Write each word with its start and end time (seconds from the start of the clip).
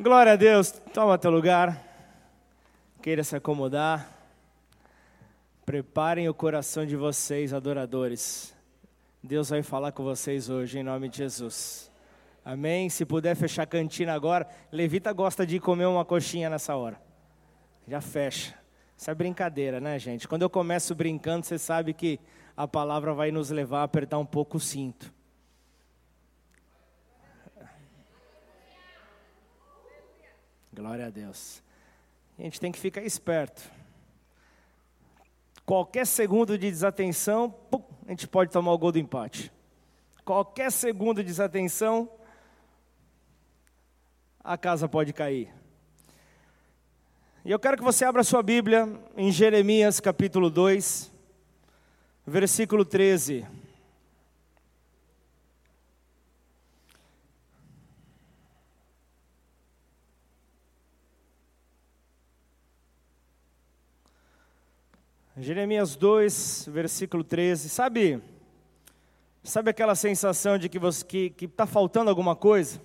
Glória 0.00 0.32
a 0.32 0.36
Deus. 0.36 0.72
Toma 0.92 1.16
teu 1.16 1.30
lugar. 1.30 1.80
Queira 3.00 3.22
se 3.22 3.36
acomodar. 3.36 4.10
Preparem 5.64 6.28
o 6.28 6.34
coração 6.34 6.84
de 6.84 6.96
vocês, 6.96 7.54
adoradores. 7.54 8.52
Deus 9.22 9.50
vai 9.50 9.62
falar 9.62 9.92
com 9.92 10.02
vocês 10.02 10.50
hoje, 10.50 10.80
em 10.80 10.82
nome 10.82 11.08
de 11.08 11.18
Jesus. 11.18 11.92
Amém? 12.44 12.90
Se 12.90 13.04
puder 13.04 13.36
fechar 13.36 13.62
a 13.62 13.66
cantina 13.66 14.12
agora. 14.14 14.48
Levita 14.72 15.12
gosta 15.12 15.46
de 15.46 15.60
comer 15.60 15.86
uma 15.86 16.04
coxinha 16.04 16.50
nessa 16.50 16.74
hora. 16.74 17.00
Já 17.86 18.00
fecha. 18.00 18.52
Isso 18.98 19.08
é 19.08 19.14
brincadeira, 19.14 19.80
né, 19.80 19.96
gente? 20.00 20.26
Quando 20.26 20.42
eu 20.42 20.50
começo 20.50 20.92
brincando, 20.92 21.46
você 21.46 21.56
sabe 21.56 21.94
que 21.94 22.18
a 22.56 22.66
palavra 22.66 23.14
vai 23.14 23.30
nos 23.30 23.48
levar 23.50 23.82
a 23.82 23.84
apertar 23.84 24.18
um 24.18 24.26
pouco 24.26 24.56
o 24.56 24.60
cinto. 24.60 25.14
Glória 30.74 31.06
a 31.06 31.10
Deus. 31.10 31.62
A 32.36 32.42
gente 32.42 32.58
tem 32.58 32.72
que 32.72 32.78
ficar 32.78 33.02
esperto. 33.02 33.62
Qualquer 35.64 36.04
segundo 36.04 36.58
de 36.58 36.68
desatenção, 36.68 37.48
pum, 37.48 37.80
a 38.04 38.10
gente 38.10 38.26
pode 38.26 38.50
tomar 38.50 38.72
o 38.72 38.78
gol 38.78 38.90
do 38.90 38.98
empate. 38.98 39.52
Qualquer 40.24 40.72
segundo 40.72 41.22
de 41.22 41.28
desatenção, 41.28 42.10
a 44.42 44.58
casa 44.58 44.88
pode 44.88 45.12
cair. 45.12 45.48
E 47.44 47.52
eu 47.52 47.58
quero 47.58 47.76
que 47.76 47.84
você 47.84 48.04
abra 48.04 48.24
sua 48.24 48.42
Bíblia 48.42 48.88
em 49.16 49.30
Jeremias 49.30 50.00
capítulo 50.00 50.50
2, 50.50 51.12
versículo 52.26 52.84
13. 52.84 53.46
Jeremias 65.36 65.96
2, 65.96 66.68
versículo 66.70 67.24
13. 67.24 67.68
Sabe, 67.68 68.22
sabe 69.42 69.68
aquela 69.68 69.96
sensação 69.96 70.56
de 70.56 70.68
que 70.68 70.78
você 70.78 71.04
que 71.04 71.28
que 71.30 71.46
está 71.46 71.66
faltando 71.66 72.08
alguma 72.08 72.36
coisa? 72.36 72.80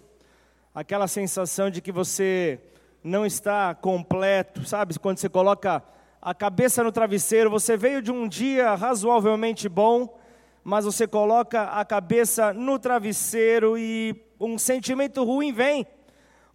Aquela 0.73 1.07
sensação 1.07 1.69
de 1.69 1.79
que 1.79 1.91
você 1.91 2.59
não 3.03 3.23
está 3.23 3.75
completo, 3.75 4.67
sabe? 4.67 4.97
Quando 4.97 5.19
você 5.19 5.29
coloca 5.29 5.83
a 6.19 6.33
cabeça 6.33 6.83
no 6.83 6.91
travesseiro, 6.91 7.51
você 7.51 7.77
veio 7.77 8.01
de 8.01 8.11
um 8.11 8.27
dia 8.27 8.73
razoavelmente 8.73 9.69
bom, 9.69 10.19
mas 10.63 10.85
você 10.85 11.05
coloca 11.05 11.65
a 11.65 11.85
cabeça 11.85 12.51
no 12.51 12.79
travesseiro 12.79 13.77
e 13.77 14.19
um 14.39 14.57
sentimento 14.57 15.23
ruim 15.23 15.53
vem. 15.53 15.85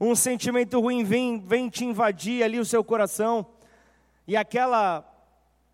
Um 0.01 0.17
sentimento 0.17 0.81
ruim 0.81 1.05
vem, 1.05 1.39
vem 1.39 1.69
te 1.69 1.85
invadir 1.85 2.43
ali 2.43 2.59
o 2.59 2.65
seu 2.65 2.83
coração. 2.83 3.47
E 4.27 4.37
aquela 4.37 5.14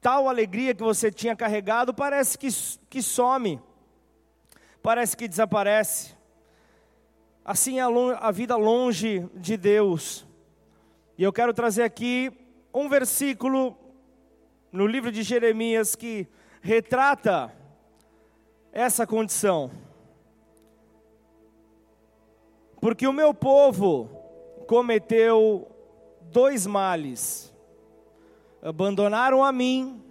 tal 0.01 0.29
alegria 0.29 0.75
que 0.75 0.83
você 0.83 1.11
tinha 1.11 1.37
carregado 1.37 1.93
parece 1.93 2.39
que, 2.39 2.49
que 2.89 3.03
some, 3.03 3.61
parece 4.83 5.17
que 5.17 5.29
desaparece. 5.29 6.15
Assim 7.45 7.79
é 7.79 7.83
a 7.83 8.31
vida 8.31 8.57
longe 8.57 9.29
de 9.35 9.57
Deus. 9.57 10.27
E 11.19 11.23
eu 11.23 11.33
quero 11.33 11.53
trazer 11.53 11.83
aqui 11.83 12.33
um 12.73 12.89
versículo 12.89 13.77
no 14.73 14.87
livro 14.87 15.13
de 15.13 15.23
Jeremias 15.23 15.95
que 15.95 16.27
retrata 16.63 17.55
essa 18.73 19.07
condição. 19.07 19.71
Porque 22.81 23.07
o 23.07 23.13
meu 23.13 23.35
povo 23.35 24.09
cometeu 24.67 25.69
dois 26.31 26.67
males 26.67 27.50
abandonaram 28.63 29.45
a 29.45 29.53
mim, 29.53 30.03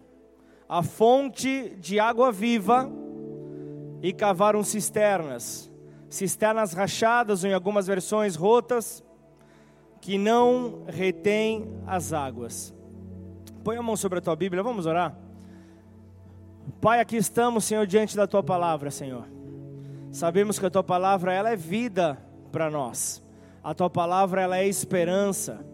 a 0.68 0.84
fonte 0.84 1.76
de 1.80 2.00
água 2.00 2.32
viva, 2.32 2.90
e 4.02 4.14
cavaram 4.14 4.64
cisternas, 4.64 5.70
cisternas 6.10 6.74
rachadas, 6.74 7.44
ou 7.44 7.50
em 7.50 7.54
algumas 7.54 7.88
versões 7.88 8.36
rotas, 8.36 9.04
que 10.02 10.18
não 10.18 10.84
retém 10.88 11.70
as 11.86 12.14
águas. 12.14 12.74
Põe 13.64 13.78
a 13.78 13.84
mão 13.84 13.96
sobre 13.96 14.20
a 14.20 14.22
tua 14.22 14.36
Bíblia, 14.36 14.64
vamos 14.64 14.86
orar. 14.86 15.18
Pai, 16.80 17.00
aqui 17.00 17.18
estamos, 17.18 17.66
Senhor, 17.66 17.86
diante 17.86 18.16
da 18.16 18.26
tua 18.26 18.42
palavra, 18.42 18.90
Senhor. 18.90 19.26
Sabemos 20.12 20.58
que 20.58 20.66
a 20.66 20.70
tua 20.70 20.84
palavra 20.84 21.34
ela 21.34 21.50
é 21.50 21.56
vida 21.56 22.18
para 22.52 22.70
nós. 22.70 23.22
A 23.64 23.74
tua 23.74 23.90
palavra 23.90 24.42
ela 24.42 24.58
é 24.58 24.68
esperança. 24.68 25.66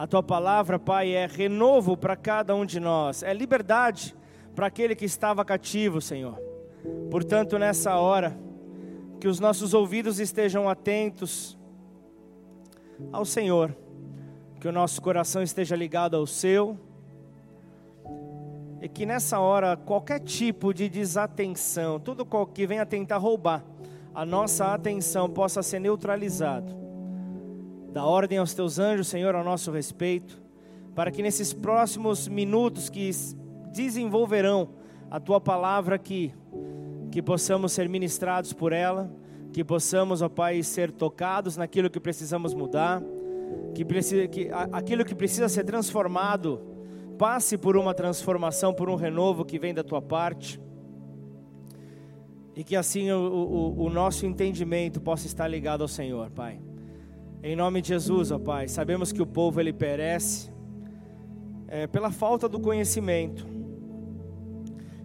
A 0.00 0.06
tua 0.06 0.22
palavra, 0.22 0.78
Pai, 0.78 1.10
é 1.10 1.26
renovo 1.26 1.94
para 1.94 2.16
cada 2.16 2.54
um 2.54 2.64
de 2.64 2.80
nós, 2.80 3.22
é 3.22 3.34
liberdade 3.34 4.16
para 4.54 4.66
aquele 4.66 4.96
que 4.96 5.04
estava 5.04 5.44
cativo, 5.44 6.00
Senhor. 6.00 6.40
Portanto, 7.10 7.58
nessa 7.58 7.96
hora, 7.96 8.34
que 9.20 9.28
os 9.28 9.38
nossos 9.38 9.74
ouvidos 9.74 10.18
estejam 10.18 10.70
atentos 10.70 11.58
ao 13.12 13.26
Senhor, 13.26 13.76
que 14.58 14.66
o 14.66 14.72
nosso 14.72 15.02
coração 15.02 15.42
esteja 15.42 15.76
ligado 15.76 16.16
ao 16.16 16.26
seu, 16.26 16.78
e 18.80 18.88
que 18.88 19.04
nessa 19.04 19.38
hora 19.38 19.76
qualquer 19.76 20.20
tipo 20.20 20.72
de 20.72 20.88
desatenção, 20.88 22.00
tudo 22.00 22.26
que 22.46 22.66
venha 22.66 22.86
tentar 22.86 23.18
roubar 23.18 23.62
a 24.14 24.24
nossa 24.24 24.72
atenção 24.72 25.28
possa 25.28 25.62
ser 25.62 25.78
neutralizado 25.78 26.79
Dá 27.92 28.04
ordem 28.04 28.38
aos 28.38 28.54
teus 28.54 28.78
anjos, 28.78 29.08
Senhor, 29.08 29.34
ao 29.34 29.42
nosso 29.42 29.72
respeito, 29.72 30.40
para 30.94 31.10
que 31.10 31.22
nesses 31.22 31.52
próximos 31.52 32.28
minutos 32.28 32.88
que 32.88 33.10
desenvolverão 33.72 34.70
a 35.10 35.18
tua 35.18 35.40
palavra 35.40 35.96
aqui, 35.96 36.32
que 37.10 37.20
possamos 37.20 37.72
ser 37.72 37.88
ministrados 37.88 38.52
por 38.52 38.72
ela, 38.72 39.10
que 39.52 39.64
possamos, 39.64 40.22
ó 40.22 40.28
Pai, 40.28 40.62
ser 40.62 40.92
tocados 40.92 41.56
naquilo 41.56 41.90
que 41.90 41.98
precisamos 41.98 42.54
mudar, 42.54 43.02
que, 43.74 43.84
precisa, 43.84 44.28
que 44.28 44.48
aquilo 44.70 45.04
que 45.04 45.14
precisa 45.14 45.48
ser 45.48 45.64
transformado 45.64 46.60
passe 47.18 47.58
por 47.58 47.76
uma 47.76 47.92
transformação, 47.92 48.72
por 48.72 48.88
um 48.88 48.94
renovo 48.94 49.44
que 49.44 49.58
vem 49.58 49.74
da 49.74 49.82
tua 49.82 50.00
parte. 50.00 50.60
E 52.54 52.62
que 52.62 52.76
assim 52.76 53.10
o, 53.10 53.18
o, 53.18 53.84
o 53.84 53.90
nosso 53.90 54.26
entendimento 54.26 55.00
possa 55.00 55.26
estar 55.26 55.48
ligado 55.48 55.82
ao 55.82 55.88
Senhor, 55.88 56.30
Pai. 56.30 56.69
Em 57.42 57.56
nome 57.56 57.80
de 57.80 57.88
Jesus, 57.88 58.30
ó 58.30 58.38
Pai, 58.38 58.68
sabemos 58.68 59.12
que 59.12 59.22
o 59.22 59.26
povo 59.26 59.60
ele 59.60 59.72
perece 59.72 60.50
é, 61.66 61.86
pela 61.86 62.10
falta 62.10 62.46
do 62.46 62.60
conhecimento. 62.60 63.46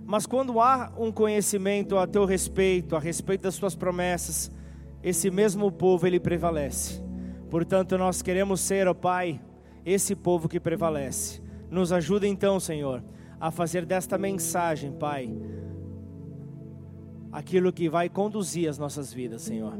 Mas 0.06 0.26
quando 0.26 0.60
há 0.60 0.92
um 0.98 1.14
conhecimento 1.14 1.98
a 1.98 2.06
teu 2.06 2.26
respeito, 2.26 2.96
a 2.96 3.00
respeito 3.00 3.44
das 3.44 3.58
tuas 3.58 3.74
promessas, 3.74 4.52
esse 5.02 5.32
mesmo 5.32 5.72
povo 5.72 6.06
ele 6.06 6.20
prevalece. 6.20 7.02
Portanto, 7.50 7.98
nós 7.98 8.22
queremos 8.22 8.60
ser, 8.60 8.86
ó 8.86 8.94
Pai, 8.94 9.40
esse 9.86 10.14
povo 10.14 10.50
que 10.50 10.60
prevalece. 10.60 11.42
Nos 11.72 11.94
ajuda 11.94 12.28
então, 12.28 12.60
Senhor, 12.60 13.02
a 13.40 13.50
fazer 13.50 13.86
desta 13.86 14.18
mensagem, 14.18 14.92
Pai, 14.92 15.34
aquilo 17.36 17.74
que 17.74 17.90
vai 17.90 18.08
conduzir 18.08 18.70
as 18.70 18.78
nossas 18.78 19.12
vidas, 19.12 19.42
Senhor. 19.42 19.74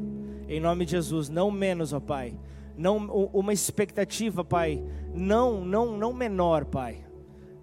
Em 0.46 0.60
nome 0.60 0.84
de 0.84 0.90
Jesus, 0.90 1.30
não 1.30 1.50
menos, 1.50 1.94
ó 1.94 1.98
Pai. 1.98 2.38
Não 2.76 2.98
uma 2.98 3.50
expectativa, 3.50 4.44
Pai, 4.44 4.84
não, 5.14 5.64
não, 5.64 5.96
não 5.96 6.12
menor, 6.12 6.66
Pai. 6.66 7.06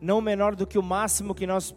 Não 0.01 0.19
menor 0.19 0.55
do 0.55 0.65
que 0.65 0.79
o 0.79 0.83
máximo 0.83 1.35
que 1.35 1.45
nós 1.45 1.75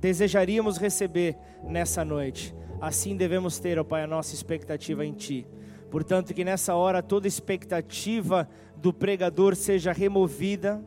desejaríamos 0.00 0.78
receber 0.78 1.36
nessa 1.62 2.02
noite. 2.02 2.54
Assim 2.80 3.14
devemos 3.14 3.58
ter, 3.58 3.78
ó 3.78 3.84
Pai, 3.84 4.04
a 4.04 4.06
nossa 4.06 4.34
expectativa 4.34 5.04
em 5.04 5.12
Ti. 5.12 5.46
Portanto, 5.90 6.32
que 6.32 6.42
nessa 6.42 6.74
hora 6.74 7.02
toda 7.02 7.28
expectativa 7.28 8.48
do 8.74 8.90
pregador 8.90 9.54
seja 9.54 9.92
removida. 9.92 10.82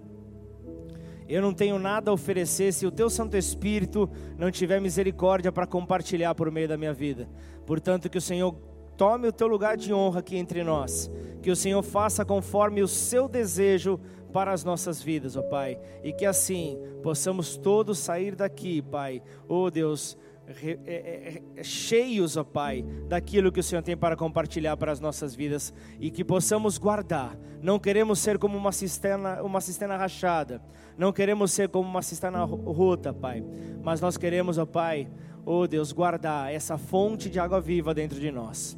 Eu 1.32 1.42
não 1.42 1.54
tenho 1.54 1.80
nada 1.80 2.12
a 2.12 2.14
oferecer 2.14 2.74
se 2.74 2.86
o 2.86 2.92
Teu 2.92 3.10
Santo 3.10 3.38
Espírito 3.38 4.10
não 4.38 4.52
tiver 4.52 4.82
misericórdia 4.82 5.50
para 5.50 5.66
compartilhar 5.66 6.36
por 6.36 6.52
meio 6.52 6.68
da 6.68 6.78
minha 6.78 6.94
vida. 6.94 7.30
Portanto, 7.66 8.10
que 8.10 8.18
o 8.18 8.22
Senhor 8.22 8.54
tome 8.98 9.30
o 9.30 9.32
teu 9.32 9.48
lugar 9.48 9.78
de 9.78 9.94
honra 9.94 10.20
aqui 10.20 10.36
entre 10.36 10.62
nós. 10.62 11.10
Que 11.42 11.50
o 11.50 11.56
Senhor 11.56 11.82
faça 11.84 12.26
conforme 12.26 12.84
o 12.84 12.88
seu 12.88 13.30
desejo 13.30 13.98
para 14.34 14.52
as 14.52 14.66
nossas 14.66 15.02
vidas, 15.02 15.38
ó 15.38 15.42
Pai. 15.42 15.80
E 16.04 16.12
que 16.12 16.26
assim 16.26 16.78
possamos 17.02 17.56
todos 17.56 17.98
sair 17.98 18.36
daqui, 18.36 18.82
Pai. 18.82 19.24
Oh 19.48 19.72
Deus, 19.72 20.18
é, 20.48 20.80
é, 20.86 21.42
é, 21.56 21.64
cheios, 21.64 22.36
ó 22.36 22.44
Pai, 22.44 22.84
daquilo 23.08 23.52
que 23.52 23.60
o 23.60 23.64
Senhor 23.64 23.82
tem 23.82 23.96
para 23.96 24.18
compartilhar 24.18 24.76
para 24.76 24.92
as 24.92 25.00
nossas 25.00 25.34
vidas 25.34 25.74
e 25.98 26.12
que 26.12 26.26
possamos 26.26 26.78
guardar. 26.78 27.38
Não 27.62 27.80
queremos 27.80 28.20
ser 28.20 28.38
como 28.38 28.58
uma 28.58 28.72
cisterna, 28.72 29.42
uma 29.42 29.62
cisterna 29.62 29.96
rachada. 29.96 30.62
Não 31.02 31.12
queremos 31.12 31.52
ser 31.52 31.68
como 31.68 31.90
uma 31.90 32.04
cisterna 32.04 32.44
rota, 32.44 33.12
Pai. 33.12 33.44
Mas 33.82 34.00
nós 34.00 34.18
queremos, 34.18 34.60
ó 34.60 34.68
Pai, 34.68 35.08
oh 35.44 35.66
Deus, 35.66 35.92
guardar 35.92 36.54
essa 36.54 36.78
fonte 36.78 37.28
de 37.28 37.40
água 37.40 37.60
viva 37.60 37.92
dentro 37.92 38.20
de 38.20 38.30
nós. 38.30 38.78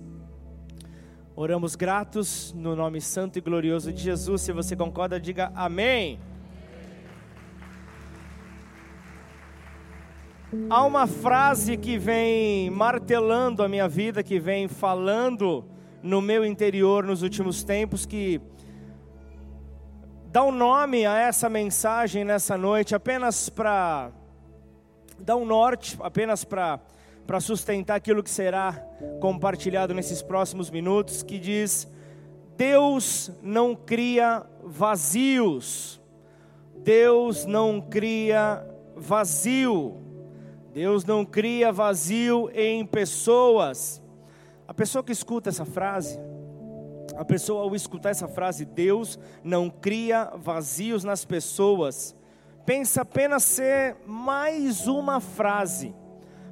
Oramos 1.36 1.76
gratos 1.76 2.54
no 2.58 2.78
nome 2.78 3.02
santo 3.02 3.38
e 3.38 3.42
glorioso 3.42 3.92
de 3.92 4.02
Jesus. 4.02 4.42
Se 4.42 4.54
você 4.54 4.74
concorda, 4.74 5.20
diga 5.20 5.52
amém. 5.54 6.18
Há 10.70 10.86
uma 10.86 11.06
frase 11.06 11.76
que 11.76 11.98
vem 11.98 12.70
martelando 12.70 13.62
a 13.62 13.68
minha 13.68 13.90
vida, 13.90 14.24
que 14.24 14.40
vem 14.40 14.70
falando 14.70 15.66
no 16.02 16.22
meu 16.22 16.46
interior 16.46 17.04
nos 17.04 17.22
últimos 17.22 17.66
tempos, 17.66 18.06
que 18.06 18.40
dá 20.34 20.44
um 20.44 20.52
nome 20.52 21.06
a 21.06 21.16
essa 21.16 21.48
mensagem 21.48 22.26
nessa 22.26 22.58
noite, 22.58 22.96
apenas 22.96 23.50
para 23.50 24.10
dar 25.20 25.36
um 25.36 25.46
norte, 25.46 25.96
apenas 26.02 26.44
para 26.44 26.80
para 27.28 27.40
sustentar 27.40 27.96
aquilo 27.96 28.24
que 28.24 28.32
será 28.32 28.74
compartilhado 29.22 29.94
nesses 29.94 30.24
próximos 30.24 30.72
minutos, 30.72 31.22
que 31.22 31.38
diz: 31.38 31.88
Deus 32.58 33.32
não 33.44 33.76
cria 33.76 34.44
vazios. 34.64 36.02
Deus 36.78 37.46
não 37.46 37.80
cria 37.80 38.68
vazio. 38.96 40.02
Deus 40.74 41.06
não 41.06 41.24
cria 41.24 41.72
vazio 41.72 42.50
em 42.56 42.84
pessoas. 42.84 44.02
A 44.68 44.74
pessoa 44.74 45.04
que 45.04 45.12
escuta 45.12 45.50
essa 45.50 45.64
frase, 45.64 46.20
a 47.18 47.26
pessoa 47.26 47.64
ao 47.64 47.76
escutar 47.76 48.10
essa 48.10 48.28
frase, 48.28 48.66
Deus 48.66 49.20
não 49.44 49.70
cria 49.70 50.32
vazios 50.36 51.04
nas 51.04 51.26
pessoas, 51.26 52.16
pensa 52.66 53.02
apenas 53.02 53.44
ser 53.44 53.96
mais 54.06 54.88
uma 54.88 55.20
frase 55.20 55.94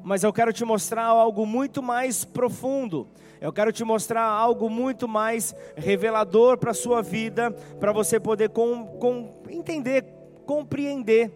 mas 0.03 0.23
eu 0.23 0.33
quero 0.33 0.51
te 0.51 0.65
mostrar 0.65 1.05
algo 1.05 1.45
muito 1.45 1.81
mais 1.81 2.25
profundo. 2.25 3.07
Eu 3.39 3.51
quero 3.51 3.71
te 3.71 3.83
mostrar 3.83 4.23
algo 4.23 4.69
muito 4.69 5.07
mais 5.07 5.55
revelador 5.75 6.57
para 6.57 6.71
a 6.71 6.75
sua 6.75 7.01
vida, 7.01 7.51
para 7.79 7.91
você 7.91 8.19
poder 8.19 8.49
com, 8.49 8.85
com, 8.99 9.33
entender, 9.49 10.05
compreender 10.45 11.31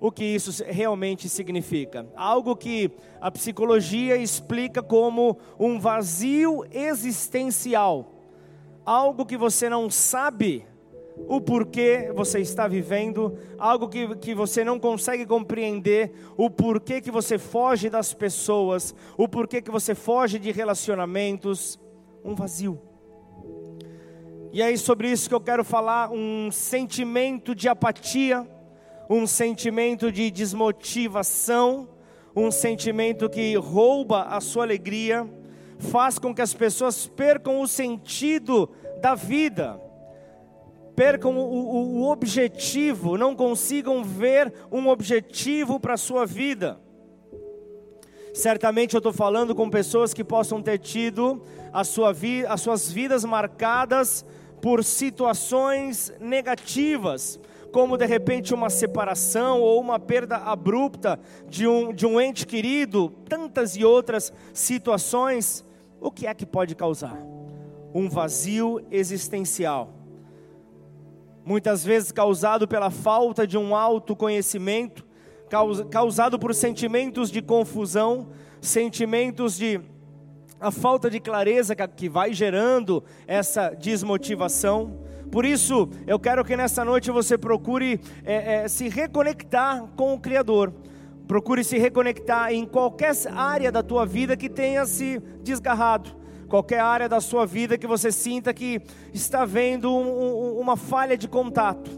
o 0.00 0.12
que 0.12 0.24
isso 0.24 0.62
realmente 0.64 1.28
significa. 1.28 2.06
Algo 2.14 2.54
que 2.54 2.90
a 3.20 3.30
psicologia 3.30 4.16
explica 4.16 4.82
como 4.82 5.38
um 5.58 5.78
vazio 5.78 6.64
existencial. 6.70 8.17
Algo 8.88 9.26
que 9.26 9.36
você 9.36 9.68
não 9.68 9.90
sabe 9.90 10.64
o 11.14 11.42
porquê 11.42 12.10
você 12.16 12.40
está 12.40 12.66
vivendo, 12.66 13.36
algo 13.58 13.86
que, 13.86 14.16
que 14.16 14.34
você 14.34 14.64
não 14.64 14.80
consegue 14.80 15.26
compreender, 15.26 16.10
o 16.38 16.48
porquê 16.48 16.98
que 16.98 17.10
você 17.10 17.36
foge 17.36 17.90
das 17.90 18.14
pessoas, 18.14 18.94
o 19.14 19.28
porquê 19.28 19.60
que 19.60 19.70
você 19.70 19.94
foge 19.94 20.38
de 20.38 20.50
relacionamentos, 20.50 21.78
um 22.24 22.34
vazio. 22.34 22.80
E 24.54 24.62
é 24.62 24.74
sobre 24.78 25.12
isso 25.12 25.28
que 25.28 25.34
eu 25.34 25.40
quero 25.42 25.64
falar, 25.64 26.10
um 26.10 26.50
sentimento 26.50 27.54
de 27.54 27.68
apatia, 27.68 28.48
um 29.10 29.26
sentimento 29.26 30.10
de 30.10 30.30
desmotivação, 30.30 31.90
um 32.34 32.50
sentimento 32.50 33.28
que 33.28 33.54
rouba 33.54 34.22
a 34.22 34.40
sua 34.40 34.64
alegria, 34.64 35.28
faz 35.78 36.18
com 36.18 36.34
que 36.34 36.42
as 36.42 36.52
pessoas 36.52 37.06
percam 37.06 37.60
o 37.60 37.68
sentido 37.68 38.70
da 39.00 39.14
vida 39.14 39.80
percam 40.98 41.38
o, 41.38 41.42
o, 41.44 42.00
o 42.00 42.10
objetivo, 42.10 43.16
não 43.16 43.32
consigam 43.32 44.02
ver 44.02 44.52
um 44.68 44.88
objetivo 44.88 45.78
para 45.78 45.94
a 45.94 45.96
sua 45.96 46.26
vida. 46.26 46.80
Certamente 48.34 48.94
eu 48.94 48.98
estou 48.98 49.12
falando 49.12 49.54
com 49.54 49.70
pessoas 49.70 50.12
que 50.12 50.24
possam 50.24 50.60
ter 50.60 50.78
tido 50.78 51.40
a 51.72 51.84
sua 51.84 52.12
vi, 52.12 52.44
as 52.46 52.60
suas 52.60 52.90
vidas 52.90 53.24
marcadas 53.24 54.26
por 54.60 54.82
situações 54.82 56.12
negativas, 56.18 57.38
como 57.70 57.96
de 57.96 58.04
repente 58.04 58.52
uma 58.52 58.68
separação 58.68 59.60
ou 59.60 59.80
uma 59.80 60.00
perda 60.00 60.38
abrupta 60.38 61.20
de 61.48 61.68
um, 61.68 61.92
de 61.92 62.06
um 62.06 62.20
ente 62.20 62.44
querido, 62.44 63.10
tantas 63.28 63.76
e 63.76 63.84
outras 63.84 64.32
situações. 64.52 65.64
O 66.00 66.10
que 66.10 66.26
é 66.26 66.34
que 66.34 66.46
pode 66.46 66.74
causar? 66.74 67.18
Um 67.94 68.08
vazio 68.08 68.84
existencial 68.90 69.98
muitas 71.48 71.82
vezes 71.82 72.12
causado 72.12 72.68
pela 72.68 72.90
falta 72.90 73.46
de 73.46 73.56
um 73.56 73.74
autoconhecimento, 73.74 75.06
causado 75.90 76.38
por 76.38 76.54
sentimentos 76.54 77.30
de 77.30 77.40
confusão, 77.40 78.28
sentimentos 78.60 79.56
de 79.56 79.80
a 80.60 80.70
falta 80.70 81.08
de 81.08 81.18
clareza 81.18 81.74
que 81.74 82.06
vai 82.06 82.34
gerando 82.34 83.02
essa 83.26 83.70
desmotivação. 83.70 84.98
Por 85.32 85.46
isso, 85.46 85.88
eu 86.06 86.18
quero 86.18 86.44
que 86.44 86.54
nessa 86.54 86.84
noite 86.84 87.10
você 87.10 87.38
procure 87.38 87.98
é, 88.26 88.56
é, 88.56 88.68
se 88.68 88.90
reconectar 88.90 89.86
com 89.96 90.12
o 90.12 90.20
Criador. 90.20 90.74
Procure 91.28 91.62
se 91.62 91.76
reconectar 91.76 92.50
em 92.54 92.64
qualquer 92.64 93.14
área 93.34 93.70
da 93.70 93.82
tua 93.82 94.06
vida 94.06 94.34
que 94.34 94.48
tenha 94.48 94.86
se 94.86 95.20
desgarrado. 95.42 96.16
Qualquer 96.48 96.80
área 96.80 97.06
da 97.06 97.20
sua 97.20 97.44
vida 97.44 97.76
que 97.76 97.86
você 97.86 98.10
sinta 98.10 98.54
que 98.54 98.80
está 99.12 99.44
vendo 99.44 99.94
um, 99.94 100.56
um, 100.56 100.58
uma 100.58 100.74
falha 100.74 101.18
de 101.18 101.28
contato, 101.28 101.90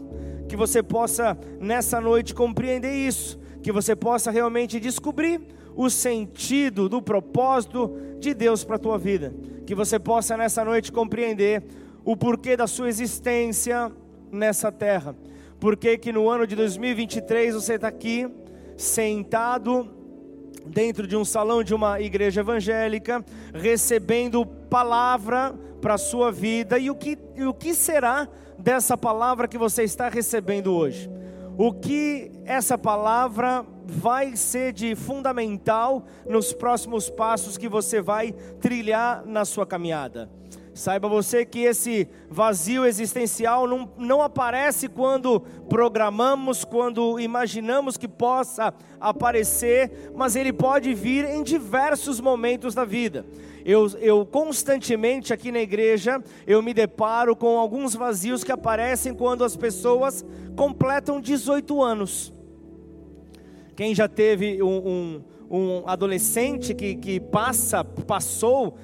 que 0.49 0.57
você 0.57 0.83
possa 0.83 1.37
nessa 1.61 2.01
noite 2.01 2.35
compreender 2.35 2.93
isso, 2.93 3.39
que 3.63 3.71
você 3.71 3.95
possa 3.95 4.29
realmente 4.29 4.81
descobrir 4.81 5.39
o 5.77 5.89
sentido 5.89 6.89
do 6.89 7.01
propósito 7.01 7.95
de 8.19 8.33
Deus 8.33 8.65
para 8.65 8.75
a 8.75 8.79
tua 8.79 8.97
vida, 8.97 9.33
que 9.65 9.73
você 9.73 9.97
possa 9.97 10.35
nessa 10.35 10.65
noite 10.65 10.91
compreender 10.91 11.63
o 12.03 12.17
porquê 12.17 12.57
da 12.57 12.67
sua 12.67 12.89
existência 12.89 13.89
nessa 14.29 14.69
terra, 14.73 15.15
porque 15.57 15.97
que 15.97 16.11
no 16.11 16.29
ano 16.29 16.45
de 16.45 16.57
2023 16.57 17.55
você 17.55 17.75
está 17.75 17.87
aqui 17.87 18.29
sentado 18.81 19.89
dentro 20.65 21.07
de 21.07 21.15
um 21.15 21.25
salão 21.25 21.63
de 21.63 21.73
uma 21.73 21.99
igreja 21.99 22.41
evangélica, 22.41 23.23
recebendo 23.53 24.45
palavra 24.45 25.53
para 25.81 25.95
a 25.95 25.97
sua 25.97 26.31
vida. 26.31 26.77
E 26.77 26.89
o, 26.89 26.95
que, 26.95 27.17
e 27.35 27.45
o 27.45 27.53
que 27.53 27.73
será 27.73 28.27
dessa 28.57 28.97
palavra 28.97 29.47
que 29.47 29.57
você 29.57 29.83
está 29.83 30.09
recebendo 30.09 30.73
hoje? 30.73 31.09
O 31.57 31.73
que 31.73 32.31
essa 32.45 32.77
palavra 32.77 33.65
vai 33.85 34.35
ser 34.35 34.71
de 34.71 34.95
fundamental 34.95 36.05
nos 36.27 36.53
próximos 36.53 37.09
passos 37.09 37.57
que 37.57 37.67
você 37.67 38.01
vai 38.01 38.31
trilhar 38.59 39.25
na 39.25 39.43
sua 39.45 39.65
caminhada? 39.65 40.29
Saiba 40.73 41.09
você 41.09 41.43
que 41.43 41.59
esse 41.59 42.07
vazio 42.29 42.85
existencial 42.85 43.67
não, 43.67 43.89
não 43.97 44.21
aparece 44.21 44.87
quando 44.87 45.41
programamos, 45.67 46.63
quando 46.63 47.19
imaginamos 47.19 47.97
que 47.97 48.07
possa 48.07 48.73
aparecer, 48.99 50.11
mas 50.15 50.35
ele 50.37 50.53
pode 50.53 50.93
vir 50.93 51.25
em 51.25 51.43
diversos 51.43 52.21
momentos 52.21 52.73
da 52.73 52.85
vida. 52.85 53.25
Eu, 53.65 53.87
eu 53.99 54.25
constantemente 54.25 55.33
aqui 55.33 55.51
na 55.51 55.59
igreja, 55.59 56.23
eu 56.47 56.61
me 56.61 56.73
deparo 56.73 57.35
com 57.35 57.59
alguns 57.59 57.93
vazios 57.93 58.43
que 58.43 58.51
aparecem 58.51 59.13
quando 59.13 59.43
as 59.43 59.57
pessoas 59.57 60.25
completam 60.55 61.19
18 61.19 61.81
anos. 61.83 62.33
Quem 63.75 63.93
já 63.93 64.07
teve 64.07 64.63
um, 64.63 64.77
um, 64.87 65.23
um 65.49 65.83
adolescente 65.85 66.73
que, 66.73 66.95
que 66.95 67.19
passa, 67.19 67.83
passou 67.83 68.77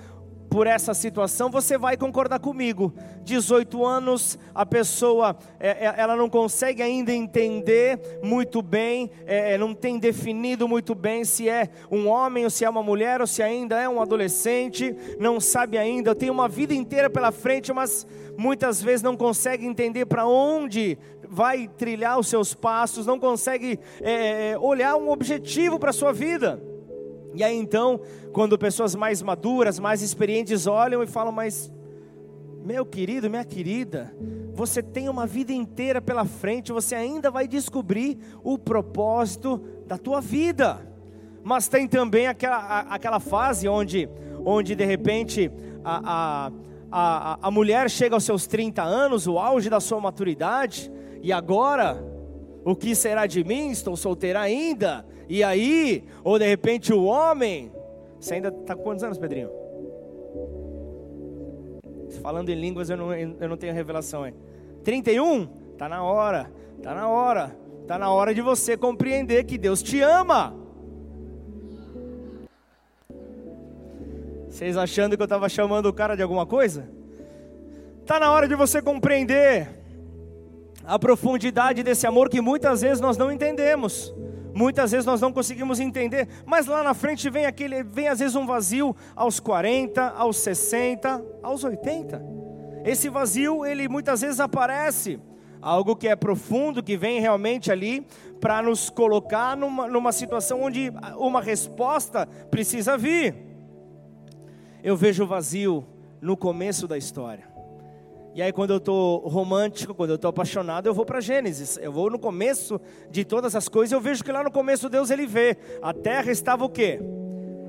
por 0.50 0.68
essa 0.68 0.94
situação, 0.94 1.50
você 1.50 1.78
vai 1.78 1.98
concordar 1.98 2.40
comigo. 2.40 2.94
18 3.24 3.86
anos, 3.86 4.40
a 4.56 4.66
pessoa 4.66 5.38
é, 5.60 5.86
é, 5.86 5.94
ela 5.98 6.16
não 6.16 6.30
consegue 6.30 6.82
ainda 6.82 7.14
entender 7.14 8.00
muito 8.24 8.62
bem, 8.62 9.12
é, 9.26 9.58
não 9.58 9.74
tem 9.74 10.00
definido 10.00 10.68
muito 10.68 10.96
bem 10.96 11.26
se 11.26 11.50
é 11.50 11.70
um 11.92 12.08
homem 12.08 12.46
ou 12.46 12.50
se 12.50 12.64
é 12.64 12.70
uma 12.70 12.82
mulher 12.82 13.22
ou 13.22 13.28
se 13.28 13.44
ainda 13.44 13.80
é 13.82 13.90
um 13.90 14.02
adolescente, 14.02 14.96
não 15.20 15.40
sabe 15.40 15.78
ainda, 15.78 16.16
tem 16.16 16.30
uma 16.30 16.48
vida 16.48 16.74
inteira 16.74 17.10
pela 17.10 17.32
frente, 17.32 17.74
mas 17.74 18.08
muitas 18.38 18.82
vezes 18.82 19.02
não 19.02 19.18
consegue 19.18 19.66
entender 19.66 20.06
para 20.06 20.26
onde 20.26 20.98
vai 21.30 21.68
trilhar 21.68 22.18
os 22.18 22.28
seus 22.28 22.54
passos, 22.54 23.06
não 23.06 23.20
consegue 23.20 23.80
é, 24.02 24.58
olhar 24.60 24.96
um 24.96 25.10
objetivo 25.10 25.78
para 25.78 25.90
a 25.90 25.94
sua 25.94 26.14
vida. 26.14 26.62
E 27.38 27.44
aí 27.44 27.56
então, 27.56 28.02
quando 28.34 28.58
pessoas 28.58 28.96
mais 28.96 29.22
maduras, 29.22 29.78
mais 29.78 30.02
experientes 30.02 30.66
olham 30.66 31.04
e 31.04 31.08
falam, 31.08 31.32
mas 31.32 31.72
meu 32.66 32.84
querido, 32.84 33.30
minha 33.30 33.46
querida, 33.46 34.12
você 34.56 34.82
tem 34.82 35.08
uma 35.08 35.28
vida 35.28 35.54
inteira 35.54 36.02
pela 36.02 36.26
frente, 36.26 36.72
você 36.72 36.96
ainda 36.96 37.30
vai 37.30 37.48
descobrir 37.48 38.18
o 38.44 38.58
propósito 38.58 39.62
da 39.86 40.00
tua 40.00 40.20
vida. 40.20 40.80
Mas 41.44 41.68
tem 41.68 41.88
também 41.88 42.26
aquela, 42.26 42.80
aquela 42.90 43.20
fase 43.20 43.68
onde, 43.68 44.10
onde 44.44 44.74
de 44.74 44.84
repente 44.84 45.52
a, 45.86 46.48
a, 46.50 46.52
a, 46.92 47.40
a 47.40 47.52
mulher 47.52 47.88
chega 47.88 48.16
aos 48.16 48.24
seus 48.24 48.48
30 48.48 48.82
anos, 48.82 49.28
o 49.28 49.38
auge 49.38 49.70
da 49.70 49.80
sua 49.80 50.02
maturidade, 50.02 50.92
e 51.22 51.32
agora, 51.32 52.04
o 52.66 52.76
que 52.76 52.96
será 52.96 53.28
de 53.28 53.44
mim? 53.44 53.70
Estou 53.70 53.96
solteira 53.96 54.42
ainda 54.42 55.06
e 55.30 55.44
aí, 55.44 56.04
ou 56.24 56.40
de 56.40 56.48
repente 56.48 56.94
o 56.94 57.04
homem, 57.04 57.72
você 58.20 58.36
ainda 58.36 58.50
está 58.50 58.76
com 58.76 58.84
quantos 58.84 59.04
anos, 59.04 59.18
Pedrinho? 59.18 59.50
Falando 62.22 62.50
em 62.50 62.56
línguas, 62.56 62.90
eu 62.90 62.98
não, 62.98 63.14
eu 63.14 63.50
não 63.50 63.58
tenho 63.58 63.74
revelação. 63.74 64.26
Hein? 64.26 64.34
31? 64.84 65.48
Tá 65.78 65.88
na 65.88 66.04
hora, 66.04 66.52
tá 66.82 66.96
na 66.96 67.08
hora, 67.08 67.56
tá 67.86 67.98
na 67.98 68.10
hora 68.10 68.34
de 68.34 68.42
você 68.42 68.78
compreender 68.78 69.44
que 69.44 69.58
Deus 69.58 69.84
te 69.84 70.02
ama. 70.02 70.56
Vocês 74.50 74.76
achando 74.76 75.16
que 75.16 75.22
eu 75.22 75.26
estava 75.26 75.48
chamando 75.50 75.88
o 75.88 75.94
cara 75.94 76.16
de 76.16 76.24
alguma 76.24 76.46
coisa? 76.46 76.90
Tá 78.06 78.20
na 78.20 78.32
hora 78.32 78.48
de 78.48 78.56
você 78.56 78.82
compreender 78.82 79.70
a 80.84 80.98
profundidade 80.98 81.84
desse 81.84 82.08
amor 82.08 82.30
que 82.30 82.40
muitas 82.40 82.82
vezes 82.82 83.02
nós 83.02 83.18
não 83.18 83.32
entendemos. 83.32 84.16
Muitas 84.58 84.90
vezes 84.90 85.06
nós 85.06 85.22
não 85.22 85.32
conseguimos 85.32 85.80
entender, 85.80 86.28
mas 86.44 86.66
lá 86.66 86.82
na 86.82 86.96
frente 86.96 87.30
vem 87.30 87.46
aquele, 87.46 87.84
vem 87.84 88.08
às 88.08 88.18
vezes 88.18 88.36
um 88.36 88.44
vazio 88.44 88.96
aos 89.16 89.40
40, 89.40 90.02
aos 90.02 90.38
60, 90.38 91.24
aos 91.44 91.64
80. 91.64 92.20
Esse 92.84 93.08
vazio, 93.08 93.64
ele 93.64 93.88
muitas 93.88 94.22
vezes 94.22 94.40
aparece, 94.40 95.20
algo 95.62 95.96
que 95.96 96.08
é 96.08 96.16
profundo, 96.16 96.82
que 96.82 96.98
vem 96.98 97.22
realmente 97.22 97.72
ali 97.72 98.04
para 98.42 98.64
nos 98.64 98.90
colocar 98.90 99.56
numa, 99.56 99.88
numa 99.88 100.12
situação 100.12 100.64
onde 100.64 100.92
uma 101.20 101.40
resposta 101.40 102.26
precisa 102.50 102.98
vir. 102.98 103.36
Eu 104.84 104.98
vejo 104.98 105.24
o 105.24 105.28
vazio 105.28 105.86
no 106.20 106.36
começo 106.36 106.88
da 106.88 106.98
história. 106.98 107.47
E 108.38 108.42
aí, 108.44 108.54
quando 108.54 108.70
eu 108.70 108.78
estou 108.78 109.28
romântico, 109.28 109.96
quando 109.96 110.12
eu 110.12 110.16
estou 110.16 110.30
apaixonado, 110.30 110.86
eu 110.86 110.94
vou 110.94 111.04
para 111.04 111.20
Gênesis. 111.20 111.76
Eu 111.82 111.92
vou 111.92 112.08
no 112.08 112.20
começo 112.20 112.80
de 113.10 113.26
todas 113.26 113.56
as 113.56 113.68
coisas. 113.68 113.92
Eu 113.92 114.00
vejo 114.00 114.24
que 114.24 114.32
lá 114.32 114.44
no 114.44 114.52
começo 114.52 114.88
Deus 114.88 115.10
ele 115.10 115.26
vê. 115.26 115.58
A 115.82 115.92
terra 115.92 116.32
estava 116.32 116.64
o 116.64 116.70
quê? 116.70 117.00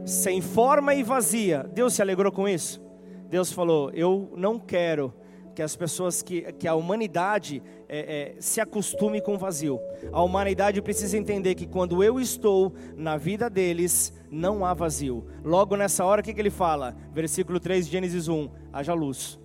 Sem 0.05 0.43
forma 0.43 0.95
e 0.95 1.03
vazia. 1.03 1.63
Deus 1.73 1.95
se 1.95 2.03
alegrou 2.03 2.31
com 2.31 2.47
isso? 2.47 2.83
Deus 3.31 3.51
falou: 3.51 3.91
Eu 3.95 4.31
não 4.37 4.59
quero 4.59 5.15
que 5.55 5.63
as 5.63 5.75
pessoas, 5.75 6.21
que, 6.21 6.43
que 6.53 6.69
a 6.69 6.75
humanidade 6.75 7.63
é, 7.89 8.35
é, 8.35 8.35
se 8.39 8.61
acostume 8.61 9.23
com 9.23 9.37
o 9.37 9.39
vazio. 9.39 9.81
A 10.13 10.23
humanidade 10.23 10.83
precisa 10.83 11.17
entender 11.17 11.55
que 11.55 11.67
quando 11.67 12.05
eu 12.05 12.21
estou 12.21 12.75
na 12.95 13.17
vida 13.17 13.49
deles, 13.49 14.13
não 14.31 14.67
há 14.67 14.75
vazio. 14.75 15.25
Logo 15.43 15.77
nessa 15.77 16.05
hora, 16.05 16.21
o 16.21 16.25
que, 16.25 16.35
que 16.35 16.41
ele 16.43 16.51
fala? 16.51 16.95
Versículo 17.11 17.59
3 17.59 17.87
de 17.87 17.93
Gênesis 17.93 18.29
1: 18.29 18.51
haja 18.71 18.93
luz. 18.93 19.38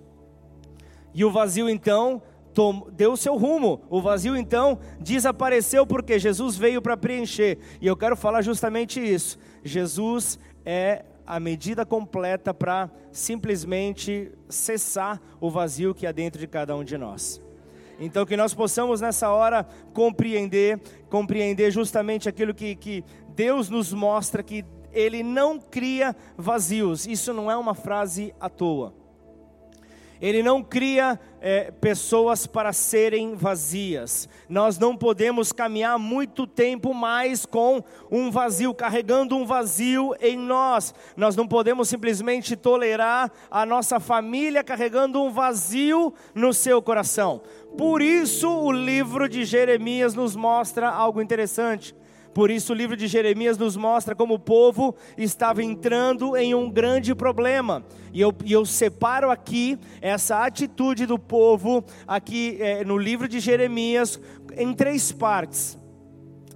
E 1.14 1.24
o 1.24 1.30
vazio 1.30 1.68
então 1.68 2.20
deu 2.92 3.16
seu 3.16 3.36
rumo. 3.36 3.80
O 3.88 4.00
vazio 4.00 4.36
então 4.36 4.78
desapareceu 5.00 5.86
porque 5.86 6.18
Jesus 6.18 6.56
veio 6.56 6.82
para 6.82 6.96
preencher. 6.96 7.58
E 7.80 7.86
eu 7.86 7.96
quero 7.96 8.16
falar 8.16 8.42
justamente 8.42 9.00
isso. 9.00 9.38
Jesus 9.62 10.38
é 10.64 11.04
a 11.26 11.40
medida 11.40 11.86
completa 11.86 12.52
para 12.52 12.90
simplesmente 13.10 14.30
cessar 14.48 15.20
o 15.40 15.50
vazio 15.50 15.94
que 15.94 16.06
há 16.06 16.12
dentro 16.12 16.38
de 16.38 16.46
cada 16.46 16.76
um 16.76 16.84
de 16.84 16.98
nós. 16.98 17.40
Então 17.98 18.26
que 18.26 18.36
nós 18.36 18.52
possamos 18.52 19.00
nessa 19.00 19.30
hora 19.30 19.66
compreender, 19.92 20.80
compreender 21.08 21.70
justamente 21.70 22.28
aquilo 22.28 22.52
que, 22.52 22.74
que 22.74 23.04
Deus 23.28 23.70
nos 23.70 23.92
mostra 23.92 24.42
que 24.42 24.64
Ele 24.92 25.22
não 25.22 25.58
cria 25.58 26.14
vazios. 26.36 27.06
Isso 27.06 27.32
não 27.32 27.50
é 27.50 27.56
uma 27.56 27.74
frase 27.74 28.34
à 28.38 28.48
toa. 28.48 29.03
Ele 30.24 30.42
não 30.42 30.62
cria 30.62 31.20
é, 31.38 31.70
pessoas 31.70 32.46
para 32.46 32.72
serem 32.72 33.34
vazias. 33.34 34.26
Nós 34.48 34.78
não 34.78 34.96
podemos 34.96 35.52
caminhar 35.52 35.98
muito 35.98 36.46
tempo 36.46 36.94
mais 36.94 37.44
com 37.44 37.84
um 38.10 38.30
vazio, 38.30 38.72
carregando 38.72 39.36
um 39.36 39.44
vazio 39.44 40.14
em 40.22 40.34
nós. 40.34 40.94
Nós 41.14 41.36
não 41.36 41.46
podemos 41.46 41.90
simplesmente 41.90 42.56
tolerar 42.56 43.30
a 43.50 43.66
nossa 43.66 44.00
família 44.00 44.64
carregando 44.64 45.22
um 45.22 45.30
vazio 45.30 46.14
no 46.34 46.54
seu 46.54 46.80
coração. 46.80 47.42
Por 47.76 48.00
isso, 48.00 48.48
o 48.48 48.72
livro 48.72 49.28
de 49.28 49.44
Jeremias 49.44 50.14
nos 50.14 50.34
mostra 50.34 50.88
algo 50.88 51.20
interessante. 51.20 51.94
Por 52.34 52.50
isso, 52.50 52.72
o 52.72 52.76
livro 52.76 52.96
de 52.96 53.06
Jeremias 53.06 53.56
nos 53.56 53.76
mostra 53.76 54.12
como 54.12 54.34
o 54.34 54.38
povo 54.38 54.96
estava 55.16 55.62
entrando 55.62 56.36
em 56.36 56.52
um 56.52 56.68
grande 56.68 57.14
problema. 57.14 57.84
E 58.12 58.20
eu, 58.20 58.34
e 58.44 58.52
eu 58.52 58.66
separo 58.66 59.30
aqui 59.30 59.78
essa 60.00 60.44
atitude 60.44 61.06
do 61.06 61.16
povo, 61.16 61.84
aqui 62.08 62.58
é, 62.60 62.84
no 62.84 62.98
livro 62.98 63.28
de 63.28 63.38
Jeremias, 63.38 64.20
em 64.56 64.74
três 64.74 65.12
partes. 65.12 65.78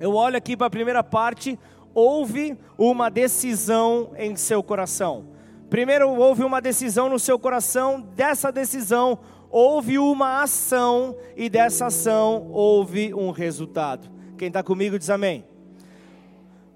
Eu 0.00 0.14
olho 0.14 0.36
aqui 0.36 0.56
para 0.56 0.66
a 0.66 0.70
primeira 0.70 1.04
parte: 1.04 1.56
houve 1.94 2.58
uma 2.76 3.08
decisão 3.08 4.10
em 4.16 4.34
seu 4.34 4.64
coração. 4.64 5.28
Primeiro, 5.70 6.08
houve 6.10 6.42
uma 6.42 6.60
decisão 6.60 7.08
no 7.08 7.20
seu 7.20 7.38
coração, 7.38 8.00
dessa 8.00 8.50
decisão 8.50 9.20
houve 9.50 9.98
uma 9.98 10.42
ação, 10.42 11.16
e 11.36 11.48
dessa 11.48 11.86
ação 11.86 12.48
houve 12.50 13.14
um 13.14 13.30
resultado. 13.30 14.10
Quem 14.36 14.48
está 14.48 14.62
comigo 14.62 14.98
diz 14.98 15.10
amém. 15.10 15.44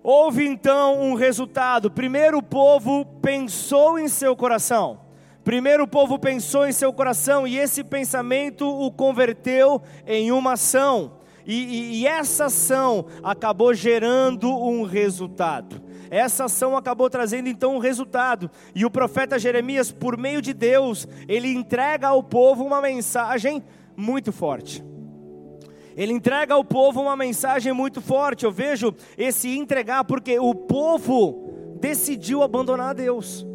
Houve 0.02 0.44
então 0.44 1.00
um 1.00 1.14
resultado. 1.14 1.90
Primeiro 1.90 2.38
o 2.38 2.42
povo 2.42 3.06
pensou 3.22 3.98
em 3.98 4.08
seu 4.08 4.34
coração. 4.34 5.00
Primeiro 5.44 5.84
o 5.84 5.88
povo 5.88 6.18
pensou 6.18 6.66
em 6.66 6.72
seu 6.72 6.92
coração 6.92 7.46
e 7.46 7.56
esse 7.56 7.84
pensamento 7.84 8.66
o 8.68 8.90
converteu 8.90 9.80
em 10.06 10.32
uma 10.32 10.54
ação. 10.54 11.18
E, 11.46 11.54
e, 11.54 12.00
e, 12.00 12.06
essa 12.06 12.44
ação 12.44 13.06
acabou 13.22 13.74
gerando 13.74 14.48
um 14.48 14.84
resultado. 14.84 15.82
Essa 16.10 16.44
ação 16.44 16.76
acabou 16.76 17.10
trazendo 17.10 17.48
então 17.48 17.74
um 17.74 17.78
resultado. 17.78 18.50
E 18.74 18.84
o 18.84 18.90
profeta 18.90 19.38
Jeremias, 19.38 19.90
por 19.90 20.16
meio 20.16 20.40
de 20.40 20.52
Deus, 20.52 21.08
ele 21.28 21.48
entrega 21.48 22.08
ao 22.08 22.22
povo 22.22 22.64
uma 22.64 22.80
mensagem 22.80 23.62
muito 23.96 24.30
forte. 24.30 24.84
Ele 25.96 26.12
entrega 26.12 26.54
ao 26.54 26.64
povo 26.64 27.02
uma 27.02 27.16
mensagem 27.16 27.72
muito 27.72 28.00
forte. 28.00 28.44
Eu 28.44 28.52
vejo 28.52 28.94
esse 29.16 29.56
entregar 29.56 30.04
porque 30.04 30.38
o 30.38 30.54
povo 30.54 31.76
decidiu 31.80 32.42
abandonar 32.42 32.94
Deus. 32.94 33.46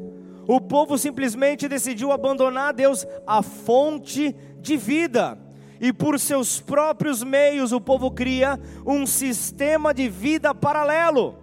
O 0.48 0.62
povo 0.62 0.98
simplesmente 0.98 1.67
decidiu 1.67 2.12
abandonar 2.12 2.74
Deus, 2.74 3.06
a 3.25 3.41
fonte 3.41 4.34
de 4.60 4.77
vida. 4.77 5.38
E 5.79 5.91
por 5.91 6.20
seus 6.20 6.60
próprios 6.60 7.22
meios 7.22 7.72
o 7.72 7.82
povo 7.82 8.10
cria 8.10 8.60
um 8.86 9.06
sistema 9.06 9.94
de 9.94 10.08
vida 10.08 10.56
paralelo. 10.56 11.36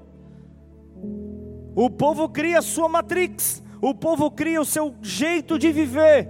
O 1.76 1.90
povo 1.90 2.28
cria 2.28 2.62
sua 2.62 2.88
matrix, 2.88 3.62
o 3.82 3.94
povo 3.94 4.30
cria 4.30 4.60
o 4.60 4.64
seu 4.64 4.94
jeito 5.02 5.58
de 5.58 5.70
viver. 5.70 6.28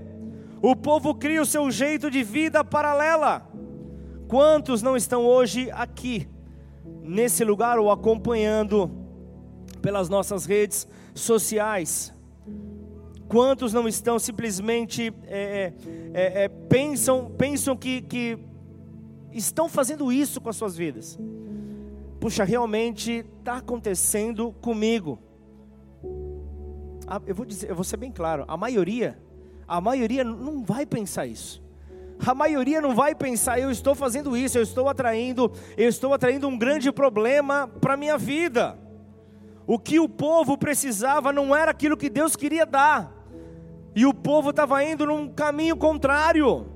O 0.61 0.75
povo 0.75 1.14
cria 1.14 1.42
o 1.42 1.47
seu 1.47 1.71
jeito 1.71 2.11
de 2.11 2.23
vida 2.23 2.64
paralela. 2.64 3.47
Quantos 4.35 4.83
não 4.83 4.97
estão 4.97 5.25
hoje 5.25 5.71
aqui, 5.71 6.29
nesse 7.05 7.45
lugar, 7.45 7.79
ou 7.79 7.88
acompanhando 7.88 8.91
pelas 9.81 10.09
nossas 10.09 10.45
redes 10.45 10.88
sociais? 11.14 12.12
Quantos 13.29 13.73
não 13.73 13.87
estão 13.87 14.19
simplesmente 14.19 15.14
é, 15.29 15.38
é, 15.38 15.75
é, 16.12 16.43
é, 16.43 16.49
pensam, 16.49 17.31
pensam 17.38 17.76
que, 17.76 18.03
que 18.03 18.37
estão 19.31 19.69
fazendo 19.69 20.11
isso 20.11 20.41
com 20.41 20.49
as 20.49 20.57
suas 20.57 20.76
vidas? 20.76 21.17
Puxa, 22.19 22.43
realmente 22.43 23.25
está 23.38 23.59
acontecendo 23.59 24.50
comigo. 24.61 25.17
eu 27.25 27.37
vou 27.37 27.47
dizer, 27.47 27.71
eu 27.71 27.76
vou 27.76 27.85
ser 27.85 27.99
bem 27.99 28.11
claro, 28.11 28.45
a 28.49 28.57
maioria, 28.57 29.17
a 29.64 29.81
maioria 29.81 30.25
não 30.25 30.64
vai 30.64 30.85
pensar 30.85 31.25
isso. 31.25 31.63
A 32.18 32.35
maioria 32.35 32.80
não 32.80 32.94
vai 32.94 33.14
pensar, 33.14 33.59
eu 33.59 33.71
estou 33.71 33.94
fazendo 33.94 34.37
isso, 34.37 34.56
eu 34.56 34.62
estou 34.62 34.88
atraindo, 34.88 35.52
eu 35.76 35.88
estou 35.88 36.12
atraindo 36.12 36.49
um 36.49 36.56
grande 36.56 36.90
problema 36.92 37.68
para 37.80 37.94
a 37.94 37.97
minha 37.97 38.16
vida. 38.16 38.78
O 39.66 39.78
que 39.78 39.99
o 39.99 40.09
povo 40.09 40.56
precisava 40.56 41.33
não 41.33 41.54
era 41.54 41.71
aquilo 41.71 41.97
que 41.97 42.11
Deus 42.11 42.37
queria 42.37 42.66
dar. 42.66 43.12
E 43.94 44.04
o 44.04 44.12
povo 44.12 44.50
estava 44.50 44.83
indo 44.85 45.06
num 45.06 45.28
caminho 45.28 45.76
contrário. 45.76 46.66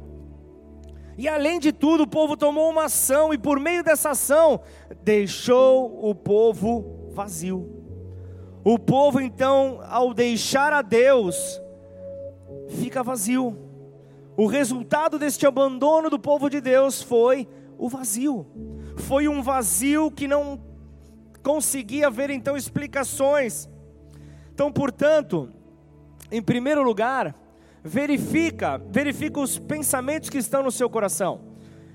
E 1.16 1.28
além 1.28 1.59
de 1.59 1.73
tudo, 1.73 2.04
o 2.04 2.09
povo 2.09 2.37
tomou 2.37 2.71
uma 2.71 2.85
ação, 2.85 3.35
e 3.35 3.38
por 3.38 3.59
meio 3.59 3.83
dessa 3.83 4.11
ação, 4.11 4.61
deixou 5.02 6.09
o 6.09 6.14
povo 6.14 7.11
vazio. 7.12 7.78
O 8.64 8.78
povo, 8.78 9.21
então, 9.21 9.80
ao 9.88 10.14
deixar 10.14 10.73
a 10.73 10.80
Deus, 10.80 11.61
fica 12.68 13.02
vazio. 13.02 13.68
O 14.38 14.47
resultado 14.47 15.18
deste 15.18 15.49
abandono 15.49 16.09
do 16.09 16.16
povo 16.16 16.49
de 16.49 16.61
Deus 16.61 17.02
foi 17.02 17.49
o 17.76 17.88
vazio. 17.88 18.47
Foi 18.97 19.26
um 19.26 19.42
vazio 19.42 20.12
que 20.12 20.28
não 20.28 20.61
conseguia 21.42 22.09
ver 22.09 22.30
então 22.30 22.57
explicações. 22.57 23.68
Então, 24.54 24.71
portanto, 24.71 25.50
em 26.30 26.40
primeiro 26.40 26.85
lugar, 26.85 27.35
verifica, 27.83 28.80
verifica 28.88 29.40
os 29.40 29.59
pensamentos 29.59 30.30
que 30.30 30.38
estão 30.38 30.62
no 30.62 30.71
seu 30.71 30.88
coração. 30.88 31.40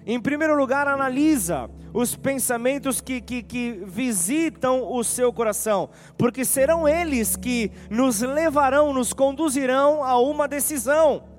Em 0.06 0.20
primeiro 0.20 0.58
lugar, 0.58 0.86
analisa 0.86 1.70
os 1.94 2.14
pensamentos 2.14 3.00
que, 3.00 3.22
que, 3.22 3.42
que, 3.42 3.72
visitam 3.86 4.92
o 4.92 5.02
seu 5.02 5.32
coração, 5.32 5.90
porque 6.18 6.44
serão 6.44 6.90
eles 6.90 7.38
que 7.38 7.72
nos 7.90 8.20
levarão, 8.20 8.94
nos 8.94 9.14
conduzirão 9.14 10.04
a 10.04 10.20
uma 10.20 10.46
decisão. 10.46 11.32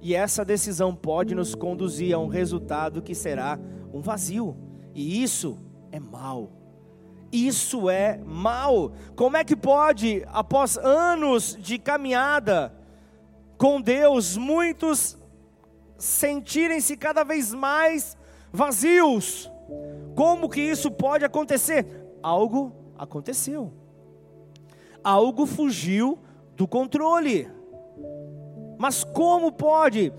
E 0.00 0.14
essa 0.14 0.44
decisão 0.44 0.94
pode 0.94 1.34
nos 1.34 1.54
conduzir 1.54 2.14
a 2.14 2.18
um 2.18 2.28
resultado 2.28 3.02
que 3.02 3.14
será 3.14 3.58
um 3.92 4.00
vazio. 4.00 4.56
E 4.94 5.22
isso 5.22 5.58
é 5.90 5.98
mal. 5.98 6.50
Isso 7.32 7.90
é 7.90 8.18
mal. 8.24 8.92
Como 9.14 9.36
é 9.36 9.44
que 9.44 9.56
pode, 9.56 10.24
após 10.28 10.78
anos 10.78 11.56
de 11.60 11.78
caminhada 11.78 12.74
com 13.56 13.80
Deus, 13.80 14.36
muitos 14.36 15.18
sentirem-se 15.98 16.96
cada 16.96 17.24
vez 17.24 17.52
mais 17.52 18.16
vazios? 18.52 19.50
Como 20.14 20.48
que 20.48 20.60
isso 20.60 20.90
pode 20.90 21.24
acontecer? 21.24 21.86
Algo 22.22 22.72
aconteceu. 22.96 23.72
Algo 25.04 25.44
fugiu 25.44 26.18
do 26.56 26.66
controle. 26.66 27.50
Mas 28.78 29.04
como 29.04 29.52
pode? 29.52 30.12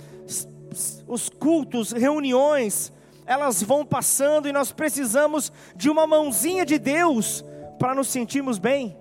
Os 1.08 1.30
cultos, 1.30 1.92
reuniões, 1.92 2.94
elas 3.25 3.63
vão 3.63 3.86
passando 3.86 4.48
e 4.48 4.51
nós 4.51 4.72
precisamos 4.72 5.51
de 5.75 5.89
uma 5.89 6.06
mãozinha 6.06 6.66
de 6.66 6.78
Deus 6.78 7.44
para 7.80 7.96
nos 7.96 8.10
sentirmos 8.10 8.60
bem. 8.60 8.96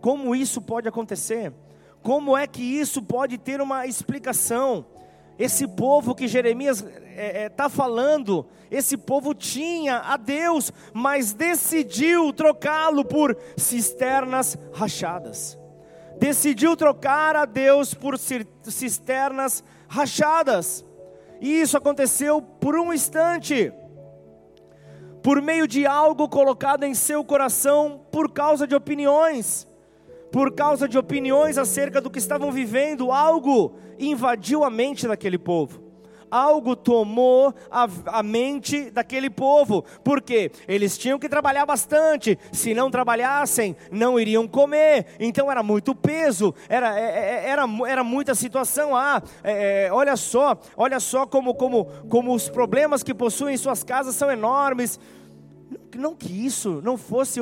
Como 0.00 0.34
isso 0.34 0.60
pode 0.60 0.88
acontecer? 0.88 1.52
Como 2.02 2.36
é 2.36 2.46
que 2.46 2.62
isso 2.62 3.02
pode 3.02 3.36
ter 3.36 3.60
uma 3.60 3.86
explicação? 3.86 4.86
Esse 5.38 5.66
povo 5.66 6.14
que 6.14 6.28
Jeremias 6.28 6.80
está 6.80 7.00
é, 7.14 7.44
é, 7.44 7.48
tá 7.48 7.68
falando, 7.68 8.46
esse 8.70 8.96
povo 8.96 9.34
tinha 9.34 9.98
a 9.98 10.16
Deus, 10.16 10.72
mas 10.92 11.32
decidiu 11.32 12.32
trocá-lo 12.32 13.04
por 13.04 13.36
cisternas 13.56 14.56
rachadas. 14.72 15.59
Decidiu 16.20 16.76
trocar 16.76 17.34
a 17.34 17.44
Deus 17.44 17.94
por 17.94 18.16
cisternas 18.18 19.64
rachadas. 19.88 20.84
E 21.40 21.60
isso 21.60 21.76
aconteceu 21.76 22.40
por 22.40 22.76
um 22.76 22.92
instante, 22.92 23.72
por 25.22 25.42
meio 25.42 25.66
de 25.66 25.84
algo 25.86 26.28
colocado 26.28 26.84
em 26.84 26.94
seu 26.94 27.24
coração 27.24 28.06
por 28.12 28.30
causa 28.30 28.66
de 28.66 28.74
opiniões 28.76 29.66
por 30.30 30.54
causa 30.54 30.88
de 30.88 30.96
opiniões 30.96 31.58
acerca 31.58 32.00
do 32.00 32.10
que 32.10 32.18
estavam 32.18 32.52
vivendo, 32.52 33.10
algo 33.10 33.74
invadiu 33.98 34.64
a 34.64 34.70
mente 34.70 35.06
daquele 35.06 35.38
povo. 35.38 35.89
Algo 36.30 36.76
tomou 36.76 37.54
a, 37.70 37.88
a 38.06 38.22
mente 38.22 38.90
daquele 38.90 39.28
povo, 39.28 39.84
porque 40.04 40.50
eles 40.68 40.96
tinham 40.96 41.18
que 41.18 41.28
trabalhar 41.28 41.66
bastante, 41.66 42.38
se 42.52 42.74
não 42.74 42.90
trabalhassem, 42.90 43.76
não 43.90 44.18
iriam 44.18 44.46
comer, 44.46 45.06
então 45.18 45.50
era 45.50 45.62
muito 45.62 45.94
peso, 45.94 46.54
era, 46.68 46.98
é, 46.98 47.02
é, 47.02 47.46
é, 47.46 47.48
era, 47.48 47.64
era 47.86 48.04
muita 48.04 48.34
situação. 48.34 48.96
Ah, 48.96 49.22
é, 49.42 49.88
olha 49.92 50.16
só, 50.16 50.58
olha 50.76 51.00
só 51.00 51.26
como, 51.26 51.54
como, 51.54 51.86
como 52.08 52.34
os 52.34 52.48
problemas 52.48 53.02
que 53.02 53.14
possuem 53.14 53.54
em 53.54 53.58
suas 53.58 53.82
casas 53.82 54.14
são 54.14 54.30
enormes 54.30 54.98
não 55.96 56.14
que 56.14 56.32
isso 56.32 56.80
não 56.82 56.96
fosse 56.96 57.40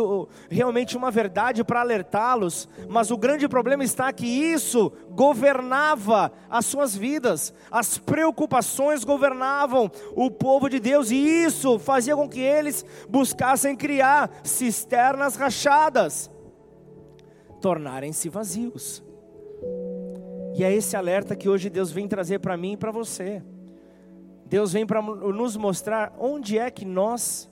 realmente 0.51 0.97
uma 0.97 1.11
verdade 1.11 1.63
para 1.63 1.81
alertá-los, 1.81 2.69
mas 2.89 3.11
o 3.11 3.17
grande 3.17 3.49
problema 3.49 3.85
está 3.85 4.13
que 4.13 4.27
isso 4.27 4.93
governava 5.11 6.33
as 6.51 6.67
suas 6.67 6.97
vidas, 6.97 7.55
as 7.71 7.99
preocupações 7.99 9.05
governavam 9.05 9.91
o 10.15 10.31
povo 10.31 10.69
de 10.69 10.79
Deus, 10.79 11.11
e 11.11 11.17
isso 11.17 11.79
fazia 11.79 12.17
com 12.17 12.29
que 12.29 12.41
eles 12.41 12.85
buscassem 13.09 13.77
criar 13.77 14.31
cisternas 14.43 15.37
rachadas, 15.37 16.31
tornarem-se 17.61 18.29
vazios. 18.29 19.03
E 20.55 20.65
é 20.65 20.75
esse 20.75 20.97
alerta 20.97 21.37
que 21.37 21.49
hoje 21.49 21.71
Deus 21.71 21.93
vem 21.93 22.09
trazer 22.09 22.41
para 22.41 22.57
mim 22.57 22.73
e 22.73 22.77
para 22.77 22.91
você. 22.91 23.43
Deus 24.45 24.73
vem 24.73 24.87
para 24.87 25.01
nos 25.01 25.57
mostrar 25.57 26.13
onde 26.19 26.59
é 26.59 26.71
que 26.71 26.85
nós 26.85 27.48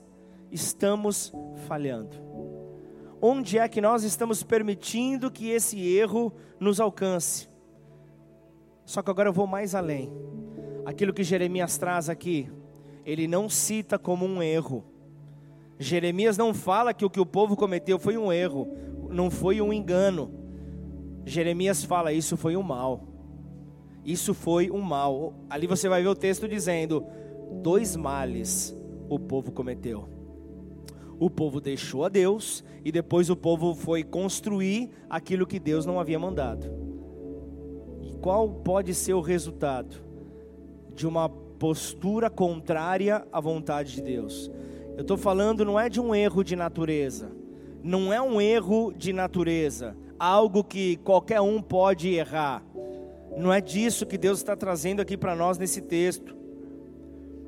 estamos 0.51 1.33
falhando? 1.67 2.15
Onde 3.21 3.57
é 3.57 3.67
que 3.67 3.81
nós 3.81 4.03
estamos 4.03 4.43
permitindo 4.43 5.31
que 5.31 5.49
esse 5.49 5.79
erro 5.79 6.31
nos 6.59 6.79
alcance? 6.79 7.49
Só 8.85 9.01
que 9.01 9.09
agora 9.09 9.29
eu 9.29 9.33
vou 9.33 9.47
mais 9.47 9.73
além. 9.73 10.11
Aquilo 10.85 11.13
que 11.13 11.23
Jeremias 11.23 11.77
traz 11.77 12.09
aqui, 12.09 12.49
ele 13.03 13.27
não 13.27 13.49
cita 13.49 13.97
como 13.97 14.25
um 14.25 14.41
erro. 14.41 14.85
Jeremias 15.79 16.37
não 16.37 16.53
fala 16.53 16.93
que 16.93 17.03
o 17.03 17.09
que 17.09 17.19
o 17.19 17.25
povo 17.25 17.55
cometeu 17.55 17.99
foi 17.99 18.17
um 18.17 18.31
erro, 18.31 18.67
não 19.09 19.29
foi 19.31 19.61
um 19.61 19.73
engano. 19.73 20.31
Jeremias 21.25 21.83
fala 21.83 22.13
isso 22.13 22.37
foi 22.37 22.55
um 22.55 22.63
mal. 22.63 23.03
Isso 24.05 24.33
foi 24.33 24.71
um 24.71 24.79
mal. 24.79 25.33
Ali 25.49 25.67
você 25.67 25.89
vai 25.89 26.01
ver 26.01 26.07
o 26.07 26.15
texto 26.15 26.47
dizendo: 26.47 27.03
dois 27.61 27.95
males 27.95 28.75
o 29.09 29.19
povo 29.19 29.51
cometeu 29.51 30.16
o 31.19 31.29
povo 31.29 31.59
deixou 31.59 32.05
a 32.05 32.09
Deus 32.09 32.63
e 32.85 32.91
depois 32.91 33.29
o 33.29 33.35
povo 33.35 33.73
foi 33.73 34.03
construir 34.03 34.89
aquilo 35.09 35.47
que 35.47 35.59
Deus 35.59 35.85
não 35.85 35.99
havia 35.99 36.19
mandado. 36.19 36.67
E 38.01 38.15
qual 38.17 38.49
pode 38.49 38.93
ser 38.93 39.13
o 39.13 39.21
resultado 39.21 39.97
de 40.93 41.07
uma 41.07 41.27
postura 41.29 42.29
contrária 42.29 43.25
à 43.31 43.39
vontade 43.39 43.95
de 43.95 44.01
Deus? 44.01 44.51
Eu 44.95 45.01
estou 45.01 45.17
falando 45.17 45.65
não 45.65 45.79
é 45.79 45.89
de 45.89 45.99
um 45.99 46.13
erro 46.13 46.43
de 46.43 46.55
natureza, 46.55 47.31
não 47.83 48.13
é 48.13 48.21
um 48.21 48.39
erro 48.39 48.93
de 48.95 49.11
natureza, 49.11 49.95
algo 50.19 50.63
que 50.63 50.97
qualquer 50.97 51.41
um 51.41 51.61
pode 51.61 52.09
errar. 52.09 52.63
Não 53.35 53.53
é 53.53 53.61
disso 53.61 54.05
que 54.05 54.17
Deus 54.17 54.39
está 54.39 54.55
trazendo 54.55 54.99
aqui 54.99 55.15
para 55.15 55.35
nós 55.35 55.57
nesse 55.57 55.81
texto. 55.81 56.35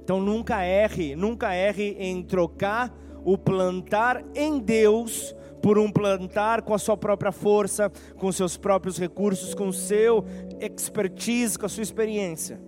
Então 0.04 0.20
nunca 0.20 0.64
erre, 0.64 1.16
nunca 1.16 1.54
erre 1.54 1.96
em 2.00 2.22
trocar 2.24 2.94
o 3.24 3.38
plantar 3.38 4.24
em 4.36 4.60
Deus 4.60 5.36
por 5.62 5.78
um 5.78 5.92
plantar 5.92 6.62
com 6.62 6.74
a 6.74 6.78
sua 6.78 6.96
própria 6.96 7.32
força, 7.32 7.92
com 8.18 8.32
seus 8.32 8.58
próprios 8.58 8.98
recursos, 8.98 9.54
com 9.54 9.72
seu 9.72 10.24
expertise, 10.60 11.58
com 11.58 11.66
a 11.66 11.70
sua 11.70 11.84
experiência. 11.84 12.62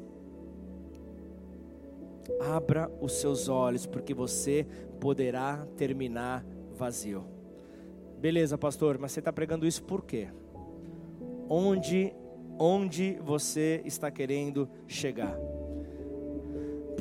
Abra 2.40 2.92
os 3.00 3.14
seus 3.14 3.48
olhos, 3.48 3.86
porque 3.86 4.14
você 4.14 4.66
poderá 5.00 5.66
terminar 5.78 6.46
vazio. 6.74 7.26
Beleza, 8.20 8.58
pastor, 8.58 8.98
mas 9.00 9.12
você 9.12 9.20
está 9.20 9.32
pregando 9.32 9.66
isso 9.66 9.84
por 9.84 10.04
quê? 10.04 10.28
Onde, 11.50 12.14
onde 12.60 13.18
você 13.24 13.82
está 13.86 14.12
querendo 14.12 14.70
chegar? 14.88 15.38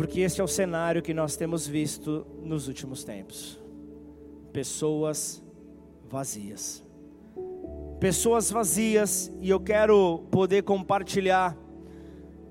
Porque 0.01 0.21
esse 0.21 0.41
é 0.41 0.45
o 0.45 0.49
cenário 0.49 1.03
que 1.03 1.13
nós 1.13 1.37
temos 1.37 1.67
visto 1.67 2.27
nos 2.43 2.69
últimos 2.69 3.05
tempos. 3.05 3.61
Pessoas 4.51 5.43
vazias. 6.09 6.83
Pessoas 8.01 8.51
vazias, 8.51 9.31
e 9.43 9.51
eu 9.51 9.61
quero 9.61 10.25
poder 10.31 10.63
compartilhar 10.63 11.55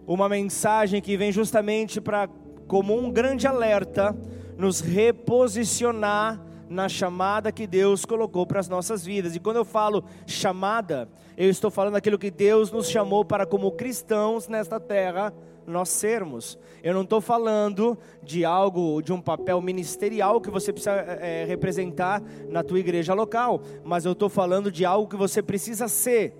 uma 0.06 0.30
mensagem 0.30 1.02
que 1.02 1.18
vem 1.18 1.32
justamente 1.32 2.00
para, 2.00 2.30
como 2.68 2.96
um 2.96 3.10
grande 3.10 3.48
alerta, 3.48 4.16
nos 4.56 4.80
reposicionar 4.80 6.40
na 6.70 6.88
chamada 6.88 7.52
que 7.52 7.66
Deus 7.66 8.06
colocou 8.06 8.46
para 8.46 8.60
as 8.60 8.70
nossas 8.70 9.04
vidas. 9.04 9.36
E 9.36 9.40
quando 9.40 9.58
eu 9.58 9.66
falo 9.66 10.04
chamada, 10.28 11.10
eu 11.36 11.50
estou 11.50 11.72
falando 11.72 11.96
aquilo 11.96 12.20
que 12.20 12.30
Deus 12.30 12.72
nos 12.72 12.88
chamou 12.88 13.26
para, 13.26 13.44
como 13.44 13.72
cristãos 13.72 14.48
nesta 14.48 14.80
terra, 14.80 15.34
nós 15.70 15.90
sermos. 15.90 16.58
Eu 16.84 16.94
não 16.94 17.04
estou 17.04 17.22
falando 17.22 17.98
de 18.22 18.44
algo, 18.44 19.02
de 19.02 19.14
um 19.14 19.22
papel 19.22 19.62
ministerial 19.62 20.42
que 20.42 20.50
você 20.50 20.74
precisa 20.74 20.92
é, 20.92 21.46
representar 21.46 22.22
na 22.50 22.64
tua 22.64 22.80
igreja 22.80 23.14
local, 23.14 23.62
mas 23.84 24.06
eu 24.06 24.14
estou 24.14 24.30
falando 24.30 24.72
de 24.72 24.86
algo 24.86 25.10
que 25.10 25.16
você 25.16 25.42
precisa 25.42 25.88
ser 25.88 26.34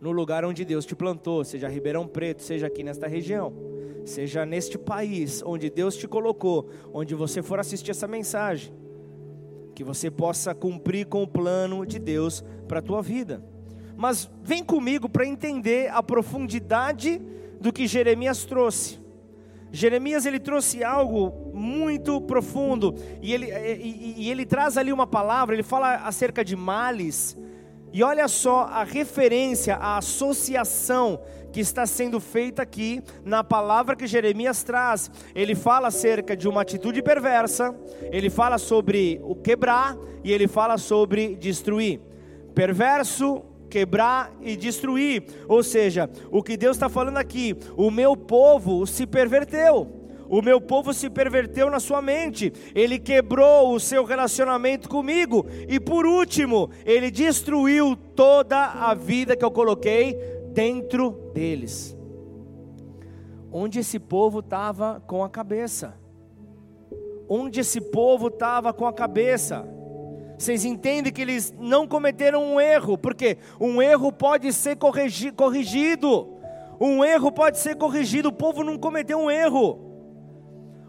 no 0.00 0.12
lugar 0.12 0.44
onde 0.44 0.64
Deus 0.64 0.84
te 0.84 0.94
plantou, 0.94 1.44
seja 1.44 1.68
Ribeirão 1.68 2.06
Preto, 2.06 2.42
seja 2.42 2.66
aqui 2.66 2.82
nesta 2.82 3.06
região, 3.06 3.52
seja 4.04 4.44
neste 4.44 4.78
país 4.78 5.42
onde 5.44 5.70
Deus 5.70 5.96
te 5.96 6.06
colocou, 6.06 6.68
onde 6.92 7.14
você 7.14 7.42
for 7.42 7.58
assistir 7.58 7.90
essa 7.90 8.06
mensagem, 8.06 8.72
que 9.74 9.82
você 9.82 10.10
possa 10.10 10.54
cumprir 10.54 11.06
com 11.06 11.22
o 11.22 11.26
plano 11.26 11.84
de 11.84 11.98
Deus 11.98 12.44
para 12.68 12.78
a 12.78 12.82
tua 12.82 13.02
vida. 13.02 13.42
Mas 13.96 14.30
vem 14.42 14.62
comigo 14.62 15.08
para 15.08 15.26
entender 15.26 15.90
a 15.90 16.02
profundidade 16.02 17.20
do 17.60 17.72
que 17.72 17.86
Jeremias 17.86 18.44
trouxe. 18.44 18.98
Jeremias 19.72 20.24
ele 20.24 20.38
trouxe 20.38 20.82
algo 20.84 21.52
muito 21.52 22.20
profundo 22.20 22.94
e 23.20 23.34
ele, 23.34 23.46
e, 23.46 24.14
e 24.18 24.30
ele 24.30 24.46
traz 24.46 24.76
ali 24.76 24.92
uma 24.92 25.06
palavra, 25.06 25.54
ele 25.54 25.62
fala 25.62 25.96
acerca 25.96 26.44
de 26.44 26.54
males. 26.56 27.36
E 27.92 28.02
olha 28.02 28.28
só 28.28 28.62
a 28.62 28.84
referência, 28.84 29.76
a 29.76 29.98
associação 29.98 31.20
que 31.52 31.60
está 31.60 31.86
sendo 31.86 32.20
feita 32.20 32.60
aqui 32.60 33.02
na 33.24 33.42
palavra 33.42 33.96
que 33.96 34.06
Jeremias 34.06 34.62
traz. 34.62 35.10
Ele 35.34 35.54
fala 35.54 35.88
acerca 35.88 36.36
de 36.36 36.46
uma 36.46 36.60
atitude 36.60 37.00
perversa, 37.00 37.74
ele 38.12 38.28
fala 38.28 38.58
sobre 38.58 39.18
o 39.24 39.34
quebrar 39.34 39.96
e 40.22 40.32
ele 40.32 40.46
fala 40.46 40.76
sobre 40.76 41.34
destruir. 41.36 42.00
Perverso, 42.54 43.42
quebrar 43.76 44.34
e 44.40 44.56
destruir. 44.56 45.24
Ou 45.46 45.62
seja, 45.62 46.08
o 46.30 46.42
que 46.42 46.56
Deus 46.56 46.76
está 46.76 46.88
falando 46.88 47.18
aqui, 47.18 47.54
o 47.76 47.90
meu 47.90 48.16
povo 48.16 48.86
se 48.86 49.06
perverteu. 49.06 49.86
O 50.30 50.40
meu 50.40 50.58
povo 50.62 50.94
se 50.94 51.10
perverteu 51.10 51.70
na 51.70 51.78
sua 51.78 52.00
mente, 52.00 52.52
ele 52.74 52.98
quebrou 52.98 53.72
o 53.72 53.78
seu 53.78 54.04
relacionamento 54.04 54.88
comigo, 54.88 55.46
e 55.68 55.78
por 55.78 56.04
último, 56.04 56.68
ele 56.84 57.12
destruiu 57.12 57.94
toda 57.94 58.56
a 58.58 58.92
vida 58.92 59.36
que 59.36 59.44
eu 59.44 59.52
coloquei 59.52 60.18
dentro 60.52 61.30
deles. 61.32 61.96
Onde 63.52 63.78
esse 63.78 64.00
povo 64.00 64.40
estava 64.40 65.00
com 65.06 65.22
a 65.22 65.28
cabeça? 65.28 65.94
Onde 67.28 67.60
esse 67.60 67.80
povo 67.80 68.26
estava 68.26 68.72
com 68.72 68.84
a 68.84 68.92
cabeça? 68.92 69.75
Vocês 70.38 70.64
entendem 70.64 71.12
que 71.12 71.22
eles 71.22 71.54
não 71.58 71.86
cometeram 71.86 72.44
um 72.44 72.60
erro, 72.60 72.98
porque 72.98 73.38
um 73.60 73.80
erro 73.80 74.12
pode 74.12 74.52
ser 74.52 74.76
corrigi 74.76 75.32
corrigido. 75.32 76.34
Um 76.78 77.02
erro 77.04 77.32
pode 77.32 77.58
ser 77.58 77.76
corrigido, 77.76 78.28
o 78.28 78.32
povo 78.32 78.62
não 78.62 78.76
cometeu 78.76 79.18
um 79.18 79.30
erro. 79.30 79.86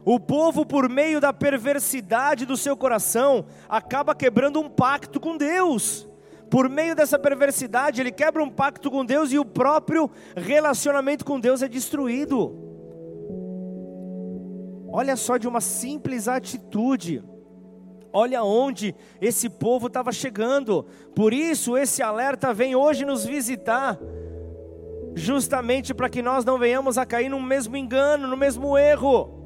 O 0.04 0.20
povo, 0.20 0.66
por 0.66 0.90
meio 0.90 1.20
da 1.20 1.34
perversidade 1.34 2.46
do 2.46 2.58
seu 2.58 2.76
coração, 2.76 3.46
acaba 3.68 4.16
quebrando 4.16 4.60
um 4.60 4.70
pacto 4.70 5.20
com 5.20 5.38
Deus. 5.38 6.08
Por 6.50 6.70
meio 6.70 6.96
dessa 6.96 7.20
perversidade, 7.20 8.00
ele 8.00 8.12
quebra 8.12 8.42
um 8.42 8.50
pacto 8.50 8.90
com 8.90 9.06
Deus 9.06 9.32
e 9.32 9.40
o 9.40 9.46
próprio 9.46 10.10
relacionamento 10.36 11.26
com 11.26 11.40
Deus 11.40 11.62
é 11.62 11.68
destruído. 11.68 12.56
Olha 14.90 15.16
só 15.16 15.38
de 15.38 15.48
uma 15.48 15.60
simples 15.60 16.28
atitude. 16.28 17.22
Olha 18.20 18.44
onde 18.44 18.96
esse 19.22 19.48
povo 19.48 19.86
estava 19.86 20.12
chegando. 20.12 20.88
Por 21.16 21.32
isso, 21.34 21.78
esse 21.78 22.02
alerta 22.02 22.52
vem 22.52 22.76
hoje 22.76 23.06
nos 23.06 23.24
visitar, 23.24 24.00
justamente 25.14 25.94
para 25.94 26.10
que 26.10 26.24
nós 26.24 26.44
não 26.44 26.58
venhamos 26.58 26.98
a 26.98 27.06
cair 27.06 27.30
no 27.30 27.40
mesmo 27.40 27.78
engano, 27.78 28.28
no 28.28 28.36
mesmo 28.36 28.76
erro 28.76 29.38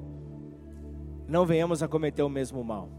não 1.27 1.45
venhamos 1.45 1.83
a 1.83 1.87
cometer 1.87 2.23
o 2.23 2.29
mesmo 2.29 2.63
mal. 2.63 2.89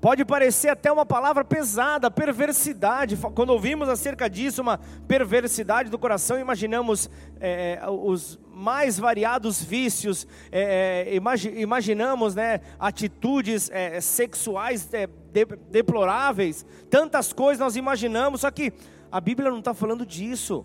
Pode 0.00 0.24
parecer 0.24 0.68
até 0.68 0.92
uma 0.92 1.06
palavra 1.06 1.44
pesada, 1.44 2.10
perversidade. 2.10 3.16
Quando 3.34 3.50
ouvimos 3.50 3.88
acerca 3.88 4.28
disso, 4.28 4.62
uma 4.62 4.78
perversidade 5.08 5.90
do 5.90 5.98
coração, 5.98 6.38
imaginamos 6.38 7.10
é, 7.40 7.80
os 7.88 8.38
mais 8.54 8.98
variados 8.98 9.62
vícios, 9.62 10.26
é, 10.52 11.08
é 11.08 11.60
imaginamos 11.60 12.34
né, 12.34 12.60
atitudes 12.78 13.70
é, 13.70 14.00
sexuais 14.00 14.88
é, 14.94 15.06
de, 15.06 15.44
deploráveis, 15.70 16.64
tantas 16.88 17.32
coisas 17.32 17.58
nós 17.58 17.76
imaginamos, 17.76 18.42
só 18.42 18.50
que 18.50 18.72
a 19.10 19.20
Bíblia 19.20 19.50
não 19.50 19.58
está 19.58 19.74
falando 19.74 20.06
disso. 20.06 20.64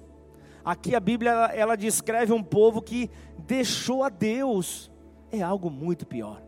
Aqui 0.63 0.95
a 0.95 0.99
Bíblia 0.99 1.32
ela, 1.32 1.45
ela 1.54 1.75
descreve 1.75 2.32
um 2.32 2.43
povo 2.43 2.82
que 2.82 3.10
deixou 3.39 4.04
a 4.04 4.10
Deus 4.10 4.91
é 5.32 5.41
algo 5.41 5.69
muito 5.69 6.06
pior. 6.06 6.41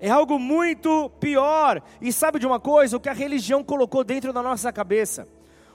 É 0.00 0.08
algo 0.08 0.38
muito 0.38 1.10
pior. 1.20 1.82
E 2.00 2.12
sabe 2.12 2.38
de 2.38 2.46
uma 2.46 2.58
coisa? 2.58 2.96
O 2.96 3.00
que 3.00 3.08
a 3.08 3.12
religião 3.12 3.62
colocou 3.62 4.02
dentro 4.02 4.32
da 4.32 4.42
nossa 4.42 4.72
cabeça, 4.72 5.28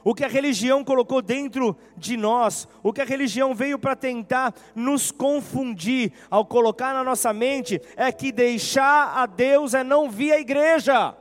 o 0.05 0.13
que 0.13 0.23
a 0.23 0.27
religião 0.27 0.83
colocou 0.83 1.19
dentro 1.19 1.75
de 1.97 2.15
nós, 2.15 2.67
o 2.83 2.93
que 2.93 3.01
a 3.01 3.05
religião 3.05 3.55
veio 3.55 3.79
para 3.79 3.95
tentar 3.95 4.53
nos 4.75 5.09
confundir 5.09 6.13
ao 6.29 6.45
colocar 6.45 6.93
na 6.93 7.03
nossa 7.03 7.33
mente 7.33 7.81
é 7.97 8.11
que 8.11 8.31
deixar 8.31 9.17
a 9.17 9.25
Deus 9.25 9.73
é 9.73 9.83
não 9.83 10.07
vir 10.07 10.31
à 10.31 10.39
igreja. 10.39 11.17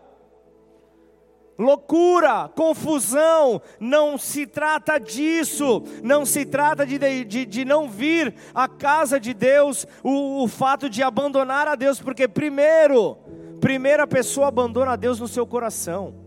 Loucura, 1.59 2.51
confusão, 2.55 3.63
não 3.81 4.19
se 4.19 4.45
trata 4.45 4.99
disso, 4.99 5.83
não 6.03 6.27
se 6.27 6.45
trata 6.45 6.85
de, 6.85 7.25
de, 7.25 7.47
de 7.47 7.65
não 7.65 7.89
vir 7.89 8.35
à 8.53 8.69
casa 8.69 9.19
de 9.19 9.33
Deus, 9.33 9.87
o, 10.03 10.43
o 10.43 10.49
fato 10.49 10.91
de 10.91 11.03
abandonar 11.03 11.69
a 11.69 11.75
Deus, 11.75 12.03
porque 12.03 12.29
primeiro, 12.29 13.17
primeira 13.63 14.07
pessoa 14.07 14.49
abandona 14.49 14.93
a 14.93 14.97
Deus 14.97 15.19
no 15.19 15.29
seu 15.29 15.47
coração, 15.47 16.24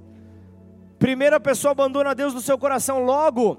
primeira 1.00 1.40
pessoa 1.40 1.72
abandona 1.72 2.16
Deus 2.16 2.34
no 2.34 2.42
seu 2.42 2.58
coração, 2.58 3.04
logo, 3.04 3.58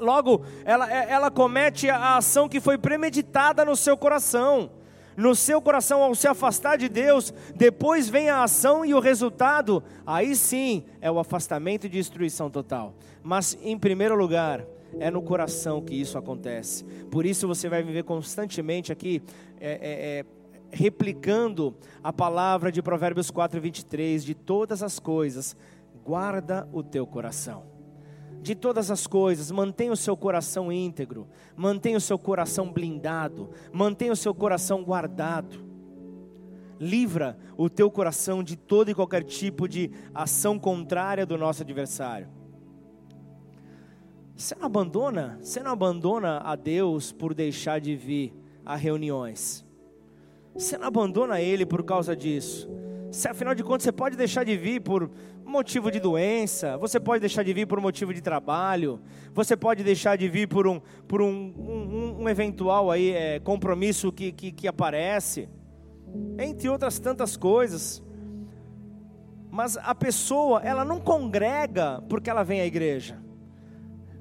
logo 0.00 0.44
ela, 0.64 0.92
ela 0.92 1.30
comete 1.30 1.88
a 1.88 2.16
ação 2.16 2.48
que 2.48 2.60
foi 2.60 2.78
premeditada 2.78 3.64
no 3.64 3.76
seu 3.76 3.96
coração, 3.96 4.70
no 5.16 5.34
seu 5.34 5.62
coração 5.62 6.02
ao 6.02 6.14
se 6.14 6.28
afastar 6.28 6.76
de 6.76 6.88
Deus, 6.88 7.32
depois 7.54 8.08
vem 8.08 8.28
a 8.28 8.42
ação 8.42 8.84
e 8.84 8.92
o 8.92 9.00
resultado, 9.00 9.82
aí 10.06 10.36
sim 10.36 10.84
é 11.00 11.10
o 11.10 11.18
afastamento 11.18 11.86
e 11.86 11.88
destruição 11.88 12.50
total. 12.50 12.94
Mas 13.22 13.56
em 13.62 13.78
primeiro 13.78 14.14
lugar, 14.14 14.64
é 14.98 15.10
no 15.10 15.22
coração 15.22 15.82
que 15.82 15.94
isso 15.94 16.16
acontece. 16.18 16.84
Por 17.10 17.26
isso 17.26 17.48
você 17.48 17.68
vai 17.68 17.82
viver 17.82 18.04
constantemente 18.04 18.92
aqui 18.92 19.22
é, 19.60 19.70
é, 19.70 19.78
é, 19.80 20.24
replicando 20.70 21.74
a 22.02 22.12
palavra 22.12 22.70
de 22.70 22.82
Provérbios 22.82 23.30
4, 23.30 23.60
23, 23.60 24.24
de 24.24 24.34
todas 24.34 24.82
as 24.82 24.98
coisas, 24.98 25.56
guarda 26.06 26.68
o 26.72 26.82
teu 26.82 27.06
coração 27.06 27.76
de 28.46 28.54
todas 28.54 28.92
as 28.92 29.08
coisas, 29.08 29.50
mantenha 29.50 29.90
o 29.90 29.96
seu 29.96 30.16
coração 30.16 30.70
íntegro, 30.70 31.26
mantenha 31.56 31.98
o 31.98 32.00
seu 32.00 32.16
coração 32.16 32.72
blindado, 32.72 33.50
mantenha 33.72 34.12
o 34.12 34.16
seu 34.16 34.32
coração 34.32 34.84
guardado. 34.84 35.66
Livra 36.78 37.36
o 37.56 37.68
teu 37.68 37.90
coração 37.90 38.44
de 38.44 38.54
todo 38.54 38.88
e 38.88 38.94
qualquer 38.94 39.24
tipo 39.24 39.66
de 39.66 39.90
ação 40.14 40.60
contrária 40.60 41.26
do 41.26 41.36
nosso 41.36 41.62
adversário. 41.62 42.28
Você 44.36 44.54
não 44.54 44.66
abandona, 44.66 45.38
você 45.40 45.60
não 45.60 45.72
abandona 45.72 46.38
a 46.38 46.54
Deus 46.54 47.10
por 47.10 47.34
deixar 47.34 47.80
de 47.80 47.96
vir 47.96 48.32
a 48.64 48.76
reuniões. 48.76 49.64
Você 50.54 50.78
não 50.78 50.86
abandona 50.86 51.40
Ele 51.40 51.66
por 51.66 51.82
causa 51.82 52.14
disso. 52.14 52.68
Se 53.10 53.26
afinal 53.26 53.54
de 53.54 53.64
contas 53.64 53.84
você 53.84 53.92
pode 53.92 54.14
deixar 54.14 54.44
de 54.44 54.56
vir 54.56 54.80
por 54.82 55.10
motivo 55.46 55.90
de 55.90 56.00
doença, 56.00 56.76
você 56.76 56.98
pode 56.98 57.20
deixar 57.20 57.42
de 57.42 57.52
vir 57.52 57.66
por 57.66 57.80
motivo 57.80 58.12
de 58.12 58.20
trabalho, 58.20 59.00
você 59.32 59.56
pode 59.56 59.84
deixar 59.84 60.16
de 60.16 60.28
vir 60.28 60.48
por 60.48 60.66
um, 60.66 60.80
por 61.06 61.22
um, 61.22 61.28
um, 61.28 62.22
um 62.22 62.28
eventual 62.28 62.90
aí, 62.90 63.12
é, 63.12 63.38
compromisso 63.38 64.10
que, 64.10 64.32
que, 64.32 64.50
que 64.50 64.66
aparece, 64.66 65.48
entre 66.38 66.68
outras 66.68 66.98
tantas 66.98 67.36
coisas. 67.36 68.02
Mas 69.50 69.76
a 69.78 69.94
pessoa, 69.94 70.60
ela 70.62 70.84
não 70.84 71.00
congrega 71.00 72.02
porque 72.08 72.28
ela 72.28 72.42
vem 72.42 72.60
à 72.60 72.66
igreja. 72.66 73.24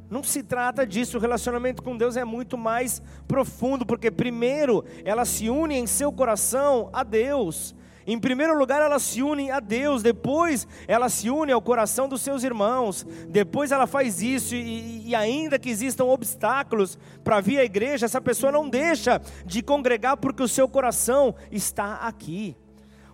Não 0.09 0.23
se 0.23 0.43
trata 0.43 0.85
disso, 0.85 1.17
o 1.17 1.19
relacionamento 1.19 1.81
com 1.81 1.97
Deus 1.97 2.15
é 2.15 2.23
muito 2.23 2.57
mais 2.57 3.01
profundo, 3.27 3.85
porque 3.85 4.11
primeiro 4.11 4.85
ela 5.03 5.25
se 5.25 5.49
une 5.49 5.75
em 5.75 5.87
seu 5.87 6.11
coração 6.11 6.89
a 6.93 7.03
Deus, 7.03 7.75
em 8.07 8.19
primeiro 8.19 8.57
lugar, 8.57 8.81
ela 8.81 8.99
se 8.99 9.23
une 9.23 9.49
a 9.49 9.59
Deus, 9.59 10.03
depois 10.03 10.67
ela 10.87 11.09
se 11.09 11.29
une 11.29 11.51
ao 11.51 11.61
coração 11.61 12.07
dos 12.07 12.21
seus 12.21 12.43
irmãos, 12.43 13.05
depois 13.29 13.71
ela 13.71 13.87
faz 13.87 14.21
isso, 14.21 14.53
e, 14.55 15.07
e 15.07 15.15
ainda 15.15 15.57
que 15.57 15.69
existam 15.69 16.05
obstáculos 16.05 16.97
para 17.23 17.41
vir 17.41 17.59
à 17.59 17.63
igreja, 17.63 18.05
essa 18.05 18.21
pessoa 18.21 18.51
não 18.51 18.69
deixa 18.69 19.21
de 19.45 19.61
congregar 19.61 20.17
porque 20.17 20.43
o 20.43 20.47
seu 20.47 20.67
coração 20.67 21.33
está 21.51 21.95
aqui. 21.95 22.55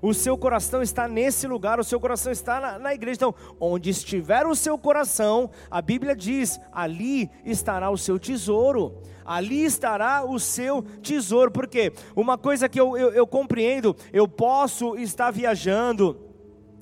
O 0.01 0.13
seu 0.13 0.37
coração 0.37 0.81
está 0.81 1.07
nesse 1.07 1.45
lugar, 1.47 1.79
o 1.79 1.83
seu 1.83 1.99
coração 1.99 2.31
está 2.31 2.59
na, 2.59 2.79
na, 2.79 2.93
igreja. 2.93 3.17
Então, 3.17 3.35
onde 3.59 3.89
estiver 3.89 4.47
o 4.47 4.55
seu 4.55 4.77
coração, 4.77 5.49
a 5.69 5.81
Bíblia 5.81 6.15
diz: 6.15 6.59
ali 6.71 7.29
estará 7.45 7.89
o 7.89 7.97
seu 7.97 8.17
tesouro 8.17 9.01
ali 9.23 9.63
estará 9.63 10.25
o 10.25 10.39
seu 10.39 10.81
tesouro. 11.01 11.51
Porque 11.51 11.93
uma 12.15 12.37
coisa 12.37 12.67
que 12.67 12.79
eu, 12.79 12.97
eu, 12.97 13.11
eu 13.11 13.27
compreendo, 13.27 13.95
eu 14.11 14.27
posso 14.27 14.97
estar 14.97 15.31
viajando, 15.31 16.19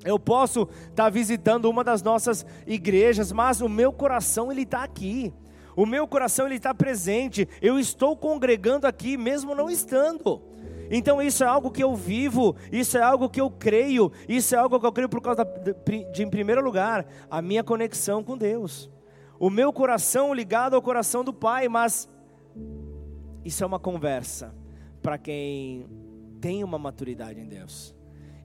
eu 0.03 0.17
posso 0.17 0.67
estar 0.89 1.09
visitando 1.09 1.65
uma 1.65 1.83
das 1.83 2.01
nossas 2.01 2.45
igrejas, 2.65 3.31
mas 3.31 3.61
o 3.61 3.69
meu 3.69 3.91
coração 3.91 4.51
ele 4.51 4.63
está 4.63 4.83
aqui. 4.83 5.33
O 5.75 5.85
meu 5.85 6.07
coração 6.07 6.45
ele 6.45 6.55
está 6.55 6.73
presente. 6.73 7.47
Eu 7.61 7.79
estou 7.79 8.15
congregando 8.15 8.87
aqui, 8.87 9.17
mesmo 9.17 9.55
não 9.55 9.69
estando. 9.69 10.41
Então 10.89 11.21
isso 11.21 11.43
é 11.43 11.47
algo 11.47 11.69
que 11.69 11.83
eu 11.83 11.95
vivo, 11.95 12.55
isso 12.71 12.97
é 12.97 13.01
algo 13.01 13.29
que 13.29 13.39
eu 13.39 13.49
creio, 13.49 14.11
isso 14.27 14.55
é 14.55 14.57
algo 14.57 14.79
que 14.79 14.85
eu 14.85 14.91
creio 14.91 15.09
por 15.09 15.21
causa 15.21 15.45
de, 15.45 16.11
de 16.11 16.23
em 16.23 16.29
primeiro 16.29 16.63
lugar, 16.63 17.05
a 17.29 17.41
minha 17.41 17.63
conexão 17.63 18.23
com 18.23 18.37
Deus. 18.37 18.89
O 19.39 19.49
meu 19.49 19.71
coração 19.71 20.33
ligado 20.33 20.75
ao 20.75 20.81
coração 20.81 21.23
do 21.23 21.33
Pai, 21.33 21.69
mas 21.69 22.09
isso 23.45 23.63
é 23.63 23.67
uma 23.67 23.79
conversa 23.79 24.53
para 25.01 25.17
quem 25.17 25.87
tem 26.41 26.63
uma 26.63 26.79
maturidade 26.79 27.39
em 27.39 27.47
Deus. 27.47 27.95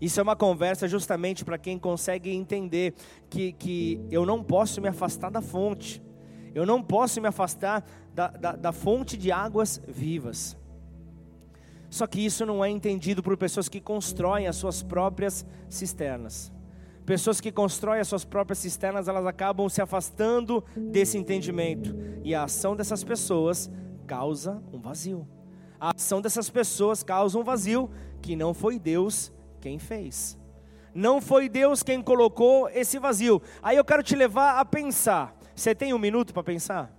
Isso 0.01 0.21
é 0.21 0.23
uma 0.23 0.37
conversa 0.37 0.87
justamente 0.87 1.45
para 1.45 1.57
quem 1.57 1.79
consegue 1.79 2.31
entender 2.31 2.95
que, 3.31 3.53
que 3.53 4.01
eu 4.11 4.27
não 4.27 4.43
posso 4.43 4.81
me 4.81 4.89
afastar 4.89 5.31
da 5.31 5.41
fonte, 5.41 6.03
eu 6.55 6.67
não 6.67 6.83
posso 6.83 7.21
me 7.21 7.27
afastar 7.27 7.85
da, 8.15 8.29
da, 8.29 8.53
da 8.53 8.73
fonte 8.73 9.17
de 9.17 9.33
águas 9.33 9.81
vivas. 9.89 10.57
Só 11.95 12.09
que 12.09 12.19
isso 12.27 12.45
não 12.45 12.65
é 12.65 12.69
entendido 12.69 13.23
por 13.23 13.37
pessoas 13.37 13.69
que 13.69 13.81
constroem 13.81 14.49
as 14.49 14.57
suas 14.57 14.83
próprias 14.83 15.47
cisternas, 15.69 16.53
Pessoas 17.07 17.41
que 17.41 17.53
constroem 17.53 18.01
as 18.01 18.09
suas 18.09 18.25
próprias 18.25 18.59
cisternas, 18.59 19.07
elas 19.07 19.25
acabam 19.27 19.69
se 19.69 19.81
afastando 19.81 20.65
desse 20.75 21.17
entendimento. 21.17 21.95
E 22.25 22.35
a 22.35 22.43
ação 22.43 22.75
dessas 22.75 23.05
pessoas 23.05 23.71
causa 24.09 24.61
um 24.73 24.81
vazio. 24.81 25.29
A 25.79 25.93
ação 25.95 26.21
dessas 26.21 26.51
pessoas 26.51 27.05
causa 27.05 27.39
um 27.39 27.45
vazio 27.45 27.89
que 28.21 28.35
não 28.35 28.53
foi 28.53 28.77
Deus 28.77 29.33
quem 29.61 29.79
fez. 29.79 30.37
Não 30.93 31.21
foi 31.21 31.49
Deus 31.49 31.85
quem 31.85 32.03
colocou 32.03 32.69
esse 32.71 32.99
vazio. 32.99 33.41
Aí 33.63 33.77
eu 33.77 33.85
quero 33.85 34.03
te 34.03 34.17
levar 34.17 34.59
a 34.59 34.65
pensar. 34.65 35.37
Você 35.55 35.77
tem 35.77 35.95
um 35.95 35.99
minuto 35.99 36.35
para 36.35 36.43
pensar? 36.43 36.93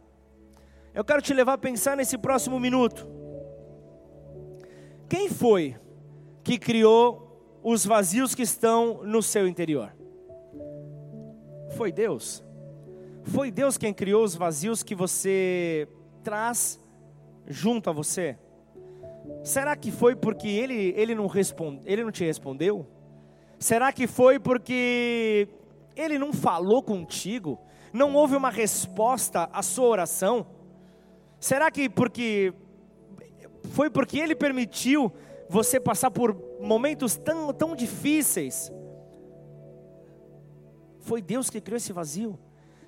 Eu 0.93 1.03
quero 1.03 1.21
te 1.21 1.34
levar 1.34 1.53
a 1.53 1.58
pensar 1.58 1.97
nesse 1.97 2.17
próximo 2.17 2.62
minuto. 2.62 3.14
Quem 5.17 5.30
foi 5.30 5.78
que 6.43 6.60
criou 6.60 7.58
os 7.63 7.86
vazios 7.86 8.36
que 8.36 8.41
estão 8.41 9.01
no 9.06 9.23
seu 9.23 9.47
interior? 9.47 9.95
Foi 11.78 11.89
Deus. 11.89 12.43
Foi 13.23 13.49
Deus 13.49 13.78
quem 13.78 13.93
criou 13.93 14.25
os 14.25 14.36
vazios 14.36 14.84
que 14.84 14.93
você 14.93 15.88
traz 16.21 16.78
junto 17.47 17.89
a 17.89 17.93
você? 17.93 18.38
Será 19.41 19.73
que 19.78 19.89
foi 19.89 20.17
porque 20.17 20.49
ele, 20.49 20.93
ele, 20.97 21.15
não, 21.15 21.28
responde, 21.28 21.80
ele 21.86 22.04
não 22.04 22.12
te 22.12 22.25
respondeu? 22.25 22.86
Será 23.58 23.93
que 23.93 24.08
foi 24.08 24.38
porque 24.38 25.47
ele 25.95 26.19
não 26.19 26.34
falou 26.34 26.84
contigo? 26.84 27.58
Não 27.93 28.13
houve 28.15 28.36
uma 28.36 28.49
resposta 28.49 29.49
à 29.54 29.63
sua 29.63 29.88
oração? 29.88 30.45
Será 31.39 31.71
que 31.71 31.88
porque 31.88 32.54
foi 33.75 33.89
porque 33.89 34.17
ele 34.17 34.33
permitiu 34.33 35.11
você 35.49 35.81
passar 35.81 36.09
por 36.09 36.33
momentos 36.61 37.17
tão, 37.17 37.53
tão 37.53 37.75
difíceis? 37.75 38.71
Foi 41.01 41.21
Deus 41.21 41.49
que 41.49 41.59
criou 41.59 41.75
esse 41.75 41.91
vazio? 41.91 42.39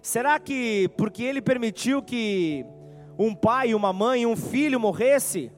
Será 0.02 0.40
que 0.40 0.88
porque 0.98 1.24
ele 1.24 1.42
permitiu 1.42 2.02
que 2.02 2.66
um 3.20 3.36
pai, 3.36 3.74
uma 3.74 3.92
mãe, 3.92 4.26
um 4.26 4.38
filho 4.38 4.80
morresse? 4.80 5.52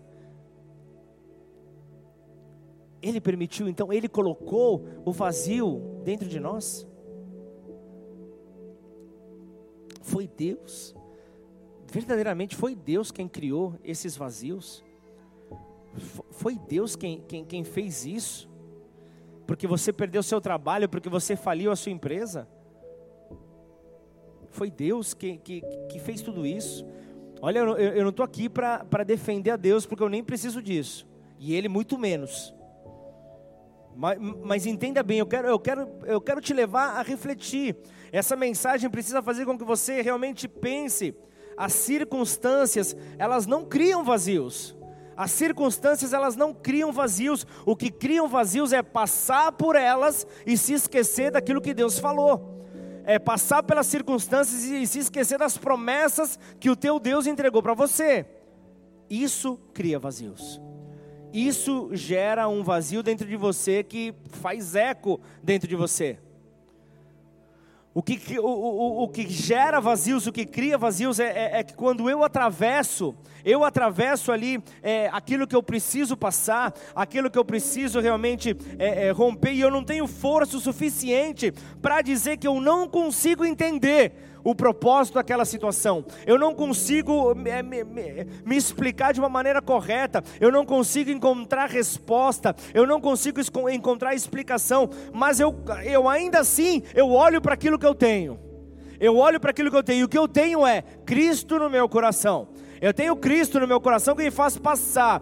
Ele 2.99 3.21
permitiu, 3.21 3.69
então 3.69 3.93
ele 3.93 4.09
colocou 4.09 4.83
o 5.05 5.11
vazio 5.11 6.01
dentro 6.03 6.27
de 6.27 6.39
nós. 6.39 6.87
Foi 10.01 10.27
Deus, 10.27 10.95
verdadeiramente 11.85 12.55
foi 12.55 12.73
Deus 12.73 13.11
quem 13.11 13.27
criou 13.27 13.75
esses 13.83 14.17
vazios. 14.17 14.88
Foi 16.31 16.57
Deus 16.57 16.95
quem, 16.95 17.21
quem, 17.21 17.43
quem 17.43 17.63
fez 17.63 18.05
isso, 18.05 18.49
porque 19.47 19.67
você 19.67 19.91
perdeu 19.91 20.21
seu 20.21 20.39
trabalho, 20.39 20.87
porque 20.87 21.09
você 21.09 21.35
faliu 21.35 21.71
a 21.71 21.75
sua 21.75 21.91
empresa. 21.91 22.47
Foi 24.51 24.69
Deus 24.69 25.13
que, 25.13 25.37
que, 25.37 25.61
que 25.89 25.99
fez 25.99 26.21
tudo 26.21 26.45
isso. 26.45 26.85
Olha, 27.41 27.59
eu, 27.59 27.77
eu 27.77 28.03
não 28.03 28.09
estou 28.09 28.23
aqui 28.23 28.49
para 28.49 29.03
defender 29.05 29.51
a 29.51 29.57
Deus, 29.57 29.85
porque 29.85 30.03
eu 30.03 30.09
nem 30.09 30.23
preciso 30.23 30.61
disso, 30.61 31.07
e 31.39 31.55
Ele 31.55 31.69
muito 31.69 31.97
menos. 31.97 32.53
Mas, 33.95 34.17
mas, 34.43 34.65
entenda 34.65 35.03
bem, 35.03 35.19
eu 35.19 35.25
quero, 35.25 35.47
eu, 35.47 35.59
quero, 35.59 35.89
eu 36.05 36.21
quero 36.21 36.39
te 36.39 36.53
levar 36.53 36.97
a 36.97 37.01
refletir. 37.01 37.75
Essa 38.13 38.35
mensagem 38.35 38.89
precisa 38.89 39.21
fazer 39.21 39.45
com 39.45 39.57
que 39.57 39.65
você 39.65 40.01
realmente 40.01 40.47
pense. 40.47 41.13
As 41.57 41.73
circunstâncias, 41.73 42.95
elas 43.17 43.45
não 43.45 43.65
criam 43.65 44.03
vazios. 44.03 44.73
As 45.19 45.31
circunstâncias, 45.31 46.13
elas 46.13 46.37
não 46.37 46.53
criam 46.53 46.93
vazios. 46.93 47.45
O 47.65 47.75
que 47.75 47.91
criam 47.91 48.29
vazios 48.29 48.71
é 48.71 48.81
passar 48.81 49.51
por 49.51 49.75
elas 49.75 50.25
e 50.45 50.55
se 50.55 50.71
esquecer 50.71 51.29
daquilo 51.29 51.59
que 51.59 51.73
Deus 51.73 51.99
falou 51.99 52.57
é, 53.09 53.17
passar 53.17 53.63
pelas 53.63 53.87
circunstâncias 53.87 54.63
e 54.63 54.85
se 54.85 54.99
esquecer 54.99 55.39
das 55.39 55.57
promessas 55.57 56.37
que 56.59 56.69
o 56.69 56.75
teu 56.75 56.99
Deus 56.99 57.25
entregou 57.25 57.59
para 57.59 57.73
você. 57.73 58.23
Isso 59.09 59.59
cria 59.73 59.97
vazios. 59.97 60.61
Isso 61.33 61.89
gera 61.91 62.47
um 62.47 62.63
vazio 62.63 63.01
dentro 63.01 63.27
de 63.27 63.35
você 63.35 63.83
que 63.83 64.13
faz 64.29 64.75
eco 64.75 65.19
dentro 65.41 65.67
de 65.67 65.75
você. 65.75 66.19
O 67.91 68.03
que, 68.03 68.39
o, 68.39 68.45
o, 68.45 69.03
o 69.03 69.07
que 69.07 69.27
gera 69.27 69.81
vazios, 69.81 70.27
o 70.27 70.31
que 70.31 70.45
cria 70.45 70.77
vazios 70.77 71.19
é, 71.19 71.25
é, 71.25 71.59
é 71.59 71.63
que 71.63 71.73
quando 71.73 72.07
eu 72.07 72.23
atravesso, 72.23 73.15
eu 73.43 73.63
atravesso 73.63 74.31
ali 74.31 74.63
é, 74.83 75.09
aquilo 75.11 75.47
que 75.47 75.55
eu 75.55 75.63
preciso 75.63 76.15
passar, 76.15 76.71
aquilo 76.95 77.31
que 77.31 77.37
eu 77.37 77.43
preciso 77.43 77.99
realmente 77.99 78.55
é, 78.77 79.07
é 79.07 79.11
romper, 79.11 79.53
e 79.53 79.61
eu 79.61 79.71
não 79.71 79.83
tenho 79.83 80.05
força 80.05 80.57
o 80.57 80.59
suficiente 80.59 81.51
para 81.81 82.03
dizer 82.03 82.37
que 82.37 82.47
eu 82.47 82.61
não 82.61 82.87
consigo 82.87 83.43
entender 83.43 84.28
o 84.43 84.55
propósito 84.55 85.15
daquela 85.15 85.45
situação. 85.45 86.05
Eu 86.25 86.37
não 86.37 86.53
consigo 86.53 87.33
me, 87.35 87.61
me, 87.63 87.83
me, 87.83 88.55
explicar 88.55 89.13
de 89.13 89.19
uma 89.19 89.29
maneira 89.29 89.61
correta, 89.61 90.23
eu 90.39 90.51
não 90.51 90.65
consigo 90.65 91.09
encontrar 91.09 91.69
resposta, 91.69 92.55
eu 92.73 92.85
não 92.85 92.99
consigo 92.99 93.39
encontrar 93.69 94.15
explicação, 94.15 94.89
mas 95.13 95.39
eu, 95.39 95.55
eu 95.83 96.07
ainda 96.07 96.39
assim, 96.39 96.83
eu 96.93 97.09
olho 97.11 97.41
para 97.41 97.53
aquilo 97.53 97.79
que 97.79 97.85
eu 97.85 97.95
tenho. 97.95 98.39
Eu 98.99 99.15
olho 99.15 99.39
para 99.39 99.51
aquilo 99.51 99.71
que 99.71 99.77
eu 99.77 99.83
tenho, 99.83 100.01
e 100.01 100.03
o 100.03 100.09
que 100.09 100.17
eu 100.17 100.27
tenho 100.27 100.67
é 100.67 100.81
Cristo 101.05 101.57
no 101.57 101.69
meu 101.69 101.87
coração. 101.87 102.49
Eu 102.81 102.93
tenho 102.93 103.15
Cristo 103.15 103.59
no 103.59 103.67
meu 103.67 103.79
coração 103.79 104.15
que 104.15 104.23
me 104.23 104.31
faz 104.31 104.57
passar 104.57 105.21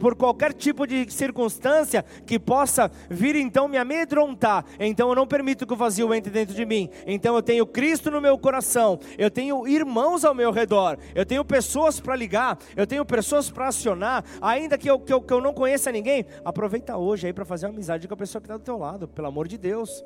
por 0.00 0.14
qualquer 0.14 0.52
tipo 0.52 0.86
de 0.86 1.10
circunstância 1.10 2.04
que 2.26 2.38
possa 2.38 2.90
vir 3.10 3.36
então 3.36 3.68
me 3.68 3.76
amedrontar. 3.76 4.64
Então 4.78 5.08
eu 5.08 5.14
não 5.14 5.26
permito 5.26 5.66
que 5.66 5.72
o 5.72 5.76
vazio 5.76 6.12
entre 6.14 6.30
dentro 6.30 6.54
de 6.54 6.64
mim. 6.64 6.88
Então 7.06 7.34
eu 7.34 7.42
tenho 7.42 7.66
Cristo 7.66 8.10
no 8.10 8.20
meu 8.20 8.38
coração. 8.38 8.98
Eu 9.18 9.30
tenho 9.30 9.66
irmãos 9.66 10.24
ao 10.24 10.34
meu 10.34 10.50
redor. 10.50 10.98
Eu 11.14 11.26
tenho 11.26 11.44
pessoas 11.44 12.00
para 12.00 12.16
ligar. 12.16 12.58
Eu 12.74 12.86
tenho 12.86 13.04
pessoas 13.04 13.50
para 13.50 13.68
acionar. 13.68 14.24
Ainda 14.40 14.78
que 14.78 14.88
eu, 14.90 14.98
que, 14.98 15.12
eu, 15.12 15.20
que 15.20 15.32
eu 15.32 15.40
não 15.40 15.52
conheça 15.52 15.92
ninguém, 15.92 16.26
aproveita 16.44 16.96
hoje 16.96 17.26
aí 17.26 17.32
para 17.32 17.44
fazer 17.44 17.66
uma 17.66 17.72
amizade 17.72 18.08
com 18.08 18.14
a 18.14 18.16
pessoa 18.16 18.40
que 18.40 18.46
está 18.46 18.56
do 18.56 18.64
teu 18.64 18.78
lado. 18.78 19.08
Pelo 19.08 19.28
amor 19.28 19.48
de 19.48 19.58
Deus. 19.58 20.04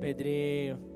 Pedrinho. 0.00 0.87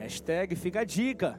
Hashtag 0.00 0.56
fica 0.56 0.80
a 0.80 0.84
dica. 0.84 1.38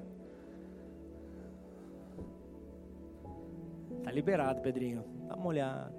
Tá 4.03 4.11
liberado, 4.11 4.61
Pedrinho. 4.61 5.03
Dá 5.27 5.35
uma 5.35 5.47
olhada. 5.47 5.91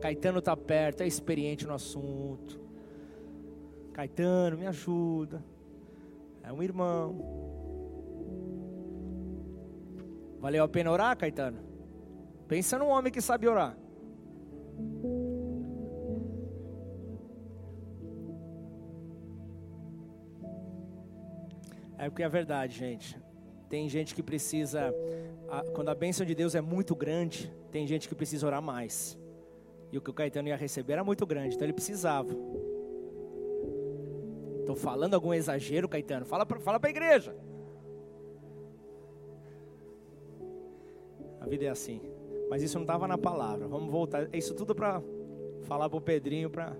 Caetano 0.00 0.40
tá 0.40 0.56
perto, 0.56 1.00
é 1.00 1.06
experiente 1.08 1.66
no 1.66 1.74
assunto. 1.74 2.60
Caetano, 3.92 4.58
me 4.58 4.66
ajuda. 4.66 5.42
É 6.44 6.52
um 6.52 6.62
irmão. 6.62 7.18
Valeu 10.38 10.62
a 10.62 10.68
pena 10.68 10.92
orar, 10.92 11.16
Caetano? 11.16 11.58
Pensa 12.46 12.78
num 12.78 12.88
homem 12.88 13.12
que 13.12 13.20
sabe 13.20 13.48
orar. 13.48 13.76
É 21.98 22.08
porque 22.08 22.22
é 22.22 22.28
verdade, 22.28 22.76
gente. 22.76 23.18
Tem 23.68 23.88
gente 23.88 24.14
que 24.14 24.22
precisa, 24.22 24.94
quando 25.74 25.88
a 25.88 25.94
bênção 25.94 26.24
de 26.24 26.34
Deus 26.34 26.54
é 26.54 26.60
muito 26.60 26.94
grande, 26.94 27.52
tem 27.70 27.86
gente 27.86 28.08
que 28.08 28.14
precisa 28.14 28.46
orar 28.46 28.62
mais. 28.62 29.18
E 29.90 29.98
o 29.98 30.00
que 30.00 30.10
o 30.10 30.14
Caetano 30.14 30.48
ia 30.48 30.56
receber 30.56 30.94
era 30.94 31.04
muito 31.04 31.26
grande, 31.26 31.54
então 31.54 31.66
ele 31.66 31.72
precisava. 31.72 32.30
Estou 34.60 34.76
falando 34.76 35.14
algum 35.14 35.32
exagero, 35.32 35.88
Caetano? 35.88 36.26
Fala 36.26 36.44
para 36.44 36.60
fala 36.60 36.80
a 36.82 36.88
igreja. 36.88 37.34
A 41.40 41.46
vida 41.46 41.64
é 41.64 41.68
assim. 41.68 42.00
Mas 42.50 42.62
isso 42.62 42.76
não 42.76 42.82
estava 42.82 43.06
na 43.06 43.16
palavra. 43.16 43.68
Vamos 43.68 43.90
voltar. 43.90 44.28
Isso 44.34 44.54
tudo 44.54 44.74
para 44.74 45.00
falar 45.62 45.88
para 45.88 45.96
o 45.96 46.00
Pedrinho, 46.00 46.50
para 46.50 46.76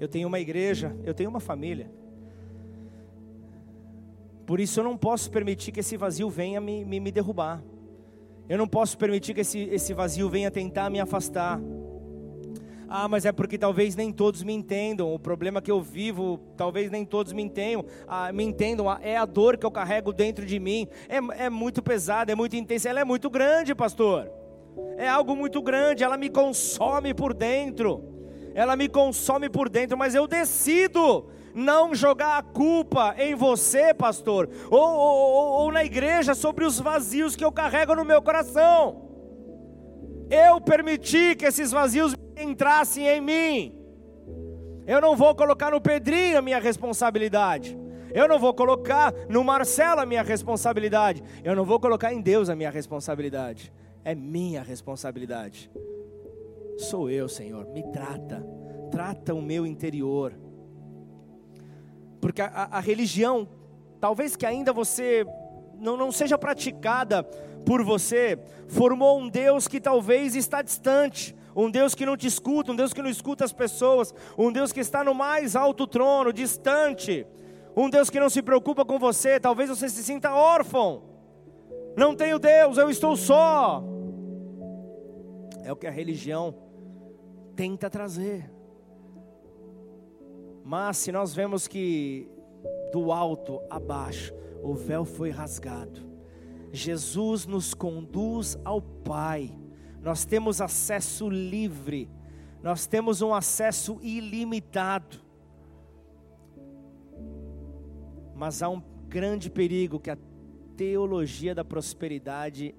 eu 0.00 0.08
tenho 0.08 0.26
uma 0.26 0.40
igreja, 0.40 0.96
eu 1.04 1.12
tenho 1.12 1.28
uma 1.28 1.40
família. 1.40 1.90
Por 4.46 4.58
isso 4.58 4.80
eu 4.80 4.84
não 4.84 4.96
posso 4.96 5.30
permitir 5.30 5.72
que 5.72 5.80
esse 5.80 5.94
vazio 5.94 6.30
venha 6.30 6.58
me, 6.58 6.86
me, 6.86 6.98
me 6.98 7.12
derrubar. 7.12 7.62
Eu 8.48 8.56
não 8.56 8.66
posso 8.66 8.96
permitir 8.96 9.34
que 9.34 9.42
esse, 9.42 9.58
esse 9.58 9.92
vazio 9.92 10.30
venha 10.30 10.50
tentar 10.50 10.88
me 10.88 10.98
afastar. 10.98 11.60
Ah, 12.88 13.06
mas 13.06 13.26
é 13.26 13.30
porque 13.30 13.58
talvez 13.58 13.94
nem 13.94 14.10
todos 14.10 14.42
me 14.42 14.54
entendam. 14.54 15.14
O 15.14 15.18
problema 15.18 15.60
que 15.60 15.70
eu 15.70 15.82
vivo, 15.82 16.40
talvez 16.56 16.90
nem 16.90 17.04
todos 17.04 17.34
me 17.34 17.42
entendam. 17.42 17.84
Ah, 18.08 18.32
me 18.32 18.42
entendam. 18.42 18.88
Ah, 18.88 18.98
é 19.02 19.18
a 19.18 19.26
dor 19.26 19.58
que 19.58 19.66
eu 19.66 19.70
carrego 19.70 20.14
dentro 20.14 20.46
de 20.46 20.58
mim. 20.58 20.88
É, 21.10 21.44
é 21.44 21.50
muito 21.50 21.82
pesada, 21.82 22.32
é 22.32 22.34
muito 22.34 22.56
intensa. 22.56 22.88
Ela 22.88 23.00
é 23.00 23.04
muito 23.04 23.28
grande, 23.28 23.74
pastor. 23.74 24.32
É 24.96 25.06
algo 25.06 25.36
muito 25.36 25.60
grande. 25.60 26.02
Ela 26.02 26.16
me 26.16 26.30
consome 26.30 27.12
por 27.12 27.34
dentro 27.34 28.19
ela 28.54 28.76
me 28.76 28.88
consome 28.88 29.48
por 29.48 29.68
dentro, 29.68 29.96
mas 29.96 30.14
eu 30.14 30.26
decido 30.26 31.30
não 31.54 31.94
jogar 31.94 32.38
a 32.38 32.42
culpa 32.42 33.14
em 33.18 33.34
você, 33.34 33.92
pastor, 33.92 34.48
ou, 34.70 34.80
ou, 34.80 35.50
ou, 35.62 35.72
na 35.72 35.84
igreja 35.84 36.34
sobre 36.34 36.64
os 36.64 36.78
vazios 36.78 37.34
que 37.34 37.44
eu 37.44 37.52
carrego 37.52 37.94
no 37.94 38.04
meu 38.04 38.22
coração. 38.22 39.08
Eu 40.30 40.60
permiti 40.60 41.34
que 41.34 41.44
esses 41.44 41.70
vazios 41.70 42.14
entrassem 42.36 43.06
em 43.06 43.20
mim. 43.20 43.80
Eu 44.86 45.00
não 45.00 45.16
vou 45.16 45.34
colocar 45.34 45.70
no 45.70 45.80
Pedrinho 45.80 46.38
a 46.38 46.42
minha 46.42 46.60
responsabilidade. 46.60 47.78
Eu 48.12 48.26
não 48.26 48.38
vou 48.38 48.52
colocar 48.54 49.12
no 49.28 49.44
Marcelo 49.44 50.00
a 50.00 50.06
minha 50.06 50.22
responsabilidade. 50.22 51.22
Eu 51.44 51.54
não 51.54 51.64
vou 51.64 51.78
colocar 51.78 52.12
em 52.12 52.20
Deus 52.20 52.48
a 52.48 52.56
minha 52.56 52.70
responsabilidade. 52.70 53.72
É 54.04 54.14
minha 54.14 54.62
responsabilidade. 54.62 55.70
Sou 56.80 57.10
eu, 57.10 57.28
Senhor. 57.28 57.66
Me 57.66 57.82
trata. 57.92 58.42
Trata 58.90 59.34
o 59.34 59.42
meu 59.42 59.66
interior. 59.66 60.32
Porque 62.20 62.40
a, 62.40 62.68
a 62.72 62.80
religião, 62.80 63.46
talvez 64.00 64.34
que 64.34 64.46
ainda 64.46 64.72
você 64.72 65.26
não, 65.78 65.96
não 65.96 66.10
seja 66.10 66.38
praticada 66.38 67.22
por 67.66 67.84
você, 67.84 68.38
formou 68.66 69.20
um 69.20 69.28
Deus 69.28 69.68
que 69.68 69.78
talvez 69.78 70.34
está 70.34 70.62
distante, 70.62 71.36
um 71.54 71.70
Deus 71.70 71.94
que 71.94 72.06
não 72.06 72.16
te 72.16 72.26
escuta, 72.26 72.72
um 72.72 72.76
Deus 72.76 72.94
que 72.94 73.02
não 73.02 73.10
escuta 73.10 73.44
as 73.44 73.52
pessoas, 73.52 74.14
um 74.38 74.50
Deus 74.50 74.72
que 74.72 74.80
está 74.80 75.04
no 75.04 75.14
mais 75.14 75.54
alto 75.54 75.86
trono, 75.86 76.32
distante, 76.32 77.26
um 77.76 77.90
Deus 77.90 78.08
que 78.08 78.18
não 78.18 78.30
se 78.30 78.40
preocupa 78.40 78.86
com 78.86 78.98
você, 78.98 79.38
talvez 79.38 79.68
você 79.68 79.88
se 79.88 80.02
sinta 80.02 80.32
órfão, 80.32 81.02
não 81.94 82.14
tenho 82.14 82.38
Deus, 82.38 82.78
eu 82.78 82.88
estou 82.88 83.16
só. 83.16 83.84
É 85.62 85.70
o 85.70 85.76
que 85.76 85.86
a 85.86 85.90
religião 85.90 86.54
tenta 87.60 87.90
trazer. 87.90 88.50
Mas 90.64 90.96
se 90.96 91.12
nós 91.12 91.34
vemos 91.34 91.68
que 91.68 92.26
do 92.90 93.12
alto 93.12 93.60
a 93.68 93.78
baixo 93.78 94.32
o 94.62 94.72
véu 94.72 95.04
foi 95.04 95.28
rasgado, 95.28 96.00
Jesus 96.72 97.44
nos 97.44 97.74
conduz 97.74 98.58
ao 98.64 98.80
Pai, 98.80 99.54
nós 100.00 100.24
temos 100.24 100.62
acesso 100.62 101.28
livre, 101.28 102.08
nós 102.62 102.86
temos 102.86 103.20
um 103.20 103.34
acesso 103.34 103.98
ilimitado. 104.00 105.20
Mas 108.34 108.62
há 108.62 108.70
um 108.70 108.82
grande 109.06 109.50
perigo 109.50 110.00
que 110.00 110.08
a 110.08 110.16
teologia 110.78 111.54
da 111.54 111.62
prosperidade 111.62 112.74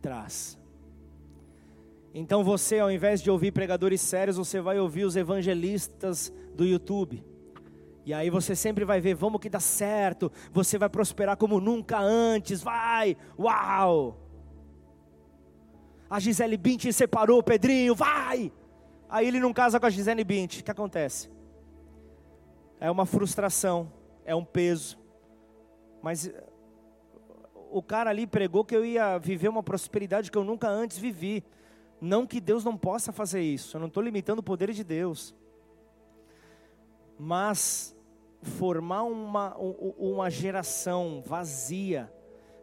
traz. 0.00 0.59
Então 2.12 2.42
você, 2.42 2.78
ao 2.78 2.90
invés 2.90 3.22
de 3.22 3.30
ouvir 3.30 3.52
pregadores 3.52 4.00
sérios, 4.00 4.36
você 4.36 4.60
vai 4.60 4.78
ouvir 4.78 5.04
os 5.04 5.16
evangelistas 5.16 6.32
do 6.54 6.64
YouTube. 6.64 7.24
E 8.04 8.12
aí 8.12 8.30
você 8.30 8.56
sempre 8.56 8.84
vai 8.84 9.00
ver, 9.00 9.14
vamos 9.14 9.40
que 9.40 9.48
dá 9.48 9.60
certo, 9.60 10.32
você 10.50 10.76
vai 10.78 10.88
prosperar 10.88 11.36
como 11.36 11.60
nunca 11.60 11.98
antes, 12.00 12.62
vai, 12.62 13.16
uau! 13.38 14.18
A 16.08 16.18
Gisele 16.18 16.56
Bint 16.56 16.90
separou, 16.90 17.42
Pedrinho, 17.42 17.94
vai! 17.94 18.50
Aí 19.08 19.28
ele 19.28 19.38
não 19.38 19.52
casa 19.52 19.78
com 19.78 19.86
a 19.86 19.90
Gisele 19.90 20.24
Bint, 20.24 20.60
o 20.60 20.64
que 20.64 20.70
acontece? 20.70 21.30
É 22.80 22.90
uma 22.90 23.06
frustração, 23.06 23.92
é 24.24 24.34
um 24.34 24.44
peso. 24.44 24.98
Mas 26.02 26.32
o 27.70 27.82
cara 27.82 28.10
ali 28.10 28.26
pregou 28.26 28.64
que 28.64 28.74
eu 28.74 28.84
ia 28.84 29.18
viver 29.18 29.48
uma 29.48 29.62
prosperidade 29.62 30.30
que 30.30 30.38
eu 30.38 30.44
nunca 30.44 30.68
antes 30.68 30.98
vivi. 30.98 31.44
Não 32.00 32.26
que 32.26 32.40
Deus 32.40 32.64
não 32.64 32.76
possa 32.76 33.12
fazer 33.12 33.42
isso, 33.42 33.76
eu 33.76 33.80
não 33.80 33.88
estou 33.88 34.02
limitando 34.02 34.40
o 34.40 34.42
poder 34.42 34.72
de 34.72 34.82
Deus. 34.82 35.34
Mas 37.18 37.94
formar 38.42 39.02
uma, 39.02 39.54
uma 39.58 40.30
geração 40.30 41.22
vazia, 41.24 42.10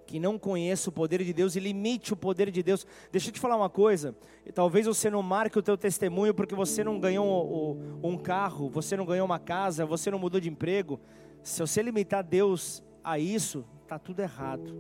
que 0.08 0.20
não 0.20 0.40
conheça 0.40 0.90
o 0.90 0.94
poder 0.94 1.22
de 1.24 1.34
Deus 1.34 1.56
e 1.56 1.60
limite 1.60 2.14
o 2.14 2.16
poder 2.16 2.50
de 2.50 2.64
Deus. 2.64 2.88
Deixa 3.12 3.28
eu 3.28 3.34
te 3.34 3.40
falar 3.40 3.58
uma 3.58 3.70
coisa. 3.70 4.16
Talvez 4.56 4.88
você 4.88 5.10
não 5.10 5.22
marque 5.22 5.60
o 5.60 5.62
teu 5.62 5.78
testemunho 5.78 6.34
porque 6.34 6.56
você 6.56 6.84
não 6.84 6.98
ganhou 6.98 7.78
um 8.02 8.18
carro, 8.18 8.70
você 8.70 8.96
não 8.96 9.06
ganhou 9.06 9.26
uma 9.26 9.38
casa, 9.38 9.86
você 9.86 10.10
não 10.10 10.18
mudou 10.18 10.40
de 10.40 10.50
emprego. 10.50 11.00
Se 11.44 11.60
você 11.60 11.82
limitar 11.82 12.24
Deus 12.24 12.82
a 13.04 13.20
isso, 13.20 13.66
está 13.84 14.00
tudo 14.00 14.22
errado. 14.22 14.74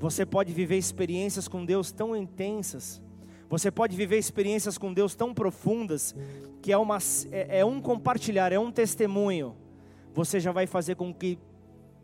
Você 0.00 0.24
pode 0.24 0.50
viver 0.50 0.78
experiências 0.78 1.46
com 1.46 1.62
Deus 1.62 1.92
tão 1.92 2.16
intensas, 2.16 3.02
você 3.50 3.70
pode 3.70 3.94
viver 3.94 4.16
experiências 4.16 4.78
com 4.78 4.94
Deus 4.94 5.14
tão 5.14 5.34
profundas, 5.34 6.14
que 6.62 6.72
é, 6.72 6.78
uma, 6.78 6.96
é, 7.30 7.58
é 7.58 7.64
um 7.64 7.82
compartilhar, 7.82 8.50
é 8.50 8.58
um 8.58 8.72
testemunho. 8.72 9.54
Você 10.14 10.40
já 10.40 10.52
vai 10.52 10.66
fazer 10.66 10.94
com 10.94 11.12
que 11.12 11.38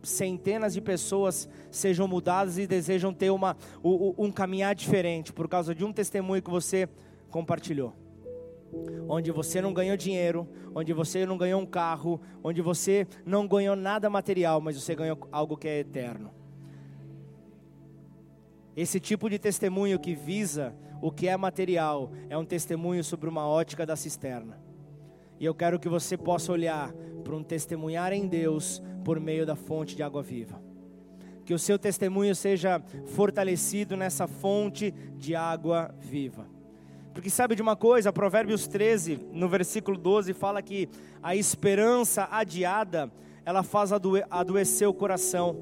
centenas 0.03 0.75
de 0.75 0.81
pessoas 0.83 1.49
sejam 1.71 2.07
mudadas 2.07 2.59
e 2.59 2.67
desejam 2.67 3.15
ter 3.15 3.31
uma, 3.31 3.57
um, 3.83 4.13
um 4.19 4.31
caminhar 4.31 4.75
diferente 4.75 5.33
por 5.33 5.49
causa 5.49 5.75
de 5.75 5.85
um 5.85 5.93
testemunho 5.93 6.43
que 6.43 6.51
você 6.51 6.87
compartilhou. 7.31 7.95
Onde 9.09 9.31
você 9.31 9.63
não 9.63 9.73
ganhou 9.73 9.97
dinheiro, 9.97 10.47
onde 10.75 10.93
você 10.93 11.25
não 11.25 11.39
ganhou 11.39 11.63
um 11.63 11.67
carro, 11.67 12.21
onde 12.45 12.61
você 12.61 13.07
não 13.25 13.49
ganhou 13.49 13.75
nada 13.75 14.11
material, 14.11 14.61
mas 14.61 14.79
você 14.79 14.95
ganhou 14.95 15.17
algo 15.33 15.57
que 15.57 15.67
é 15.67 15.79
eterno. 15.79 16.36
Esse 18.77 19.01
tipo 19.01 19.31
de 19.31 19.39
testemunho 19.39 19.99
que 19.99 20.15
visa 20.15 20.75
o 21.01 21.11
que 21.11 21.27
é 21.27 21.37
material 21.37 22.13
é 22.29 22.37
um 22.37 22.45
testemunho 22.45 23.03
sobre 23.03 23.29
uma 23.29 23.49
ótica 23.49 23.87
da 23.87 23.97
cisterna. 23.97 24.61
E 25.41 25.45
eu 25.45 25.55
quero 25.55 25.79
que 25.79 25.89
você 25.89 26.17
possa 26.17 26.53
olhar 26.53 26.93
para 27.25 27.35
um 27.35 27.43
testemunhar 27.43 28.13
em 28.13 28.27
Deus 28.27 28.83
por 29.03 29.19
meio 29.19 29.47
da 29.47 29.57
fonte 29.57 29.97
de 29.97 30.03
água 30.03 30.23
viva. 30.23 30.61
Que 31.45 31.55
o 31.55 31.59
seu 31.59 31.79
testemunho 31.79 32.35
seja 32.35 32.83
fortalecido 33.07 33.97
nessa 33.97 34.27
fonte 34.27 34.93
de 35.17 35.35
água 35.35 35.95
viva. 35.99 36.47
Porque 37.15 37.31
sabe 37.31 37.55
de 37.55 37.63
uma 37.63 37.77
coisa, 37.77 38.13
Provérbios 38.13 38.67
13, 38.67 39.29
no 39.33 39.49
versículo 39.49 39.97
12, 39.97 40.35
fala 40.35 40.61
que 40.61 40.87
a 41.23 41.35
esperança 41.35 42.29
adiada, 42.31 43.11
ela 43.43 43.63
faz 43.63 43.91
adoecer 44.31 44.87
o 44.87 44.93
coração. 44.93 45.57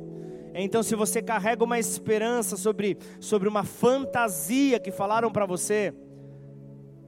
Então, 0.54 0.84
se 0.84 0.94
você 0.94 1.20
carrega 1.20 1.64
uma 1.64 1.80
esperança 1.80 2.56
sobre, 2.56 2.96
sobre 3.18 3.48
uma 3.48 3.64
fantasia 3.64 4.78
que 4.78 4.92
falaram 4.92 5.32
para 5.32 5.44
você, 5.44 5.92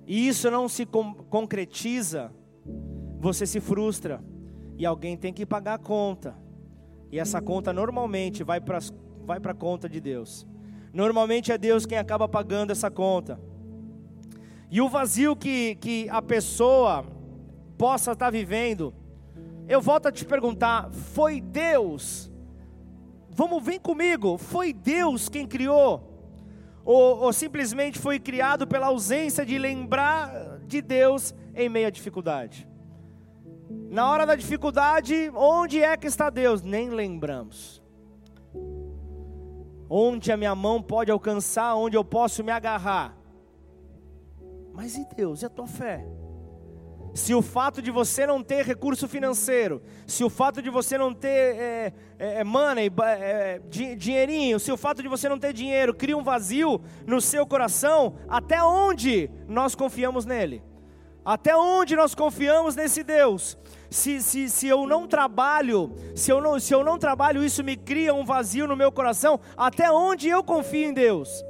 e 0.05 0.27
isso 0.27 0.51
não 0.51 0.69
se 0.69 0.85
com, 0.85 1.15
concretiza, 1.15 2.33
você 3.21 3.47
se 3.47 3.61
frustra, 3.61 4.21
e 4.77 4.85
alguém 4.85 5.17
tem 5.17 5.33
que 5.33 5.47
pagar 5.47 5.75
a 5.75 5.79
conta, 5.79 6.37
e 7.13 7.21
essa 7.21 7.41
conta 7.41 7.73
normalmente 7.73 8.43
vai 8.43 8.61
para 8.61 8.81
vai 9.25 9.39
a 9.43 9.55
conta 9.55 9.89
de 9.89 10.01
Deus. 10.01 10.47
Normalmente 10.93 11.51
é 11.51 11.59
Deus 11.59 11.85
quem 11.85 11.99
acaba 11.99 12.29
pagando 12.29 12.71
essa 12.71 12.91
conta. 12.91 13.41
E 14.71 14.81
o 14.81 14.89
vazio 14.89 15.35
que, 15.35 15.75
que 15.77 16.09
a 16.09 16.23
pessoa 16.23 17.05
possa 17.77 18.13
estar 18.13 18.31
vivendo, 18.31 18.95
eu 19.69 19.81
volto 19.81 20.07
a 20.07 20.13
te 20.13 20.25
perguntar: 20.25 20.91
foi 20.93 21.41
Deus 21.41 22.31
Vamos, 23.37 23.63
vem 23.63 23.79
comigo. 23.79 24.39
Foi 24.39 24.73
Deus 24.73 25.29
quem 25.29 25.47
criou? 25.47 26.03
Ou, 26.83 27.19
ou 27.19 27.33
simplesmente 27.35 27.99
foi 27.99 28.19
criado 28.19 28.67
pela 28.67 28.87
ausência 28.87 29.45
de 29.45 29.59
lembrar 29.59 30.59
de 30.61 30.81
Deus 30.81 31.35
em 31.55 31.69
meio 31.69 31.87
à 31.87 31.91
dificuldade? 31.91 32.67
Na 33.91 34.11
hora 34.11 34.25
da 34.25 34.35
dificuldade, 34.35 35.31
onde 35.35 35.83
é 35.83 35.95
que 35.99 36.07
está 36.07 36.31
Deus? 36.31 36.63
Nem 36.63 36.89
lembramos. 36.89 37.83
Onde 39.91 40.33
a 40.33 40.37
minha 40.37 40.55
mão 40.55 40.83
pode 40.83 41.11
alcançar, 41.11 41.75
onde 41.75 41.95
eu 41.95 42.05
posso 42.05 42.43
me 42.43 42.51
agarrar. 42.51 43.15
Mas 44.73 44.97
e 44.97 45.07
Deus? 45.15 45.43
E 45.43 45.45
a 45.45 45.51
tua 45.51 45.67
fé? 45.67 46.07
Se 47.17 47.35
o 47.35 47.41
fato 47.41 47.81
de 47.81 47.91
você 47.91 48.27
não 48.27 48.43
ter 48.43 48.65
recurso 48.65 49.09
financeiro, 49.09 49.83
se 50.07 50.23
o 50.23 50.29
fato 50.29 50.61
de 50.61 50.69
você 50.69 50.99
não 50.99 51.15
ter 51.15 51.29
é, 51.29 51.93
é, 52.19 52.41
é 52.41 52.45
money, 52.45 52.93
é, 53.03 53.59
di, 53.71 53.97
dinheirinho, 53.97 54.61
se 54.61 54.71
o 54.71 54.77
fato 54.77 55.03
de 55.03 55.09
você 55.09 55.27
não 55.27 55.39
ter 55.39 55.55
dinheiro 55.55 55.95
cria 55.95 56.17
um 56.17 56.23
vazio 56.23 56.79
no 57.07 57.19
seu 57.19 57.47
coração, 57.47 58.17
até 58.29 58.63
onde 58.63 59.31
nós 59.49 59.75
confiamos 59.75 60.27
nele? 60.27 60.63
Até 61.25 61.57
onde 61.57 61.97
nós 61.97 62.15
confiamos 62.15 62.77
nesse 62.77 63.03
Deus? 63.03 63.57
Se, 63.91 64.21
se, 64.21 64.51
se 64.51 64.69
eu 64.69 64.87
não 64.87 65.09
trabalho, 65.09 65.95
se 66.15 66.31
eu 66.31 66.41
não, 66.41 66.61
se 66.61 66.75
eu 66.75 66.85
não 66.85 66.99
trabalho, 66.99 67.43
isso 67.43 67.65
me 67.65 67.79
cria 67.79 68.13
um 68.13 68.27
vazio 68.27 68.67
no 68.67 68.77
meu 68.77 68.93
coração, 68.93 69.41
até 69.57 69.91
onde 69.91 70.29
eu 70.29 70.45
confio 70.45 70.91
em 70.91 70.93
Deus? 70.93 71.43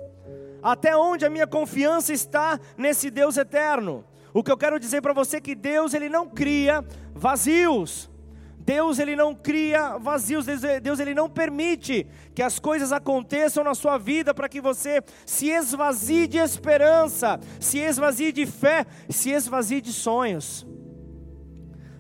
Até 0.63 0.97
onde 0.97 1.27
a 1.27 1.31
minha 1.31 1.47
confiança 1.47 2.13
está 2.13 2.59
nesse 2.79 3.11
Deus 3.11 3.37
eterno? 3.37 4.05
O 4.37 4.43
que 4.43 4.53
eu 4.53 4.57
quero 4.59 4.79
dizer 4.79 5.01
para 5.01 5.15
você 5.15 5.39
é 5.39 5.41
que 5.41 5.55
Deus 5.55 5.95
ele 5.95 6.11
não 6.11 6.29
cria 6.29 6.85
vazios. 7.15 8.11
Deus 8.59 8.99
ele 8.99 9.17
não 9.17 9.35
cria 9.35 9.97
vazios, 9.97 10.45
Deus, 10.83 11.01
ele 11.01 11.15
não 11.15 11.27
permite 11.27 12.07
que 12.35 12.43
as 12.43 12.59
coisas 12.59 12.93
aconteçam 12.93 13.65
na 13.65 13.75
sua 13.75 13.97
vida 13.97 14.35
para 14.35 14.47
que 14.47 14.61
você 14.61 15.03
se 15.25 15.49
esvazie 15.49 16.27
de 16.27 16.37
esperança, 16.37 17.41
se 17.59 17.79
esvazie 17.79 18.31
de 18.31 18.45
fé, 18.45 18.85
se 19.09 19.31
esvazie 19.31 19.81
de 19.81 19.91
sonhos. 19.91 20.67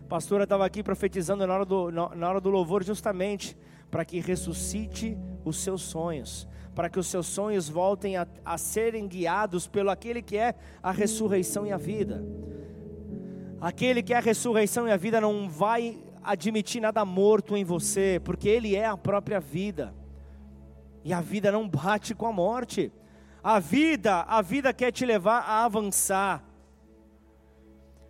A 0.05 0.07
pastora 0.07 0.45
estava 0.45 0.66
aqui 0.66 0.82
profetizando 0.82 1.47
na 1.47 1.55
hora 1.55 1.64
do, 1.64 1.91
na 1.91 2.28
hora 2.28 2.41
do 2.41 2.51
louvor, 2.51 2.84
justamente 2.84 3.57
para 3.91 4.05
que 4.05 4.20
ressuscite 4.20 5.16
os 5.43 5.62
seus 5.62 5.80
sonhos, 5.80 6.47
para 6.77 6.91
que 6.91 7.01
os 7.01 7.07
seus 7.07 7.27
sonhos 7.27 7.70
voltem 7.70 8.18
a, 8.18 8.27
a 8.45 8.59
serem 8.59 9.09
guiados 9.09 9.66
pelo 9.66 9.89
aquele 9.89 10.20
que 10.20 10.37
é 10.37 10.55
a 10.83 10.93
ressurreição 10.93 11.66
e 11.66 11.72
a 11.72 11.79
vida. 11.79 12.22
Aquele 13.59 14.03
que 14.03 14.12
é 14.12 14.18
a 14.18 14.20
ressurreição 14.20 14.87
e 14.87 14.93
a 14.93 14.97
vida 14.99 15.18
não 15.18 15.49
vai 15.49 15.99
admitir 16.22 16.83
nada 16.83 17.03
morto 17.03 17.57
em 17.57 17.64
você, 17.64 18.20
porque 18.22 18.47
Ele 18.47 18.77
é 18.77 18.85
a 18.85 18.95
própria 18.95 19.41
vida. 19.41 19.95
E 21.03 21.14
a 21.14 21.22
vida 21.22 21.51
não 21.51 21.66
bate 21.66 22.14
com 22.14 22.27
a 22.27 22.33
morte. 22.33 22.93
A 23.43 23.59
vida, 23.59 24.20
a 24.29 24.43
vida 24.43 24.70
quer 24.74 24.93
te 24.93 25.07
levar 25.07 25.39
a 25.49 25.64
avançar. 25.64 26.45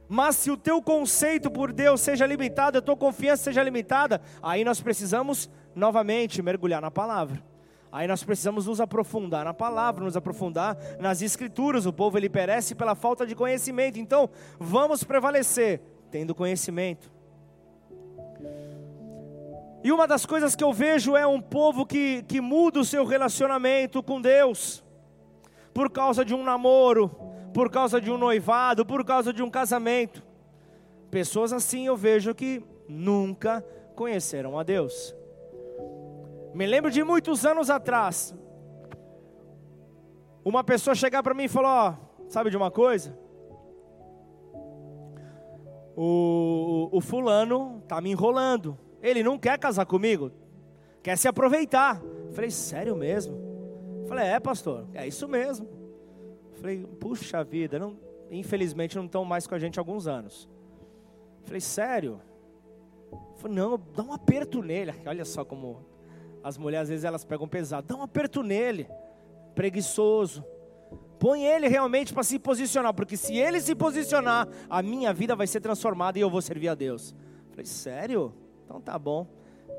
Mas 0.08 0.34
se 0.34 0.50
o 0.50 0.56
teu 0.56 0.82
conceito 0.82 1.52
por 1.52 1.72
Deus 1.72 2.00
seja 2.00 2.26
limitado, 2.26 2.78
a 2.78 2.82
tua 2.82 2.96
confiança 2.96 3.44
seja 3.44 3.62
limitada, 3.62 4.20
aí 4.42 4.64
nós 4.64 4.80
precisamos 4.80 5.48
novamente 5.72 6.42
mergulhar 6.42 6.82
na 6.82 6.90
palavra. 6.90 7.40
Aí 7.96 8.06
nós 8.06 8.22
precisamos 8.22 8.66
nos 8.66 8.78
aprofundar 8.78 9.42
na 9.46 9.54
palavra, 9.54 10.04
nos 10.04 10.18
aprofundar 10.18 10.76
nas 11.00 11.22
escrituras. 11.22 11.86
O 11.86 11.92
povo 11.94 12.18
ele 12.18 12.28
perece 12.28 12.74
pela 12.74 12.94
falta 12.94 13.26
de 13.26 13.34
conhecimento. 13.34 13.98
Então, 13.98 14.28
vamos 14.60 15.02
prevalecer 15.02 15.80
tendo 16.10 16.34
conhecimento. 16.34 17.10
E 19.82 19.90
uma 19.90 20.06
das 20.06 20.26
coisas 20.26 20.54
que 20.54 20.62
eu 20.62 20.74
vejo 20.74 21.16
é 21.16 21.26
um 21.26 21.40
povo 21.40 21.86
que, 21.86 22.22
que 22.24 22.38
muda 22.38 22.80
o 22.80 22.84
seu 22.84 23.02
relacionamento 23.06 24.02
com 24.02 24.20
Deus, 24.20 24.84
por 25.72 25.88
causa 25.88 26.22
de 26.22 26.34
um 26.34 26.44
namoro, 26.44 27.08
por 27.54 27.70
causa 27.70 27.98
de 27.98 28.10
um 28.10 28.18
noivado, 28.18 28.84
por 28.84 29.06
causa 29.06 29.32
de 29.32 29.42
um 29.42 29.48
casamento. 29.48 30.22
Pessoas 31.10 31.50
assim 31.50 31.86
eu 31.86 31.96
vejo 31.96 32.34
que 32.34 32.62
nunca 32.86 33.64
conheceram 33.94 34.58
a 34.58 34.62
Deus. 34.62 35.16
Me 36.56 36.66
lembro 36.66 36.90
de 36.90 37.04
muitos 37.04 37.44
anos 37.44 37.68
atrás, 37.68 38.34
uma 40.42 40.64
pessoa 40.64 40.94
chegar 40.94 41.22
para 41.22 41.34
mim 41.34 41.44
e 41.44 41.48
falar: 41.48 41.90
Ó, 41.90 42.26
sabe 42.28 42.48
de 42.48 42.56
uma 42.56 42.70
coisa? 42.70 43.14
O, 45.94 46.88
o, 46.90 46.96
o 46.96 47.00
fulano 47.02 47.82
tá 47.86 48.00
me 48.00 48.10
enrolando. 48.10 48.78
Ele 49.02 49.22
não 49.22 49.38
quer 49.38 49.58
casar 49.58 49.84
comigo, 49.84 50.32
quer 51.02 51.18
se 51.18 51.28
aproveitar. 51.28 52.00
Falei, 52.32 52.50
sério 52.50 52.96
mesmo? 52.96 53.36
Falei, 54.08 54.24
é, 54.24 54.40
pastor, 54.40 54.88
é 54.94 55.06
isso 55.06 55.28
mesmo. 55.28 55.68
Falei, 56.54 56.86
puxa 56.98 57.44
vida, 57.44 57.78
não, 57.78 57.98
infelizmente 58.30 58.96
não 58.96 59.04
estão 59.04 59.26
mais 59.26 59.46
com 59.46 59.54
a 59.54 59.58
gente 59.58 59.78
há 59.78 59.82
alguns 59.82 60.06
anos. 60.06 60.48
Falei, 61.44 61.60
sério? 61.60 62.18
Falei, 63.36 63.58
não, 63.58 63.78
dá 63.94 64.02
um 64.02 64.14
aperto 64.14 64.62
nele. 64.62 64.94
Olha 65.04 65.24
só 65.26 65.44
como 65.44 65.95
as 66.46 66.56
mulheres 66.56 66.84
às 66.84 66.88
vezes 66.90 67.04
elas 67.04 67.24
pegam 67.24 67.48
pesado. 67.48 67.88
Dá 67.88 67.96
um 67.96 68.02
aperto 68.02 68.40
nele, 68.40 68.88
preguiçoso. 69.52 70.44
Põe 71.18 71.44
ele 71.44 71.66
realmente 71.66 72.14
para 72.14 72.22
se 72.22 72.38
posicionar, 72.38 72.94
porque 72.94 73.16
se 73.16 73.36
ele 73.36 73.60
se 73.60 73.74
posicionar, 73.74 74.46
a 74.70 74.80
minha 74.80 75.12
vida 75.12 75.34
vai 75.34 75.48
ser 75.48 75.58
transformada 75.58 76.20
e 76.20 76.22
eu 76.22 76.30
vou 76.30 76.40
servir 76.40 76.68
a 76.68 76.74
Deus. 76.76 77.12
Falei, 77.50 77.66
sério? 77.66 78.32
Então 78.64 78.80
tá 78.80 78.96
bom. 78.96 79.26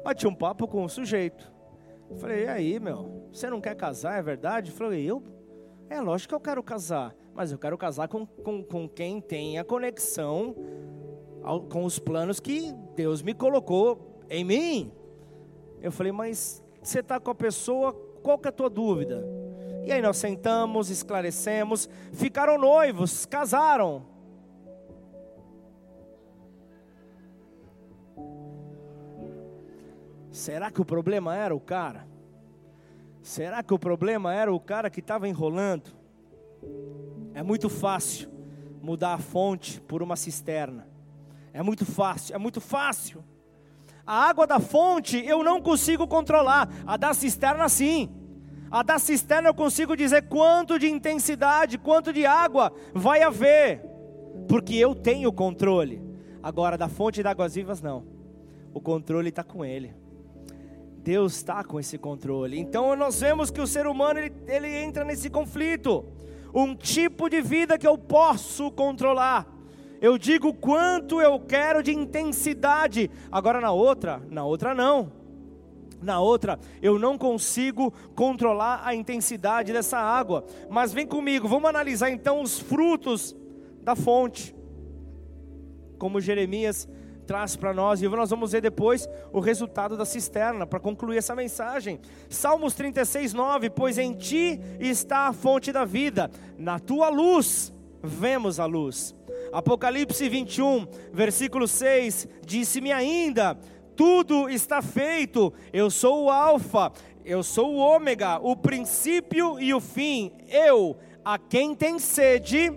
Bati 0.03 0.27
um 0.27 0.35
papo 0.35 0.67
com 0.67 0.83
o 0.83 0.89
sujeito. 0.89 1.49
Falei, 2.17 2.43
e 2.43 2.47
aí, 2.49 2.79
meu? 2.81 3.29
Você 3.31 3.49
não 3.49 3.61
quer 3.61 3.75
casar, 3.75 4.19
é 4.19 4.21
verdade? 4.21 4.69
Falei, 4.69 5.05
eu 5.05 5.23
é 5.89 6.01
lógico 6.01 6.31
que 6.31 6.35
eu 6.35 6.41
quero 6.41 6.61
casar, 6.61 7.15
mas 7.33 7.49
eu 7.49 7.57
quero 7.57 7.77
casar 7.77 8.09
com, 8.09 8.25
com, 8.25 8.61
com 8.61 8.89
quem 8.89 9.21
tem 9.21 9.57
a 9.57 9.63
conexão 9.63 10.53
ao, 11.41 11.61
com 11.61 11.85
os 11.85 11.97
planos 11.97 12.41
que 12.41 12.73
Deus 12.93 13.21
me 13.21 13.33
colocou 13.33 14.21
em 14.29 14.43
mim. 14.43 14.96
Eu 15.81 15.91
falei, 15.91 16.11
mas 16.11 16.63
você 16.81 16.99
está 16.99 17.19
com 17.19 17.31
a 17.31 17.35
pessoa, 17.35 17.93
qual 18.23 18.37
que 18.37 18.47
é 18.47 18.49
a 18.49 18.53
tua 18.53 18.69
dúvida? 18.69 19.23
E 19.85 19.91
aí 19.91 20.01
nós 20.01 20.17
sentamos, 20.17 20.89
esclarecemos, 20.89 21.89
ficaram 22.11 22.57
noivos, 22.57 23.25
casaram. 23.25 24.05
Será 30.31 30.69
que 30.69 30.81
o 30.81 30.85
problema 30.85 31.35
era 31.35 31.55
o 31.55 31.59
cara? 31.59 32.07
Será 33.21 33.63
que 33.63 33.73
o 33.73 33.79
problema 33.79 34.33
era 34.33 34.53
o 34.53 34.59
cara 34.59 34.89
que 34.89 34.99
estava 34.99 35.27
enrolando? 35.27 35.91
É 37.33 37.41
muito 37.41 37.69
fácil 37.69 38.29
mudar 38.81 39.13
a 39.13 39.17
fonte 39.17 39.81
por 39.81 40.01
uma 40.01 40.15
cisterna. 40.15 40.87
É 41.51 41.61
muito 41.61 41.85
fácil, 41.85 42.35
é 42.35 42.37
muito 42.37 42.61
fácil. 42.61 43.23
A 44.07 44.29
água 44.29 44.47
da 44.47 44.57
fonte 44.57 45.21
eu 45.25 45.43
não 45.43 45.61
consigo 45.61 46.07
controlar, 46.07 46.69
a 46.85 46.95
da 46.95 47.13
cisterna 47.13 47.67
sim. 47.67 48.09
A 48.71 48.81
da 48.81 48.97
cisterna 48.97 49.49
eu 49.49 49.53
consigo 49.53 49.97
dizer 49.97 50.29
quanto 50.29 50.79
de 50.79 50.89
intensidade, 50.89 51.77
quanto 51.77 52.13
de 52.13 52.25
água 52.25 52.71
vai 52.93 53.21
haver, 53.21 53.81
porque 54.47 54.75
eu 54.75 54.95
tenho 54.95 55.31
controle. 55.33 56.01
Agora, 56.41 56.77
da 56.77 56.87
fonte 56.87 57.21
de 57.21 57.27
águas 57.27 57.55
vivas, 57.55 57.81
não. 57.81 58.05
O 58.73 58.79
controle 58.79 59.27
está 59.27 59.43
com 59.43 59.65
ele. 59.65 59.93
Deus 60.99 61.35
está 61.35 61.61
com 61.63 61.77
esse 61.77 61.97
controle. 61.97 62.57
Então 62.57 62.95
nós 62.95 63.19
vemos 63.19 63.51
que 63.51 63.59
o 63.59 63.67
ser 63.67 63.87
humano 63.87 64.19
ele, 64.19 64.33
ele 64.47 64.67
entra 64.67 65.03
nesse 65.03 65.29
conflito. 65.29 66.05
Um 66.53 66.75
tipo 66.75 67.29
de 67.29 67.41
vida 67.41 67.77
que 67.77 67.87
eu 67.87 67.97
posso 67.97 68.71
controlar. 68.71 69.56
Eu 70.01 70.17
digo 70.17 70.53
quanto 70.53 71.21
eu 71.21 71.39
quero 71.39 71.81
de 71.81 71.93
intensidade. 71.93 73.09
Agora 73.31 73.59
na 73.59 73.71
outra, 73.71 74.21
na 74.29 74.45
outra 74.45 74.73
não. 74.73 75.11
Na 76.01 76.19
outra, 76.19 76.59
eu 76.81 76.99
não 76.99 77.17
consigo 77.17 77.91
controlar 78.15 78.81
a 78.83 78.93
intensidade 78.93 79.73
dessa 79.73 79.97
água. 79.97 80.45
Mas 80.69 80.93
vem 80.93 81.07
comigo, 81.07 81.47
vamos 81.47 81.69
analisar 81.69 82.11
então 82.11 82.41
os 82.41 82.59
frutos 82.59 83.35
da 83.81 83.95
fonte. 83.95 84.55
Como 85.97 86.21
Jeremias 86.21 86.87
traz 87.25 87.55
para 87.55 87.73
nós, 87.73 88.01
e 88.01 88.07
nós 88.07 88.29
vamos 88.29 88.51
ver 88.51 88.61
depois 88.61 89.09
o 89.33 89.39
resultado 89.39 89.97
da 89.97 90.05
cisterna, 90.05 90.65
para 90.65 90.79
concluir 90.79 91.17
essa 91.17 91.35
mensagem. 91.35 91.99
Salmos 92.29 92.73
36, 92.75 93.33
9: 93.33 93.71
Pois 93.71 93.97
em 93.97 94.13
ti 94.13 94.61
está 94.79 95.27
a 95.27 95.33
fonte 95.33 95.71
da 95.71 95.83
vida, 95.83 96.29
na 96.57 96.79
tua 96.79 97.09
luz 97.09 97.73
vemos 98.03 98.59
a 98.59 98.65
luz. 98.65 99.16
Apocalipse 99.51 100.27
21, 100.27 100.87
versículo 101.11 101.67
6: 101.67 102.27
Disse-me 102.45 102.91
ainda: 102.91 103.57
Tudo 103.95 104.49
está 104.49 104.81
feito, 104.81 105.53
eu 105.71 105.89
sou 105.89 106.25
o 106.25 106.29
Alfa, 106.29 106.91
eu 107.25 107.43
sou 107.43 107.75
o 107.75 107.77
Ômega, 107.77 108.39
o 108.41 108.55
princípio 108.55 109.59
e 109.59 109.73
o 109.73 109.79
fim. 109.79 110.31
Eu, 110.47 110.97
a 111.23 111.37
quem 111.37 111.75
tem 111.75 111.99
sede, 111.99 112.71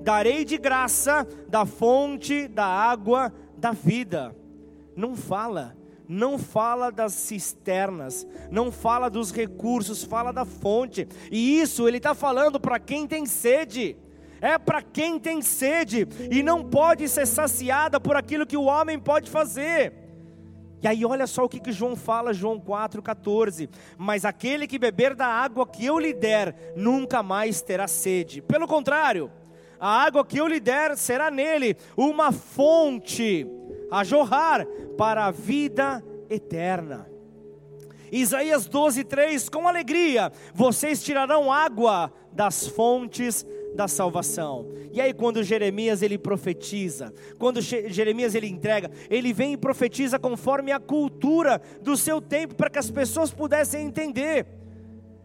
darei 0.00 0.44
de 0.44 0.58
graça 0.58 1.26
da 1.48 1.64
fonte 1.64 2.48
da 2.48 2.66
água 2.66 3.32
da 3.56 3.70
vida. 3.70 4.34
Não 4.96 5.14
fala, 5.16 5.76
não 6.08 6.38
fala 6.38 6.90
das 6.90 7.12
cisternas, 7.12 8.26
não 8.50 8.72
fala 8.72 9.08
dos 9.08 9.32
recursos, 9.32 10.02
fala 10.02 10.32
da 10.32 10.44
fonte. 10.44 11.08
E 11.30 11.60
isso 11.60 11.86
ele 11.86 11.98
está 11.98 12.14
falando 12.14 12.58
para 12.58 12.78
quem 12.78 13.06
tem 13.06 13.24
sede. 13.24 13.96
É 14.42 14.58
para 14.58 14.82
quem 14.82 15.20
tem 15.20 15.40
sede 15.40 16.08
e 16.28 16.42
não 16.42 16.64
pode 16.64 17.08
ser 17.08 17.26
saciada 17.26 18.00
por 18.00 18.16
aquilo 18.16 18.44
que 18.44 18.56
o 18.56 18.64
homem 18.64 18.98
pode 18.98 19.30
fazer. 19.30 19.92
E 20.82 20.88
aí, 20.88 21.04
olha 21.04 21.28
só 21.28 21.44
o 21.44 21.48
que, 21.48 21.60
que 21.60 21.70
João 21.70 21.94
fala, 21.94 22.34
João 22.34 22.58
4,14: 22.58 23.70
Mas 23.96 24.24
aquele 24.24 24.66
que 24.66 24.80
beber 24.80 25.14
da 25.14 25.28
água 25.28 25.64
que 25.64 25.86
eu 25.86 25.96
lhe 25.96 26.12
der, 26.12 26.74
nunca 26.74 27.22
mais 27.22 27.62
terá 27.62 27.86
sede. 27.86 28.42
Pelo 28.42 28.66
contrário, 28.66 29.30
a 29.78 30.02
água 30.02 30.26
que 30.26 30.38
eu 30.38 30.48
lhe 30.48 30.58
der 30.58 30.96
será 30.96 31.30
nele 31.30 31.76
uma 31.96 32.32
fonte 32.32 33.46
a 33.92 34.02
jorrar 34.02 34.66
para 34.98 35.26
a 35.26 35.30
vida 35.30 36.04
eterna. 36.28 37.08
Isaías 38.10 38.68
12:3 38.68 39.48
Com 39.48 39.68
alegria 39.68 40.32
vocês 40.52 41.00
tirarão 41.00 41.52
água 41.52 42.12
das 42.32 42.66
fontes 42.66 43.46
da 43.74 43.88
salvação. 43.88 44.68
E 44.92 45.00
aí 45.00 45.12
quando 45.12 45.42
Jeremias 45.42 46.02
ele 46.02 46.18
profetiza, 46.18 47.12
quando 47.38 47.60
Jeremias 47.60 48.34
ele 48.34 48.46
entrega, 48.46 48.90
ele 49.08 49.32
vem 49.32 49.54
e 49.54 49.56
profetiza 49.56 50.18
conforme 50.18 50.72
a 50.72 50.80
cultura 50.80 51.60
do 51.80 51.96
seu 51.96 52.20
tempo 52.20 52.54
para 52.54 52.70
que 52.70 52.78
as 52.78 52.90
pessoas 52.90 53.30
pudessem 53.30 53.86
entender. 53.86 54.46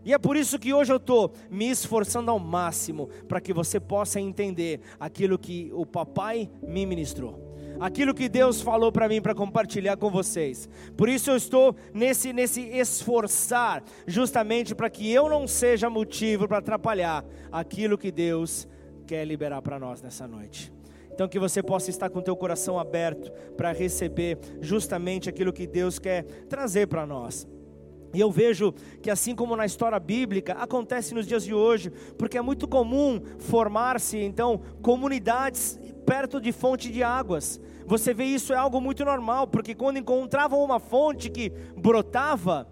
E 0.06 0.14
é 0.14 0.18
por 0.18 0.38
isso 0.38 0.58
que 0.58 0.74
hoje 0.74 0.92
eu 0.92 0.98
estou 0.98 1.34
me 1.50 1.70
esforçando 1.70 2.32
ao 2.32 2.40
máximo 2.40 3.10
para 3.28 3.42
que 3.42 3.52
você 3.52 3.80
possa 3.80 4.22
entender 4.22 4.80
aquilo 5.00 5.38
que 5.38 5.70
o 5.74 5.86
papai 5.86 6.50
me 6.62 6.86
ministrou 6.86 7.47
aquilo 7.80 8.14
que 8.14 8.30
Deus 8.30 8.62
falou 8.62 8.92
para 8.92 9.08
mim 9.08 9.22
para 9.22 9.36
compartilhar 9.36 9.98
com 9.98 10.10
vocês. 10.10 10.68
Por 10.96 11.10
isso 11.10 11.32
eu 11.32 11.36
estou 11.36 11.76
nesse 11.94 12.34
nesse 12.34 12.62
esforçar, 12.62 13.84
justamente 14.06 14.76
para 14.76 14.90
que 14.90 15.12
eu 15.12 15.30
não 15.30 15.48
seja 15.48 15.90
motivo 15.90 16.48
para 16.48 16.60
atrapalhar 16.60 17.26
aquilo 17.52 17.98
que 17.98 18.12
Deus 18.12 18.68
quer 19.06 19.26
liberar 19.26 19.62
para 19.62 19.80
nós 19.80 20.02
nessa 20.02 20.28
noite. 20.28 20.72
Então 21.12 21.28
que 21.28 21.40
você 21.40 21.64
possa 21.64 21.90
estar 21.90 22.10
com 22.10 22.20
o 22.20 22.22
teu 22.22 22.36
coração 22.36 22.78
aberto 22.78 23.32
para 23.56 23.72
receber 23.72 24.38
justamente 24.62 25.28
aquilo 25.28 25.52
que 25.52 25.66
Deus 25.66 25.98
quer 25.98 26.24
trazer 26.48 26.88
para 26.88 27.08
nós. 27.08 27.48
E 28.14 28.20
eu 28.20 28.32
vejo 28.32 28.74
que 29.02 29.10
assim 29.10 29.36
como 29.36 29.56
na 29.56 29.66
história 29.66 30.00
bíblica, 30.00 30.54
acontece 30.54 31.14
nos 31.14 31.28
dias 31.28 31.44
de 31.44 31.54
hoje, 31.54 31.92
porque 32.18 32.38
é 32.38 32.42
muito 32.42 32.68
comum 32.68 33.22
formar-se 33.40 34.18
então 34.18 34.62
comunidades 34.82 35.80
perto 36.06 36.40
de 36.40 36.52
fonte 36.52 36.92
de 36.92 37.04
águas. 37.04 37.60
Você 37.88 38.14
vê 38.14 38.26
isso 38.26 38.52
é 38.52 38.58
algo 38.58 38.82
muito 38.82 39.06
normal, 39.06 39.48
porque 39.48 39.74
quando 39.74 39.98
encontravam 39.98 40.62
uma 40.62 40.78
fonte 40.78 41.30
que 41.30 41.50
brotava, 41.76 42.68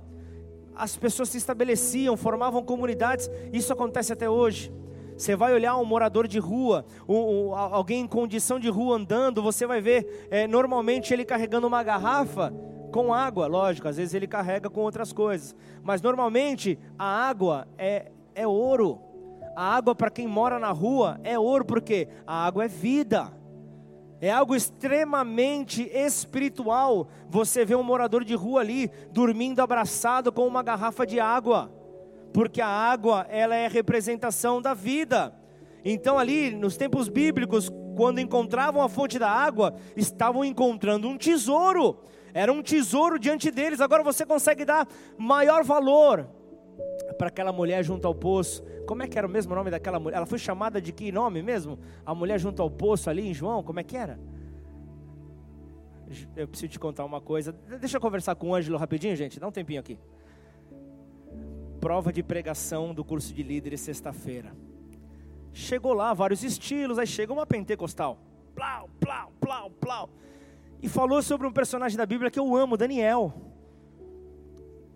as 0.75 0.97
pessoas 0.97 1.29
se 1.29 1.37
estabeleciam, 1.37 2.17
formavam 2.17 2.61
comunidades. 2.61 3.31
Isso 3.53 3.71
acontece 3.71 4.11
até 4.11 4.29
hoje. 4.29 4.73
Você 5.17 5.33
vai 5.33 5.53
olhar 5.53 5.77
um 5.77 5.85
morador 5.85 6.27
de 6.27 6.37
rua, 6.37 6.85
um, 7.07 7.15
um, 7.47 7.55
alguém 7.55 8.01
em 8.01 8.07
condição 8.07 8.59
de 8.59 8.67
rua 8.67 8.97
andando, 8.97 9.41
você 9.41 9.65
vai 9.65 9.79
ver 9.79 10.27
é, 10.29 10.45
normalmente 10.45 11.13
ele 11.13 11.23
carregando 11.23 11.65
uma 11.65 11.81
garrafa 11.81 12.53
com 12.91 13.13
água, 13.13 13.47
lógico, 13.47 13.87
às 13.87 13.95
vezes 13.95 14.13
ele 14.13 14.27
carrega 14.27 14.69
com 14.69 14.81
outras 14.81 15.13
coisas, 15.13 15.55
mas 15.81 16.01
normalmente 16.01 16.77
a 16.99 17.05
água 17.05 17.65
é, 17.77 18.11
é 18.33 18.45
ouro. 18.45 18.99
A 19.55 19.77
água 19.77 19.95
para 19.95 20.09
quem 20.09 20.27
mora 20.27 20.59
na 20.59 20.71
rua 20.71 21.17
é 21.23 21.39
ouro, 21.39 21.63
porque 21.63 22.09
a 22.27 22.45
água 22.45 22.65
é 22.65 22.67
vida. 22.67 23.31
É 24.25 24.31
algo 24.31 24.55
extremamente 24.55 25.83
espiritual. 25.93 27.07
Você 27.29 27.63
vê 27.63 27.75
um 27.75 27.83
morador 27.83 28.23
de 28.23 28.33
rua 28.33 28.61
ali 28.61 28.89
dormindo 29.11 29.59
abraçado 29.59 30.31
com 30.31 30.47
uma 30.47 30.63
garrafa 30.63 31.05
de 31.05 31.19
água, 31.19 31.71
porque 32.33 32.59
a 32.59 32.67
água 32.67 33.27
ela 33.29 33.55
é 33.55 33.67
representação 33.67 34.59
da 34.59 34.73
vida. 34.73 35.31
Então 35.85 36.17
ali 36.17 36.49
nos 36.49 36.75
tempos 36.75 37.07
bíblicos, 37.07 37.69
quando 37.95 38.19
encontravam 38.19 38.81
a 38.81 38.89
fonte 38.89 39.19
da 39.19 39.29
água, 39.29 39.75
estavam 39.95 40.43
encontrando 40.43 41.07
um 41.07 41.19
tesouro. 41.19 41.99
Era 42.33 42.51
um 42.51 42.63
tesouro 42.63 43.19
diante 43.19 43.51
deles. 43.51 43.79
Agora 43.79 44.01
você 44.01 44.25
consegue 44.25 44.65
dar 44.65 44.87
maior 45.19 45.63
valor 45.63 46.27
para 47.17 47.27
aquela 47.27 47.51
mulher 47.51 47.83
junto 47.83 48.05
ao 48.07 48.13
poço. 48.13 48.63
Como 48.85 49.03
é 49.03 49.07
que 49.07 49.17
era 49.17 49.27
o 49.27 49.29
mesmo 49.29 49.55
nome 49.55 49.71
daquela 49.71 49.99
mulher? 49.99 50.17
Ela 50.17 50.25
foi 50.25 50.37
chamada 50.37 50.81
de 50.81 50.91
que 50.91 51.11
nome 51.11 51.41
mesmo? 51.41 51.79
A 52.05 52.13
mulher 52.13 52.39
junto 52.39 52.61
ao 52.61 52.69
poço 52.69 53.09
ali 53.09 53.27
em 53.27 53.33
João, 53.33 53.63
como 53.63 53.79
é 53.79 53.83
que 53.83 53.95
era? 53.95 54.19
Eu 56.35 56.47
preciso 56.47 56.71
te 56.71 56.79
contar 56.79 57.03
uma 57.03 57.19
coisa. 57.19 57.51
Deixa 57.79 57.97
eu 57.97 58.01
conversar 58.01 58.35
com 58.35 58.49
o 58.49 58.55
Ângelo 58.55 58.77
rapidinho, 58.77 59.15
gente. 59.15 59.39
Dá 59.39 59.47
um 59.47 59.51
tempinho 59.51 59.79
aqui. 59.79 59.97
Prova 61.79 62.13
de 62.13 62.21
pregação 62.21 62.93
do 62.93 63.03
curso 63.03 63.33
de 63.33 63.43
líderes 63.43 63.81
sexta-feira. 63.81 64.55
Chegou 65.51 65.93
lá 65.93 66.13
vários 66.13 66.43
estilos, 66.43 66.99
aí 66.99 67.07
chega 67.07 67.33
uma 67.33 67.45
pentecostal. 67.45 68.19
Plau, 68.53 68.89
plau, 68.99 69.31
plau, 69.39 69.71
plau. 69.71 70.09
E 70.81 70.89
falou 70.89 71.21
sobre 71.21 71.47
um 71.47 71.51
personagem 71.51 71.97
da 71.97 72.05
Bíblia 72.05 72.29
que 72.29 72.39
eu 72.39 72.55
amo, 72.55 72.77
Daniel 72.77 73.33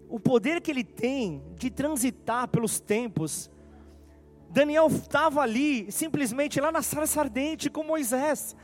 o 0.09 0.19
poder 0.19 0.59
que 0.59 0.71
ele 0.71 0.83
tem 0.83 1.43
de 1.55 1.69
transitar 1.69 2.47
pelos 2.47 2.79
tempos. 2.79 3.49
Daniel 4.49 4.87
estava 4.87 5.41
ali, 5.41 5.91
simplesmente 5.91 6.59
lá 6.59 6.71
na 6.71 6.81
sarça 6.81 7.21
ardente 7.21 7.69
com 7.69 7.83
Moisés. 7.83 8.55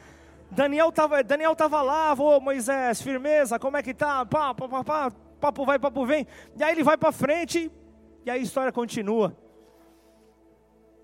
Daniel 0.49 0.89
estava 0.89 1.23
Daniel 1.23 1.55
tava 1.55 1.81
lá, 1.83 2.13
ô 2.13 2.39
Moisés, 2.39 3.01
firmeza, 3.01 3.59
como 3.59 3.77
é 3.77 3.83
que 3.83 3.93
tá? 3.93 4.25
Pá, 4.25 4.53
pá, 4.55 4.67
pá, 4.67 4.83
pá, 4.83 5.11
papo 5.39 5.65
vai, 5.65 5.77
papo 5.77 6.05
vem. 6.05 6.25
E 6.57 6.63
aí 6.63 6.73
ele 6.73 6.83
vai 6.83 6.97
para 6.97 7.11
frente 7.11 7.71
e 8.25 8.29
aí 8.29 8.39
a 8.39 8.43
história 8.43 8.71
continua. 8.71 9.37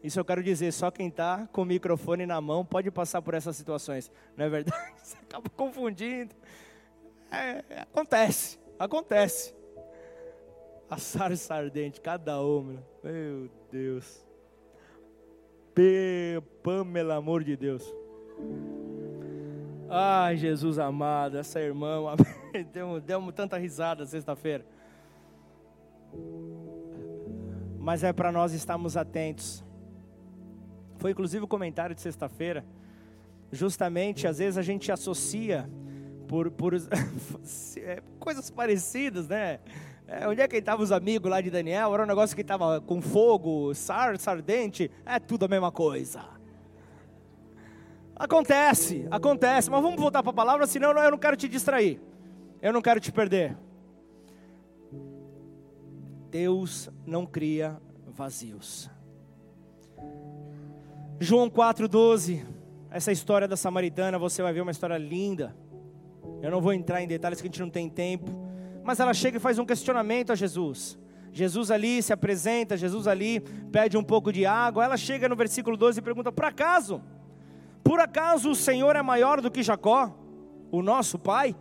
Isso 0.04 0.20
eu 0.20 0.26
quero 0.26 0.42
dizer, 0.42 0.72
só 0.72 0.90
quem 0.90 1.10
está 1.10 1.48
com 1.52 1.62
o 1.62 1.66
microfone 1.66 2.26
na 2.26 2.42
mão 2.42 2.66
pode 2.66 2.90
passar 2.90 3.22
por 3.22 3.36
essas 3.36 3.56
situações, 3.56 4.12
não 4.36 4.46
é 4.46 4.50
verdade? 4.50 4.84
Você 4.98 5.16
acaba 5.18 5.48
confundindo. 5.50 6.34
É, 7.30 7.84
acontece, 7.84 8.60
acontece. 8.80 9.61
A 10.92 10.98
sarça 10.98 11.56
ardente, 11.56 12.02
cada 12.02 12.42
homem. 12.42 12.78
Meu 13.02 13.50
Deus. 13.72 14.28
P 15.74 16.44
Pamela, 16.62 17.16
amor 17.16 17.46
de 17.46 17.56
Deus. 17.56 17.82
Ai, 19.90 20.36
Jesus 20.36 20.78
amado, 20.78 21.38
essa 21.38 21.62
irmã, 21.62 21.98
deu, 22.74 23.00
deu 23.00 23.32
tanta 23.32 23.58
risada 23.58 24.06
sexta-feira. 24.06 24.66
Mas 27.80 28.04
é 28.04 28.12
para 28.12 28.30
nós 28.30 28.52
estarmos 28.52 28.98
atentos. 28.98 29.64
Foi 30.98 31.12
inclusive 31.12 31.46
o 31.46 31.48
comentário 31.48 31.96
de 31.96 32.02
sexta-feira. 32.02 32.66
Justamente, 33.50 34.28
às 34.28 34.40
vezes 34.40 34.58
a 34.58 34.62
gente 34.62 34.92
associa 34.92 35.70
por, 36.28 36.52
por 36.52 36.74
é, 37.78 38.04
coisas 38.20 38.50
parecidas, 38.50 39.30
né? 39.30 39.62
É, 40.14 40.28
onde 40.28 40.42
é 40.42 40.48
que 40.48 40.58
estavam 40.58 40.84
os 40.84 40.92
amigos 40.92 41.32
lá 41.32 41.40
de 41.40 41.50
Daniel? 41.50 41.94
Era 41.94 42.04
um 42.04 42.06
negócio 42.06 42.36
que 42.36 42.42
estava 42.42 42.82
com 42.82 43.02
fogo, 43.02 43.74
sar, 43.74 44.18
sardente, 44.18 44.92
é 45.06 45.18
tudo 45.20 45.46
a 45.46 45.48
mesma 45.48 45.72
coisa. 45.72 46.22
Acontece, 48.14 49.08
acontece, 49.10 49.72
mas 49.72 49.82
vamos 49.82 49.98
voltar 49.98 50.22
para 50.22 50.32
a 50.32 50.36
palavra, 50.36 50.68
senão 50.68 50.92
eu 50.92 51.12
não 51.12 51.18
quero 51.18 51.38
te 51.38 51.48
distrair, 51.48 52.02
eu 52.62 52.74
não 52.74 52.82
quero 52.82 53.00
te 53.00 53.10
perder. 53.10 53.58
Deus 56.30 56.90
não 57.06 57.26
cria 57.26 57.82
vazios. 58.06 58.92
João 61.22 61.50
4,12, 61.50 62.46
essa 62.90 63.14
história 63.14 63.48
da 63.48 63.56
samaritana, 63.56 64.20
você 64.20 64.44
vai 64.44 64.52
ver 64.52 64.60
uma 64.60 64.72
história 64.72 64.98
linda. 64.98 65.56
Eu 66.42 66.52
não 66.52 66.60
vou 66.60 66.74
entrar 66.74 67.02
em 67.02 67.08
detalhes 67.08 67.40
que 67.40 67.48
a 67.48 67.50
gente 67.50 67.62
não 67.62 67.70
tem 67.70 67.90
tempo 67.90 68.51
mas 68.84 69.00
ela 69.00 69.14
chega 69.14 69.38
e 69.38 69.40
faz 69.40 69.60
um 69.60 69.66
questionamento 69.66 70.32
a 70.32 70.36
Jesus. 70.36 70.98
Jesus 71.34 71.72
ali 71.72 72.02
se 72.04 72.12
apresenta, 72.12 72.76
Jesus 72.76 73.08
ali 73.08 73.40
pede 73.72 73.98
um 73.98 74.04
pouco 74.04 74.34
de 74.34 74.46
água. 74.46 74.84
Ela 74.84 74.98
chega 74.98 75.30
no 75.30 75.36
versículo 75.36 75.78
12 75.78 76.00
e 76.00 76.02
pergunta: 76.02 76.32
Por 76.32 76.46
acaso? 76.46 77.02
Por 77.84 78.00
acaso 78.00 78.52
o 78.52 78.56
Senhor 78.56 78.96
é 78.96 79.02
maior 79.02 79.42
do 79.42 79.50
que 79.50 79.64
Jacó, 79.64 80.14
o 80.72 80.82
nosso 80.82 81.18
pai, 81.18 81.56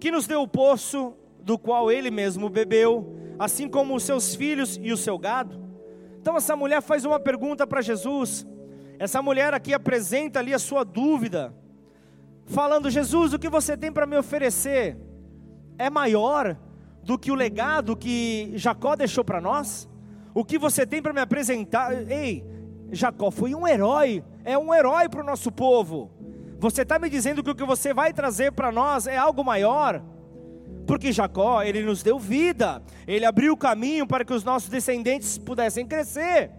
que 0.00 0.10
nos 0.10 0.26
deu 0.26 0.42
o 0.42 0.48
poço 0.48 1.14
do 1.40 1.58
qual 1.58 1.92
ele 1.92 2.10
mesmo 2.10 2.48
bebeu, 2.48 3.16
assim 3.38 3.68
como 3.68 3.94
os 3.94 4.04
seus 4.04 4.34
filhos 4.34 4.80
e 4.82 4.90
o 4.92 4.96
seu 4.96 5.18
gado? 5.18 5.60
Então 6.20 6.36
essa 6.36 6.56
mulher 6.56 6.80
faz 6.80 7.04
uma 7.04 7.20
pergunta 7.20 7.66
para 7.66 7.82
Jesus. 7.82 8.46
Essa 8.98 9.20
mulher 9.20 9.52
aqui 9.52 9.74
apresenta 9.74 10.38
ali 10.38 10.54
a 10.54 10.58
sua 10.58 10.82
dúvida, 10.82 11.54
falando: 12.46 12.90
Jesus, 12.90 13.34
o 13.34 13.38
que 13.38 13.50
você 13.50 13.76
tem 13.76 13.92
para 13.92 14.06
me 14.06 14.16
oferecer? 14.16 14.96
É 15.82 15.90
maior 15.90 16.56
do 17.02 17.18
que 17.18 17.32
o 17.32 17.34
legado 17.34 17.96
que 17.96 18.52
Jacó 18.54 18.94
deixou 18.94 19.24
para 19.24 19.40
nós? 19.40 19.88
O 20.32 20.44
que 20.44 20.56
você 20.56 20.86
tem 20.86 21.02
para 21.02 21.12
me 21.12 21.20
apresentar? 21.20 21.92
Ei, 22.08 22.44
Jacó 22.92 23.32
foi 23.32 23.52
um 23.52 23.66
herói, 23.66 24.22
é 24.44 24.56
um 24.56 24.72
herói 24.72 25.08
para 25.08 25.20
o 25.20 25.26
nosso 25.26 25.50
povo. 25.50 26.08
Você 26.60 26.82
está 26.82 27.00
me 27.00 27.10
dizendo 27.10 27.42
que 27.42 27.50
o 27.50 27.54
que 27.54 27.64
você 27.64 27.92
vai 27.92 28.12
trazer 28.12 28.52
para 28.52 28.70
nós 28.70 29.08
é 29.08 29.16
algo 29.16 29.44
maior? 29.44 30.00
Porque 30.86 31.10
Jacó, 31.10 31.62
ele 31.62 31.82
nos 31.82 32.00
deu 32.00 32.16
vida, 32.16 32.80
ele 33.04 33.24
abriu 33.24 33.52
o 33.52 33.56
caminho 33.56 34.06
para 34.06 34.24
que 34.24 34.32
os 34.32 34.44
nossos 34.44 34.68
descendentes 34.68 35.36
pudessem 35.36 35.84
crescer. 35.84 36.52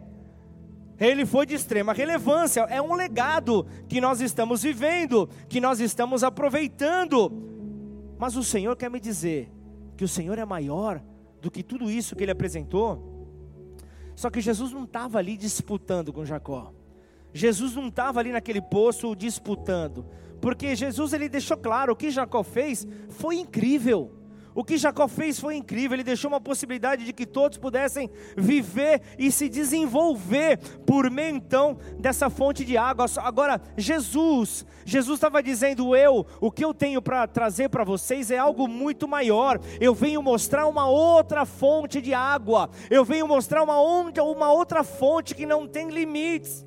Ele 0.99 1.25
foi 1.25 1.45
de 1.45 1.55
extrema 1.55 1.93
relevância, 1.93 2.61
é 2.69 2.81
um 2.81 2.93
legado 2.93 3.65
que 3.87 4.01
nós 4.01 4.19
estamos 4.19 4.61
vivendo, 4.61 5.29
que 5.47 5.61
nós 5.61 5.79
estamos 5.79 6.25
aproveitando. 6.25 7.52
Mas 8.23 8.37
o 8.37 8.43
Senhor 8.43 8.73
quer 8.77 8.89
me 8.89 9.01
dizer 9.01 9.51
que 9.97 10.03
o 10.05 10.07
Senhor 10.07 10.39
é 10.39 10.45
maior 10.45 11.03
do 11.41 11.51
que 11.51 11.61
tudo 11.61 11.91
isso 11.91 12.15
que 12.15 12.23
ele 12.23 12.31
apresentou. 12.31 13.27
Só 14.15 14.29
que 14.29 14.39
Jesus 14.39 14.71
não 14.71 14.85
estava 14.85 15.17
ali 15.17 15.35
disputando 15.35 16.13
com 16.13 16.23
Jacó. 16.23 16.71
Jesus 17.33 17.75
não 17.75 17.89
estava 17.89 18.21
ali 18.21 18.31
naquele 18.31 18.61
poço 18.61 19.13
disputando, 19.13 20.05
porque 20.39 20.73
Jesus 20.73 21.11
ele 21.11 21.27
deixou 21.27 21.57
claro 21.57 21.97
que 21.97 22.09
Jacó 22.09 22.43
fez 22.43 22.87
foi 23.09 23.35
incrível. 23.35 24.13
O 24.55 24.63
que 24.63 24.77
Jacó 24.77 25.07
fez 25.07 25.39
foi 25.39 25.55
incrível, 25.55 25.95
ele 25.95 26.03
deixou 26.03 26.29
uma 26.29 26.41
possibilidade 26.41 27.05
de 27.05 27.13
que 27.13 27.25
todos 27.25 27.57
pudessem 27.57 28.09
viver 28.37 29.01
e 29.17 29.31
se 29.31 29.49
desenvolver 29.49 30.57
por 30.85 31.09
meio 31.09 31.35
então 31.35 31.77
dessa 31.99 32.29
fonte 32.29 32.63
de 32.63 32.77
água. 32.77 33.05
Agora, 33.17 33.61
Jesus, 33.77 34.65
Jesus 34.85 35.17
estava 35.17 35.41
dizendo: 35.41 35.95
Eu, 35.95 36.25
o 36.39 36.51
que 36.51 36.63
eu 36.63 36.73
tenho 36.73 37.01
para 37.01 37.25
trazer 37.27 37.69
para 37.69 37.83
vocês 37.83 38.29
é 38.29 38.37
algo 38.37 38.67
muito 38.67 39.07
maior. 39.07 39.59
Eu 39.79 39.95
venho 39.95 40.21
mostrar 40.21 40.67
uma 40.67 40.87
outra 40.87 41.45
fonte 41.45 42.01
de 42.01 42.13
água, 42.13 42.69
eu 42.89 43.03
venho 43.03 43.27
mostrar 43.27 43.63
uma, 43.63 43.79
uma 43.79 44.51
outra 44.51 44.83
fonte 44.83 45.33
que 45.35 45.45
não 45.45 45.67
tem 45.67 45.89
limites. 45.89 46.65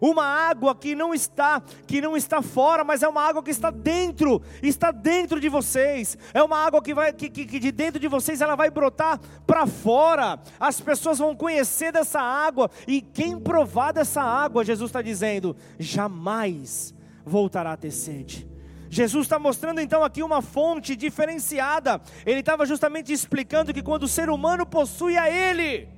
Uma 0.00 0.24
água 0.24 0.74
que 0.74 0.94
não 0.94 1.14
está, 1.14 1.62
que 1.86 2.00
não 2.00 2.16
está 2.16 2.42
fora, 2.42 2.84
mas 2.84 3.02
é 3.02 3.08
uma 3.08 3.22
água 3.22 3.42
que 3.42 3.50
está 3.50 3.70
dentro, 3.70 4.42
está 4.62 4.90
dentro 4.90 5.40
de 5.40 5.48
vocês. 5.48 6.16
É 6.34 6.42
uma 6.42 6.58
água 6.58 6.82
que 6.82 6.94
vai, 6.94 7.12
que, 7.12 7.28
que, 7.28 7.46
que 7.46 7.58
de 7.58 7.72
dentro 7.72 8.00
de 8.00 8.08
vocês 8.08 8.40
ela 8.40 8.56
vai 8.56 8.70
brotar 8.70 9.20
para 9.46 9.66
fora. 9.66 10.38
As 10.58 10.80
pessoas 10.80 11.18
vão 11.18 11.34
conhecer 11.34 11.92
dessa 11.92 12.20
água 12.20 12.70
e 12.86 13.00
quem 13.00 13.38
provar 13.38 13.92
dessa 13.92 14.22
água, 14.22 14.64
Jesus 14.64 14.88
está 14.88 15.02
dizendo, 15.02 15.56
jamais 15.78 16.94
voltará 17.24 17.72
a 17.72 17.76
ter 17.76 17.90
sede. 17.90 18.46
Jesus 18.88 19.26
está 19.26 19.38
mostrando 19.38 19.80
então 19.80 20.04
aqui 20.04 20.22
uma 20.22 20.40
fonte 20.40 20.94
diferenciada. 20.94 22.00
Ele 22.24 22.40
estava 22.40 22.64
justamente 22.64 23.12
explicando 23.12 23.74
que 23.74 23.82
quando 23.82 24.04
o 24.04 24.08
ser 24.08 24.30
humano 24.30 24.64
possui 24.64 25.16
a 25.16 25.28
Ele, 25.28 25.88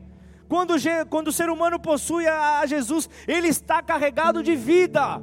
quando, 0.49 0.75
quando 1.09 1.29
o 1.29 1.33
ser 1.33 1.51
humano 1.51 1.79
possui 1.79 2.27
a, 2.27 2.61
a 2.61 2.67
Jesus, 2.67 3.09
ele 3.27 3.49
está 3.49 3.83
carregado 3.83 4.43
de 4.43 4.57
vida. 4.57 5.21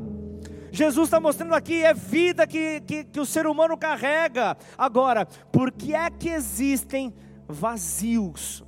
Jesus 0.71 1.07
está 1.07 1.19
mostrando 1.19 1.55
aqui, 1.55 1.83
é 1.83 1.93
vida 1.93 2.45
que, 2.45 2.81
que, 2.81 3.03
que 3.05 3.19
o 3.19 3.25
ser 3.25 3.47
humano 3.47 3.77
carrega. 3.77 4.57
Agora, 4.77 5.25
por 5.51 5.71
que 5.71 5.95
é 5.95 6.09
que 6.09 6.29
existem 6.29 7.13
vazios 7.47 8.63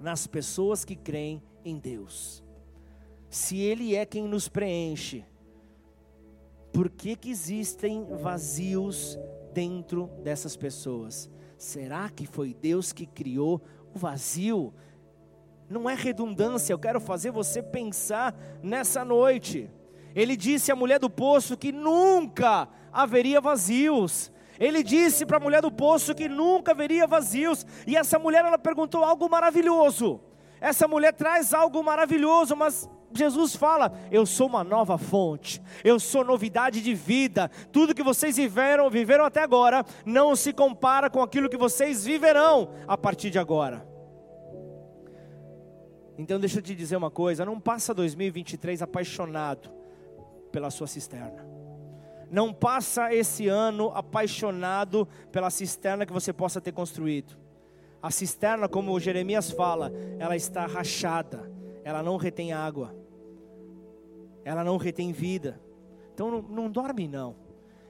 nas 0.00 0.26
pessoas 0.26 0.84
que 0.84 0.94
creem 0.94 1.42
em 1.64 1.78
Deus? 1.78 2.42
Se 3.28 3.58
Ele 3.58 3.96
é 3.96 4.06
quem 4.06 4.28
nos 4.28 4.48
preenche, 4.48 5.24
por 6.72 6.88
que, 6.88 7.16
que 7.16 7.30
existem 7.30 8.04
vazios 8.20 9.18
dentro 9.52 10.08
dessas 10.22 10.56
pessoas? 10.56 11.28
Será 11.58 12.08
que 12.10 12.26
foi 12.26 12.54
Deus 12.54 12.92
que 12.92 13.06
criou 13.06 13.60
o 13.92 13.98
vazio? 13.98 14.72
Não 15.74 15.90
é 15.90 15.94
redundância, 15.96 16.72
eu 16.72 16.78
quero 16.78 17.00
fazer 17.00 17.32
você 17.32 17.60
pensar 17.60 18.32
nessa 18.62 19.04
noite. 19.04 19.68
Ele 20.14 20.36
disse 20.36 20.70
à 20.70 20.76
mulher 20.76 21.00
do 21.00 21.10
poço 21.10 21.56
que 21.56 21.72
nunca 21.72 22.68
haveria 22.92 23.40
vazios. 23.40 24.30
Ele 24.56 24.84
disse 24.84 25.26
para 25.26 25.38
a 25.38 25.40
mulher 25.40 25.60
do 25.60 25.72
poço 25.72 26.14
que 26.14 26.28
nunca 26.28 26.70
haveria 26.70 27.08
vazios. 27.08 27.66
E 27.88 27.96
essa 27.96 28.20
mulher 28.20 28.44
ela 28.44 28.56
perguntou 28.56 29.02
algo 29.02 29.28
maravilhoso. 29.28 30.20
Essa 30.60 30.86
mulher 30.86 31.12
traz 31.12 31.52
algo 31.52 31.82
maravilhoso, 31.82 32.54
mas 32.54 32.88
Jesus 33.12 33.56
fala: 33.56 33.92
Eu 34.12 34.24
sou 34.24 34.46
uma 34.46 34.62
nova 34.62 34.96
fonte, 34.96 35.60
eu 35.82 35.98
sou 35.98 36.24
novidade 36.24 36.80
de 36.80 36.94
vida. 36.94 37.50
Tudo 37.72 37.96
que 37.96 38.02
vocês 38.04 38.36
viveram, 38.36 38.88
viveram 38.88 39.24
até 39.24 39.42
agora, 39.42 39.84
não 40.06 40.36
se 40.36 40.52
compara 40.52 41.10
com 41.10 41.20
aquilo 41.20 41.48
que 41.48 41.56
vocês 41.56 42.04
viverão 42.04 42.70
a 42.86 42.96
partir 42.96 43.28
de 43.28 43.40
agora. 43.40 43.92
Então 46.16 46.38
deixa 46.38 46.58
eu 46.58 46.62
te 46.62 46.74
dizer 46.74 46.96
uma 46.96 47.10
coisa, 47.10 47.44
não 47.44 47.58
passa 47.58 47.92
2023 47.92 48.82
apaixonado 48.82 49.70
pela 50.52 50.70
sua 50.70 50.86
cisterna. 50.86 51.44
Não 52.30 52.52
passa 52.52 53.12
esse 53.14 53.48
ano 53.48 53.90
apaixonado 53.94 55.06
pela 55.30 55.50
cisterna 55.50 56.06
que 56.06 56.12
você 56.12 56.32
possa 56.32 56.60
ter 56.60 56.72
construído. 56.72 57.36
A 58.00 58.10
cisterna, 58.10 58.68
como 58.68 58.98
Jeremias 59.00 59.50
fala, 59.50 59.92
ela 60.18 60.36
está 60.36 60.66
rachada, 60.66 61.50
ela 61.82 62.02
não 62.02 62.16
retém 62.16 62.52
água, 62.52 62.94
ela 64.44 64.62
não 64.62 64.76
retém 64.76 65.10
vida. 65.10 65.60
Então 66.12 66.30
não, 66.30 66.42
não 66.42 66.70
dorme 66.70 67.08
não. 67.08 67.36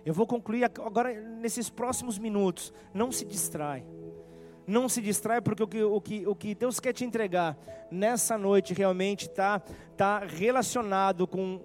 Eu 0.05 0.13
vou 0.13 0.27
concluir 0.27 0.65
agora 0.65 1.13
nesses 1.21 1.71
próximos 1.71 2.19
minutos. 2.19 2.73
Não 2.93 3.11
se 3.11 3.25
distrai. 3.25 3.87
Não 4.67 4.89
se 4.89 5.03
distrai, 5.03 5.41
porque 5.41 5.63
o 5.63 5.67
que, 5.67 5.83
o 5.83 6.01
que, 6.01 6.27
o 6.27 6.35
que 6.35 6.55
Deus 6.55 6.81
quer 6.81 6.93
te 6.93 7.05
entregar 7.05 7.57
nessa 7.91 8.39
noite 8.39 8.73
realmente 8.73 9.27
está 9.27 9.61
tá 9.97 10.21
relacionado 10.21 11.27
com 11.27 11.61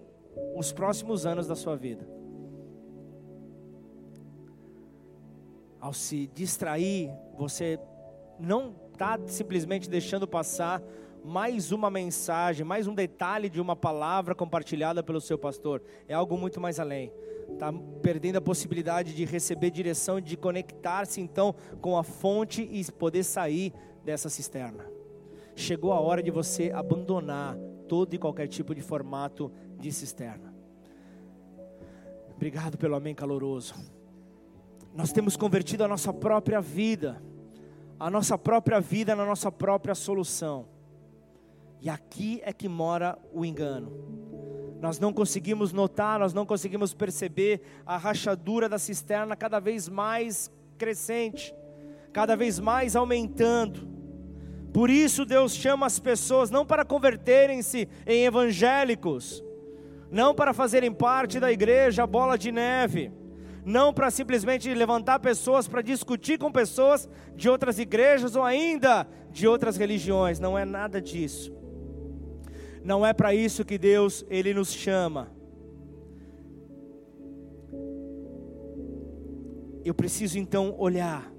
os 0.56 0.72
próximos 0.72 1.26
anos 1.26 1.48
da 1.48 1.56
sua 1.56 1.76
vida. 1.76 2.08
Ao 5.80 5.94
se 5.94 6.28
distrair, 6.28 7.10
você 7.38 7.80
não 8.38 8.76
está 8.92 9.18
simplesmente 9.28 9.90
deixando 9.90 10.28
passar 10.28 10.84
mais 11.24 11.72
uma 11.72 11.90
mensagem, 11.90 12.66
mais 12.66 12.86
um 12.86 12.94
detalhe 12.94 13.50
de 13.50 13.62
uma 13.62 13.76
palavra 13.76 14.36
compartilhada 14.36 15.02
pelo 15.02 15.22
seu 15.22 15.38
pastor. 15.38 15.82
É 16.08 16.14
algo 16.14 16.38
muito 16.38 16.60
mais 16.60 16.80
além 16.80 17.14
está 17.54 17.72
perdendo 18.02 18.38
a 18.38 18.42
possibilidade 18.42 19.14
de 19.14 19.26
receber 19.26 19.72
direção, 19.72 20.20
de 20.22 20.38
conectar-se 20.38 21.22
então 21.22 21.54
com 21.82 21.98
a 21.98 22.04
fonte 22.04 22.62
e 22.62 22.84
poder 22.92 23.24
sair 23.24 23.74
dessa 24.04 24.30
cisterna. 24.30 24.86
Chegou 25.56 25.92
a 25.92 26.00
hora 26.00 26.24
de 26.24 26.32
você 26.32 26.72
abandonar 26.72 27.58
todo 27.88 28.14
e 28.14 28.18
qualquer 28.18 28.48
tipo 28.48 28.74
de 28.74 28.82
formato 28.82 29.52
de 29.78 29.92
cisterna. 29.92 30.54
Obrigado 32.36 32.78
pelo 32.78 32.96
amém 32.96 33.14
caloroso. 33.14 33.76
Nós 34.94 35.12
temos 35.12 35.36
convertido 35.36 35.84
a 35.84 35.88
nossa 35.88 36.14
própria 36.14 36.62
vida, 36.62 37.22
a 38.00 38.10
nossa 38.10 38.38
própria 38.38 38.80
vida 38.80 39.16
na 39.16 39.26
nossa 39.26 39.52
própria 39.52 39.94
solução. 39.94 40.66
E 41.82 41.90
aqui 41.90 42.42
é 42.44 42.52
que 42.52 42.68
mora 42.68 43.18
o 43.34 43.46
engano 43.46 44.10
nós 44.80 44.98
não 44.98 45.12
conseguimos 45.12 45.74
notar, 45.74 46.20
nós 46.20 46.34
não 46.34 46.46
conseguimos 46.46 46.94
perceber 46.94 47.62
a 47.86 47.98
rachadura 47.98 48.70
da 48.70 48.80
cisterna 48.80 49.36
cada 49.36 49.60
vez 49.60 49.90
mais 49.90 50.50
crescente, 50.78 51.54
cada 52.14 52.36
vez 52.36 52.60
mais 52.60 52.96
aumentando. 52.96 53.88
Por 54.74 54.90
isso 54.90 55.26
Deus 55.26 55.54
chama 55.54 55.86
as 55.86 56.00
pessoas 56.00 56.50
não 56.50 56.66
para 56.66 56.86
converterem-se 56.86 57.90
em 58.08 58.24
evangélicos, 58.24 59.44
não 60.10 60.34
para 60.34 60.54
fazerem 60.54 60.94
parte 60.94 61.40
da 61.40 61.52
igreja 61.52 62.08
bola 62.08 62.38
de 62.38 62.52
neve, 62.52 63.12
não 63.66 63.94
para 63.94 64.10
simplesmente 64.10 64.74
levantar 64.74 65.20
pessoas 65.20 65.68
para 65.68 65.82
discutir 65.82 66.40
com 66.40 66.52
pessoas 66.52 67.10
de 67.36 67.50
outras 67.50 67.80
igrejas 67.80 68.36
ou 68.36 68.44
ainda 68.44 69.06
de 69.30 69.46
outras 69.46 69.76
religiões, 69.76 70.40
não 70.40 70.58
é 70.58 70.64
nada 70.64 71.02
disso. 71.02 71.59
Não 72.90 73.06
é 73.06 73.14
para 73.14 73.36
isso 73.36 73.64
que 73.64 73.78
Deus 73.78 74.26
ele 74.32 74.52
nos 74.52 74.74
chama. 74.74 75.32
Eu 79.86 79.94
preciso 79.94 80.40
então 80.40 80.74
olhar 80.76 81.32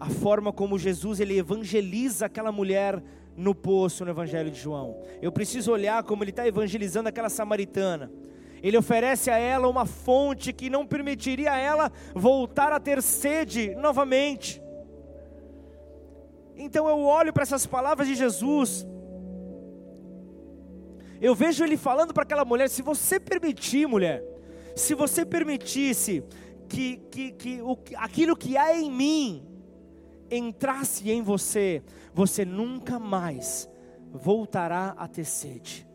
a 0.00 0.08
forma 0.08 0.54
como 0.54 0.78
Jesus 0.78 1.20
ele 1.20 1.36
evangeliza 1.36 2.24
aquela 2.24 2.50
mulher 2.50 3.02
no 3.36 3.54
poço 3.54 4.06
no 4.06 4.10
Evangelho 4.10 4.50
de 4.50 4.58
João. 4.58 5.02
Eu 5.20 5.30
preciso 5.30 5.70
olhar 5.70 6.02
como 6.02 6.24
ele 6.24 6.30
está 6.30 6.48
evangelizando 6.48 7.10
aquela 7.10 7.28
samaritana. 7.28 8.10
Ele 8.62 8.78
oferece 8.78 9.30
a 9.30 9.36
ela 9.36 9.68
uma 9.68 9.84
fonte 9.84 10.50
que 10.50 10.70
não 10.70 10.86
permitiria 10.86 11.52
a 11.52 11.58
ela 11.58 11.92
voltar 12.14 12.72
a 12.72 12.80
ter 12.80 13.02
sede 13.02 13.74
novamente. 13.74 14.62
Então 16.56 16.88
eu 16.88 17.00
olho 17.00 17.34
para 17.34 17.42
essas 17.42 17.66
palavras 17.66 18.08
de 18.08 18.14
Jesus 18.14 18.86
eu 21.24 21.34
vejo 21.34 21.64
ele 21.64 21.78
falando 21.78 22.12
para 22.12 22.22
aquela 22.22 22.44
mulher: 22.44 22.68
se 22.68 22.82
você 22.82 23.18
permitir, 23.18 23.86
mulher, 23.86 24.22
se 24.76 24.94
você 24.94 25.24
permitisse 25.24 26.22
que, 26.68 26.98
que, 27.10 27.32
que 27.32 27.62
o, 27.62 27.78
aquilo 27.96 28.36
que 28.36 28.58
há 28.58 28.76
em 28.78 28.90
mim 28.90 29.42
entrasse 30.30 31.10
em 31.10 31.22
você, 31.22 31.82
você 32.12 32.44
nunca 32.44 32.98
mais 32.98 33.66
voltará 34.12 34.94
a 34.98 35.08
ter 35.08 35.24
sede. 35.24 35.88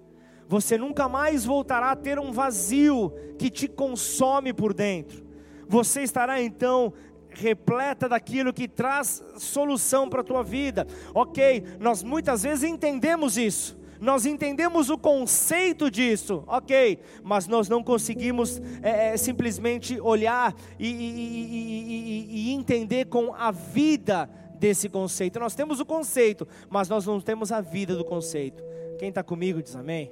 Você 0.48 0.80
nunca 0.80 1.08
mais 1.08 1.46
voltará 1.46 1.92
a 1.92 1.96
ter 1.96 2.18
um 2.18 2.32
vazio 2.32 3.14
que 3.38 3.52
te 3.52 3.68
consome 3.68 4.52
por 4.52 4.74
dentro. 4.74 5.24
Você 5.68 6.02
estará 6.02 6.42
então 6.42 6.92
repleta 7.30 8.10
daquilo 8.10 8.52
que 8.52 8.68
traz 8.68 9.24
solução 9.38 10.10
para 10.10 10.22
a 10.22 10.24
tua 10.24 10.42
vida. 10.42 10.88
Ok, 11.14 11.64
nós 11.80 12.02
muitas 12.02 12.42
vezes 12.42 12.64
entendemos 12.64 13.38
isso 13.38 13.79
nós 14.00 14.26
entendemos 14.26 14.90
o 14.90 14.98
conceito 14.98 15.92
disso, 15.92 16.44
ok, 16.48 17.00
mas 17.22 17.48
nós 17.48 17.68
não 17.68 17.84
conseguimos 17.84 18.62
é, 18.82 19.14
é, 19.14 19.18
simplesmente 19.18 20.00
olhar 20.00 20.56
e, 20.80 20.88
e, 20.88 22.28
e, 22.30 22.50
e 22.50 22.54
entender 22.54 23.06
com 23.06 23.34
a 23.34 23.52
vida 23.52 24.30
desse 24.56 24.88
conceito. 24.88 25.40
Nós 25.40 25.56
temos 25.56 25.80
o 25.80 25.86
conceito, 25.86 26.48
mas 26.70 26.88
nós 26.88 27.06
não 27.06 27.20
temos 27.20 27.52
a 27.52 27.60
vida 27.60 27.96
do 27.96 28.06
conceito. 28.06 28.64
Quem 28.98 29.10
está 29.10 29.24
comigo 29.24 29.62
diz 29.62 29.76
amém? 29.76 30.12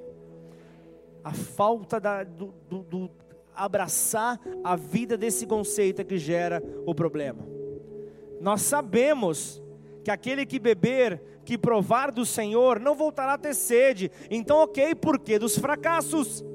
A 1.23 1.33
falta 1.33 1.99
da, 1.99 2.23
do, 2.23 2.53
do, 2.69 2.83
do 2.83 3.11
abraçar 3.55 4.39
a 4.63 4.75
vida 4.75 5.17
desse 5.17 5.45
conceito 5.45 6.01
é 6.01 6.05
que 6.05 6.17
gera 6.17 6.63
o 6.85 6.93
problema. 6.93 7.45
Nós 8.39 8.61
sabemos 8.61 9.61
que 10.07 10.11
aquele 10.11 10.45
que 10.45 10.57
beber 10.57 11.21
que 11.43 11.57
provar 11.57 12.13
do 12.13 12.25
Senhor 12.25 12.79
não 12.79 12.95
voltará 12.95 13.33
a 13.33 13.37
ter 13.37 13.53
sede. 13.53 14.09
Então, 14.31 14.59
ok, 14.59 14.95
por 14.95 15.19
que 15.19 15.37
dos 15.37 15.57
fracassos? 15.57 16.45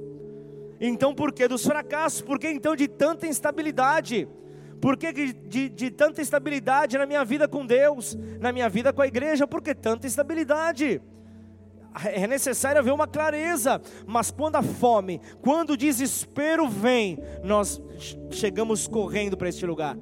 Então, 0.81 1.15
por 1.15 1.35
que 1.35 1.47
dos 1.47 1.63
fracassos? 1.63 2.23
Por 2.23 2.39
que 2.39 2.49
então 2.49 2.75
de 2.75 2.89
tanta 2.89 3.27
instabilidade? 3.27 4.27
Por 4.81 4.97
que 4.97 5.13
de, 5.13 5.69
de, 5.69 5.91
tanta 5.91 6.23
instabilidade 6.23 6.97
na 6.97 7.05
minha 7.05 7.23
vida 7.27 7.47
com 7.47 7.67
Deus, 7.67 8.17
na 8.41 8.53
minha 8.53 8.71
vida 8.71 8.91
com 8.91 9.03
a 9.03 9.07
igreja? 9.07 9.47
Por 9.47 9.61
que 9.61 9.75
tanta 9.75 10.07
instabilidade? 10.07 11.03
é 12.07 12.27
necessário 12.27 12.79
haver 12.79 12.95
uma 12.95 13.07
clareza, 13.07 13.83
mas 14.07 14.31
quando 14.31 14.57
a 14.57 14.63
fome, 14.63 15.21
quando 15.43 15.73
o 15.73 15.77
desespero 15.77 16.67
vem, 16.67 17.19
nós 17.45 17.83
chegamos 18.31 18.89
correndo 18.89 19.37
para 19.37 19.51
este 19.51 19.67
lugar. 19.67 19.95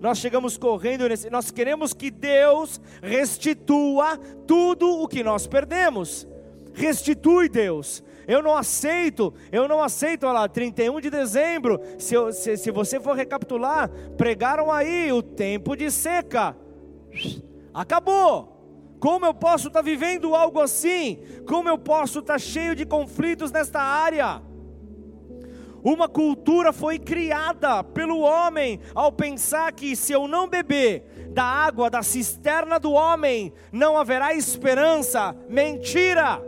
Nós 0.00 0.18
chegamos 0.18 0.56
correndo, 0.56 1.04
nós 1.30 1.50
queremos 1.50 1.92
que 1.92 2.10
Deus 2.10 2.80
restitua 3.02 4.16
tudo 4.46 5.02
o 5.02 5.06
que 5.06 5.22
nós 5.22 5.46
perdemos. 5.46 6.26
Restitui 6.72 7.48
Deus. 7.48 8.02
Eu 8.26 8.42
não 8.42 8.56
aceito, 8.56 9.34
eu 9.52 9.68
não 9.68 9.82
aceito, 9.82 10.24
olha 10.24 10.40
lá, 10.40 10.48
31 10.48 11.00
de 11.00 11.10
dezembro, 11.10 11.80
se, 11.98 12.14
eu, 12.14 12.32
se, 12.32 12.56
se 12.56 12.70
você 12.70 13.00
for 13.00 13.16
recapitular, 13.16 13.90
pregaram 14.16 14.70
aí 14.70 15.12
o 15.12 15.22
tempo 15.22 15.76
de 15.76 15.90
seca. 15.90 16.56
Acabou. 17.74 18.56
Como 19.00 19.26
eu 19.26 19.34
posso 19.34 19.68
estar 19.68 19.80
tá 19.80 19.84
vivendo 19.84 20.34
algo 20.34 20.60
assim? 20.60 21.18
Como 21.46 21.68
eu 21.68 21.76
posso 21.76 22.20
estar 22.20 22.34
tá 22.34 22.38
cheio 22.38 22.74
de 22.74 22.86
conflitos 22.86 23.50
nesta 23.50 23.80
área? 23.80 24.42
Uma 25.82 26.08
cultura 26.08 26.72
foi 26.72 26.98
criada 26.98 27.82
pelo 27.82 28.20
homem 28.20 28.80
ao 28.94 29.10
pensar 29.10 29.72
que 29.72 29.96
se 29.96 30.12
eu 30.12 30.28
não 30.28 30.48
beber 30.48 31.04
da 31.32 31.44
água 31.44 31.88
da 31.88 32.02
cisterna 32.02 32.78
do 32.78 32.92
homem, 32.92 33.52
não 33.72 33.96
haverá 33.96 34.34
esperança. 34.34 35.34
Mentira! 35.48 36.42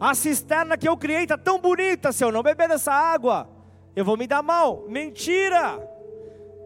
A 0.00 0.14
cisterna 0.14 0.76
que 0.76 0.88
eu 0.88 0.96
criei 0.96 1.22
está 1.22 1.38
tão 1.38 1.58
bonita, 1.58 2.12
se 2.12 2.24
eu 2.24 2.32
não 2.32 2.42
beber 2.42 2.68
dessa 2.68 2.92
água, 2.92 3.48
eu 3.94 4.04
vou 4.04 4.16
me 4.16 4.26
dar 4.26 4.42
mal. 4.42 4.84
Mentira! 4.88 5.78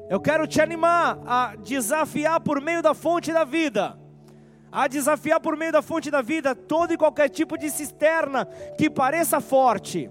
Eu 0.09 0.21
quero 0.21 0.47
te 0.47 0.61
animar 0.61 1.19
a 1.27 1.55
desafiar 1.57 2.41
por 2.41 2.61
meio 2.61 2.83
da 2.83 2.95
fonte 2.95 3.33
da 3.33 3.45
vida 3.45 4.01
a 4.73 4.87
desafiar 4.87 5.41
por 5.41 5.57
meio 5.57 5.73
da 5.73 5.83
fonte 5.83 6.11
da 6.11 6.23
vida 6.23 6.55
todo 6.55 6.93
e 6.93 6.97
qualquer 6.97 7.29
tipo 7.29 7.59
de 7.59 7.71
cisterna 7.71 8.47
que 8.79 8.89
pareça 8.89 9.41
forte, 9.41 10.09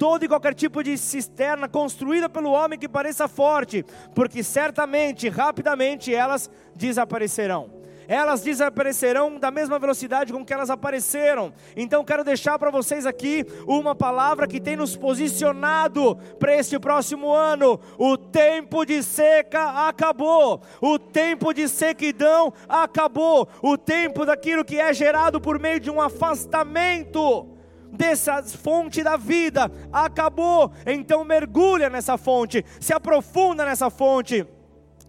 todo 0.00 0.24
e 0.24 0.28
qualquer 0.28 0.54
tipo 0.54 0.82
de 0.82 0.96
cisterna 0.96 1.68
construída 1.68 2.26
pelo 2.26 2.50
homem 2.50 2.78
que 2.78 2.88
pareça 2.88 3.28
forte, 3.28 3.84
porque 4.14 4.42
certamente, 4.42 5.28
rapidamente 5.28 6.14
elas 6.14 6.50
desaparecerão 6.74 7.78
elas 8.08 8.42
desaparecerão 8.42 9.38
da 9.38 9.52
mesma 9.52 9.78
velocidade 9.78 10.32
com 10.32 10.44
que 10.44 10.52
elas 10.52 10.68
apareceram. 10.68 11.52
Então 11.76 12.04
quero 12.04 12.24
deixar 12.24 12.58
para 12.58 12.68
vocês 12.68 13.06
aqui 13.06 13.46
uma 13.68 13.94
palavra 13.94 14.48
que 14.48 14.60
tem 14.60 14.74
nos 14.74 14.96
posicionado 14.96 16.16
para 16.36 16.56
este 16.56 16.76
próximo 16.80 17.32
ano. 17.32 17.78
O 17.96 18.16
tempo 18.16 18.84
de 18.84 19.00
seca 19.04 19.86
acabou. 19.86 20.60
O 20.80 20.98
tempo 20.98 21.54
de 21.54 21.68
sequidão 21.68 22.52
acabou. 22.68 23.48
O 23.62 23.78
tempo 23.78 24.26
daquilo 24.26 24.64
que 24.64 24.80
é 24.80 24.92
gerado 24.92 25.40
por 25.40 25.60
meio 25.60 25.78
de 25.78 25.88
um 25.88 26.00
afastamento 26.00 27.59
dessa 28.00 28.42
fonte 28.42 29.02
da 29.02 29.18
vida 29.18 29.70
acabou. 29.92 30.72
Então 30.86 31.22
mergulha 31.22 31.90
nessa 31.90 32.16
fonte, 32.16 32.64
se 32.80 32.94
aprofunda 32.94 33.62
nessa 33.62 33.90
fonte. 33.90 34.46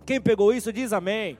Quem 0.06 0.20
pegou 0.20 0.54
isso 0.54 0.74
diz 0.74 0.92
amém. 0.92 1.38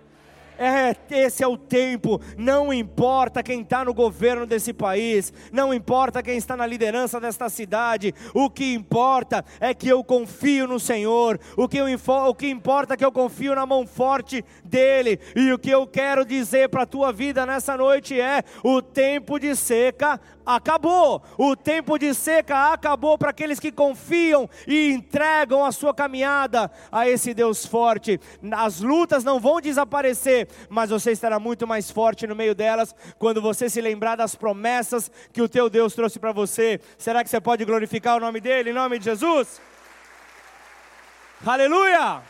É, 0.58 0.96
esse 1.10 1.44
é 1.44 1.48
o 1.48 1.58
tempo. 1.58 2.22
Não 2.38 2.72
importa 2.72 3.42
quem 3.42 3.62
está 3.62 3.84
no 3.84 3.96
governo 3.96 4.46
desse 4.46 4.72
país, 4.72 5.34
não 5.52 5.74
importa 5.74 6.22
quem 6.22 6.38
está 6.38 6.56
na 6.56 6.68
liderança 6.68 7.20
desta 7.20 7.50
cidade. 7.50 8.14
O 8.32 8.48
que 8.48 8.76
importa 8.76 9.44
é 9.60 9.74
que 9.74 9.90
eu 9.90 10.04
confio 10.04 10.68
no 10.68 10.80
Senhor. 10.80 11.40
O 11.58 11.68
que, 11.68 11.78
eu, 11.78 11.86
o 12.28 12.36
que 12.36 12.48
importa 12.48 12.94
é 12.94 12.98
que 12.98 13.04
eu 13.04 13.12
confio 13.12 13.56
na 13.56 13.66
mão 13.66 13.88
forte 13.88 14.46
dele. 14.64 15.20
E 15.36 15.52
o 15.52 15.58
que 15.58 15.72
eu 15.72 15.88
quero 15.88 16.24
dizer 16.24 16.70
para 16.70 16.84
a 16.84 16.86
tua 16.86 17.12
vida 17.12 17.44
nessa 17.44 17.76
noite 17.76 18.22
é: 18.22 18.44
o 18.64 18.84
tempo 18.84 19.40
de 19.40 19.56
seca 19.56 20.22
acabou. 20.46 21.22
O 21.38 21.56
tempo 21.56 21.98
de 21.98 22.14
seca 22.14 22.72
acabou 22.74 23.18
para 23.18 23.32
aqueles 23.32 23.60
que 23.60 23.72
confiam 23.72 24.50
e 24.68 24.92
entregam 24.92 25.66
a 25.66 25.72
sua 25.72 25.94
caminhada 25.94 26.72
a 26.92 27.08
esse 27.08 27.34
Deus 27.34 27.66
forte. 27.66 28.20
As 28.52 28.82
lutas 28.82 29.24
não 29.24 29.40
vão 29.40 29.62
desaparecer, 29.62 30.48
mas 30.70 30.90
você 30.90 31.12
estará 31.12 31.40
muito 31.40 31.68
mais 31.68 31.90
forte 31.90 32.28
no 32.28 32.36
meio 32.36 32.56
delas 32.56 32.96
quando 33.18 33.42
você 33.42 33.70
se 33.70 33.82
lembrar 33.82 34.16
das 34.16 34.36
promessas 34.36 35.12
que 35.32 35.42
o 35.42 35.50
teu 35.50 35.70
Deus 35.70 35.94
trouxe 35.94 36.20
para 36.20 36.32
você. 36.32 36.80
Será 36.98 37.24
que 37.24 37.30
você 37.30 37.40
pode 37.40 37.66
glorificar 37.66 38.18
o 38.18 38.20
nome 38.20 38.40
dele 38.40 38.72
em 38.72 38.74
nome 38.74 39.00
de 39.00 39.06
Jesus? 39.06 39.62
Aleluia! 41.46 42.22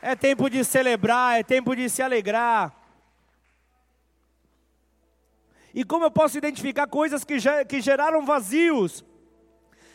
É 0.00 0.14
tempo 0.14 0.50
de 0.50 0.62
celebrar, 0.64 1.40
é 1.40 1.42
tempo 1.42 1.74
de 1.74 1.88
se 1.88 2.02
alegrar. 2.02 2.83
E 5.74 5.82
como 5.82 6.04
eu 6.04 6.10
posso 6.10 6.38
identificar 6.38 6.86
coisas 6.86 7.24
que, 7.24 7.36
que 7.66 7.80
geraram 7.80 8.24
vazios 8.24 9.04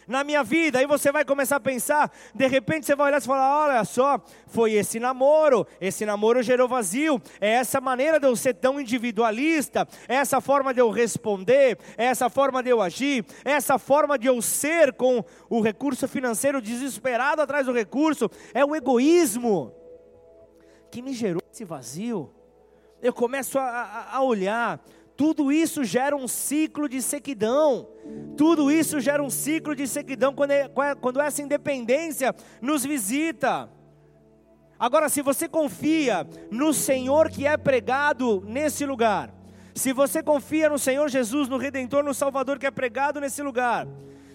na 0.06 0.26
minha 0.26 0.44
vida? 0.44 0.80
Aí 0.80 0.86
você 0.86 1.10
vai 1.10 1.24
começar 1.24 1.56
a 1.56 1.60
pensar, 1.60 2.12
de 2.36 2.48
repente 2.48 2.86
você 2.86 2.96
vai 2.96 3.08
olhar 3.08 3.22
e 3.22 3.26
falar: 3.26 3.66
olha 3.66 3.86
só, 3.86 4.20
foi 4.48 4.74
esse 4.74 5.00
namoro, 5.00 5.66
esse 5.80 6.06
namoro 6.06 6.44
gerou 6.44 6.68
vazio, 6.68 7.22
é 7.40 7.52
essa 7.52 7.80
maneira 7.80 8.20
de 8.20 8.28
eu 8.28 8.36
ser 8.36 8.56
tão 8.56 8.82
individualista, 8.82 9.88
é 10.06 10.16
essa 10.16 10.42
forma 10.42 10.74
de 10.74 10.82
eu 10.82 10.90
responder, 10.90 11.80
é 11.98 12.08
essa 12.08 12.30
forma 12.30 12.62
de 12.62 12.70
eu 12.70 12.82
agir, 12.82 13.26
é 13.46 13.52
essa 13.52 13.80
forma 13.80 14.20
de 14.20 14.28
eu 14.28 14.42
ser 14.42 14.92
com 14.92 15.24
o 15.50 15.62
recurso 15.62 16.10
financeiro 16.10 16.62
desesperado 16.62 17.42
atrás 17.42 17.68
do 17.68 17.72
recurso, 17.72 18.30
é 18.54 18.66
o 18.66 18.76
egoísmo 18.76 19.74
que 20.92 21.02
me 21.02 21.14
gerou 21.14 21.42
esse 21.50 21.64
vazio. 21.64 22.34
Eu 23.02 23.14
começo 23.14 23.58
a, 23.58 23.64
a, 23.64 24.18
a 24.18 24.22
olhar 24.22 24.82
tudo 25.20 25.52
isso 25.52 25.84
gera 25.84 26.16
um 26.16 26.30
ciclo 26.30 26.88
de 26.88 27.02
sequidão. 27.02 27.90
Tudo 28.38 28.72
isso 28.72 29.02
gera 29.02 29.22
um 29.22 29.30
ciclo 29.30 29.76
de 29.76 29.86
sequidão 29.86 30.34
quando, 30.34 30.52
é, 30.52 30.70
quando 31.02 31.20
essa 31.20 31.42
independência 31.42 32.34
nos 32.62 32.86
visita. 32.86 33.70
Agora, 34.80 35.10
se 35.10 35.22
você 35.22 35.50
confia 35.50 36.26
no 36.50 36.74
Senhor 36.74 37.30
que 37.30 37.46
é 37.46 37.58
pregado 37.58 38.42
nesse 38.48 38.86
lugar, 38.86 39.30
se 39.76 39.92
você 39.92 40.24
confia 40.24 40.70
no 40.70 40.80
Senhor 40.80 41.10
Jesus, 41.10 41.50
no 41.50 41.58
Redentor, 41.58 42.02
no 42.02 42.14
Salvador 42.14 42.58
que 42.58 42.66
é 42.66 42.72
pregado 42.72 43.20
nesse 43.20 43.42
lugar, 43.42 43.86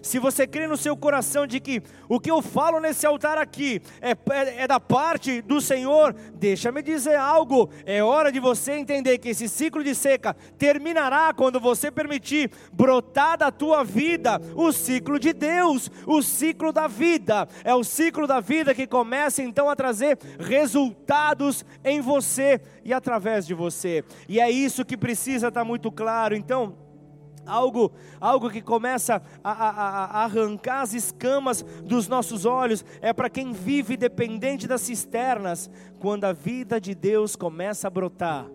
se 0.04 0.18
você 0.18 0.46
crê 0.46 0.66
no 0.66 0.76
seu 0.76 0.94
coração 0.94 1.46
de 1.46 1.58
que 1.58 1.82
o 2.08 2.20
que 2.20 2.30
eu 2.30 2.42
falo 2.42 2.78
nesse 2.78 3.06
altar 3.06 3.38
aqui 3.38 3.80
é, 4.02 4.10
é, 4.10 4.62
é 4.64 4.68
da 4.68 4.78
parte 4.78 5.40
do 5.40 5.62
Senhor, 5.62 6.14
deixa-me 6.34 6.82
dizer 6.82 7.16
algo. 7.16 7.70
É 7.86 8.02
hora 8.02 8.30
de 8.30 8.38
você 8.38 8.72
entender 8.72 9.16
que 9.16 9.30
esse 9.30 9.48
ciclo 9.48 9.82
de 9.82 9.94
seca 9.94 10.36
terminará 10.58 11.32
quando 11.32 11.58
você 11.58 11.90
permitir 11.90 12.50
brotar 12.70 13.38
da 13.38 13.50
tua 13.50 13.82
vida 13.82 14.38
o 14.54 14.70
ciclo 14.72 15.18
de 15.18 15.32
Deus, 15.32 15.90
o 16.06 16.20
ciclo 16.22 16.70
da 16.70 16.86
vida. 16.86 17.48
É 17.64 17.74
o 17.74 17.82
ciclo 17.82 18.26
da 18.26 18.40
vida 18.40 18.74
que 18.74 18.86
começa 18.86 19.42
então 19.42 19.70
a 19.70 19.74
trazer 19.74 20.18
resultados 20.38 21.64
em 21.82 22.02
você 22.02 22.60
e 22.84 22.92
através 22.92 23.46
de 23.46 23.54
você. 23.54 24.04
E 24.28 24.38
é 24.38 24.50
isso 24.50 24.84
que 24.84 24.98
precisa 24.98 25.48
estar 25.48 25.64
muito 25.64 25.90
claro. 25.90 26.36
Então, 26.36 26.83
algo, 27.46 27.92
algo 28.20 28.50
que 28.50 28.60
começa 28.60 29.22
a, 29.42 29.52
a, 29.52 29.70
a, 29.70 30.24
arrancar 30.24 30.82
as 30.82 30.94
escamas 30.94 31.62
dos 31.84 32.08
nossos 32.08 32.44
olhos, 32.44 32.84
é 33.00 33.12
para 33.12 33.30
quem 33.30 33.52
vive 33.52 33.96
dependente 33.96 34.66
das 34.66 34.80
cisternas, 34.80 35.70
quando 35.98 36.24
a 36.24 36.32
vida 36.32 36.80
de 36.80 36.94
Deus 36.94 37.36
começa 37.36 37.86
a 37.86 37.90
brotar, 37.90 38.46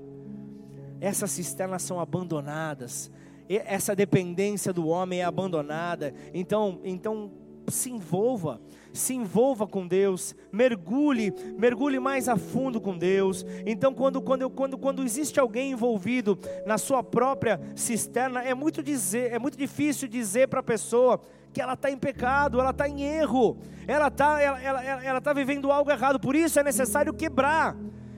essas 1.01 1.31
cisternas 1.31 1.81
são 1.81 1.99
abandonadas, 1.99 3.09
essa 3.47 3.95
dependência 3.95 4.71
do 4.71 4.87
homem 4.87 5.21
é 5.21 5.23
abandonada, 5.23 6.13
então, 6.33 6.79
então 6.83 7.31
se 7.69 7.89
envolva, 7.89 8.59
se 8.93 9.13
envolva 9.13 9.67
com 9.67 9.87
Deus, 9.87 10.35
mergulhe, 10.51 11.33
mergulhe 11.57 11.99
mais 11.99 12.27
a 12.27 12.37
fundo 12.37 12.81
com 12.81 12.97
Deus. 12.97 13.45
Então, 13.65 13.93
quando, 13.93 14.21
quando, 14.21 14.49
quando, 14.49 14.77
quando 14.77 15.03
existe 15.03 15.39
alguém 15.39 15.71
envolvido 15.71 16.37
na 16.65 16.77
sua 16.77 17.03
própria 17.03 17.59
cisterna, 17.75 18.41
é 18.41 18.53
muito, 18.53 18.81
dizer, 18.81 19.31
é 19.31 19.39
muito 19.39 19.57
difícil 19.57 20.07
dizer 20.07 20.47
para 20.47 20.59
a 20.59 20.63
pessoa 20.63 21.21
que 21.53 21.61
ela 21.61 21.73
está 21.73 21.89
em 21.89 21.97
pecado, 21.97 22.59
ela 22.59 22.71
está 22.71 22.87
em 22.87 23.01
erro, 23.01 23.57
ela 23.87 24.07
está 24.07 24.41
ela, 24.41 24.61
ela, 24.61 24.83
ela, 24.83 25.03
ela 25.03 25.21
tá 25.21 25.33
vivendo 25.33 25.71
algo 25.71 25.89
errado, 25.91 26.19
por 26.19 26.35
isso 26.35 26.59
é 26.59 26.63
necessário 26.63 27.13
quebrar. 27.13 27.75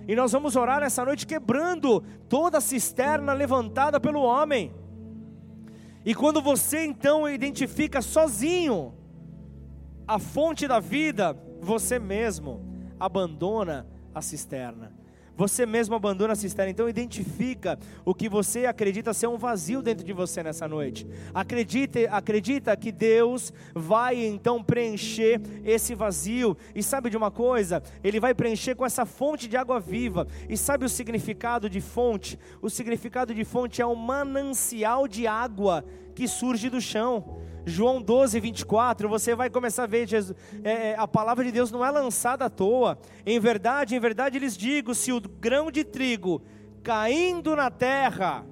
E 0.07 0.15
nós 0.15 0.31
vamos 0.31 0.55
orar 0.55 0.81
nessa 0.81 1.05
noite 1.05 1.27
quebrando 1.27 2.03
toda 2.27 2.57
a 2.57 2.61
cisterna 2.61 3.33
levantada 3.33 3.99
pelo 3.99 4.21
homem. 4.21 4.73
E 6.03 6.15
quando 6.15 6.41
você 6.41 6.83
então 6.83 7.29
identifica 7.29 8.01
sozinho 8.01 8.93
a 10.11 10.19
fonte 10.19 10.67
da 10.67 10.77
vida, 10.77 11.33
você 11.61 11.97
mesmo 11.97 12.59
abandona 12.99 13.87
a 14.13 14.21
cisterna. 14.21 14.91
você 15.33 15.65
mesmo 15.65 15.95
abandona 15.95 16.33
a 16.33 16.35
cisterna. 16.35 16.69
Então 16.69 16.89
identifica 16.89 17.79
o 18.05 18.13
que 18.13 18.29
você 18.29 18.65
acredita 18.65 19.13
ser 19.13 19.27
um 19.27 19.37
vazio 19.37 19.81
dentro 19.81 20.05
de 20.05 20.13
você 20.13 20.43
nessa 20.43 20.67
noite. 20.67 21.07
Acredita, 21.33 21.99
acredita 22.11 22.75
que 22.75 22.91
Deus 22.91 23.51
vai 23.73 24.23
então 24.23 24.61
preencher 24.61 25.41
esse 25.63 25.95
vazio. 25.95 26.55
E 26.75 26.83
sabe 26.83 27.09
de 27.09 27.17
uma 27.17 27.31
coisa? 27.31 27.81
Ele 28.03 28.19
vai 28.19 28.35
preencher 28.35 28.75
com 28.75 28.85
essa 28.85 29.05
fonte 29.05 29.47
de 29.47 29.57
água 29.57 29.79
viva. 29.79 30.27
E 30.47 30.57
sabe 30.57 30.85
o 30.85 30.89
significado 30.89 31.69
de 31.69 31.81
fonte? 31.81 32.37
O 32.61 32.69
significado 32.69 33.33
de 33.33 33.43
fonte 33.43 33.81
é 33.81 33.87
um 33.87 33.95
manancial 33.95 35.07
de 35.07 35.25
água 35.25 35.83
que 36.13 36.27
surge 36.27 36.69
do 36.69 36.81
chão. 36.81 37.41
João 37.65 38.01
12, 38.01 38.39
24, 38.39 39.07
você 39.07 39.35
vai 39.35 39.49
começar 39.49 39.83
a 39.83 39.87
ver, 39.87 40.07
Jesus, 40.07 40.35
é, 40.63 40.89
é, 40.91 40.95
a 40.97 41.07
palavra 41.07 41.43
de 41.43 41.51
Deus 41.51 41.71
não 41.71 41.85
é 41.85 41.91
lançada 41.91 42.45
à 42.45 42.49
toa. 42.49 42.97
Em 43.25 43.39
verdade, 43.39 43.95
em 43.95 43.99
verdade 43.99 44.39
lhes 44.39 44.57
digo: 44.57 44.95
se 44.95 45.11
o 45.11 45.21
grão 45.21 45.69
de 45.71 45.83
trigo 45.83 46.41
caindo 46.83 47.55
na 47.55 47.69
terra 47.69 48.45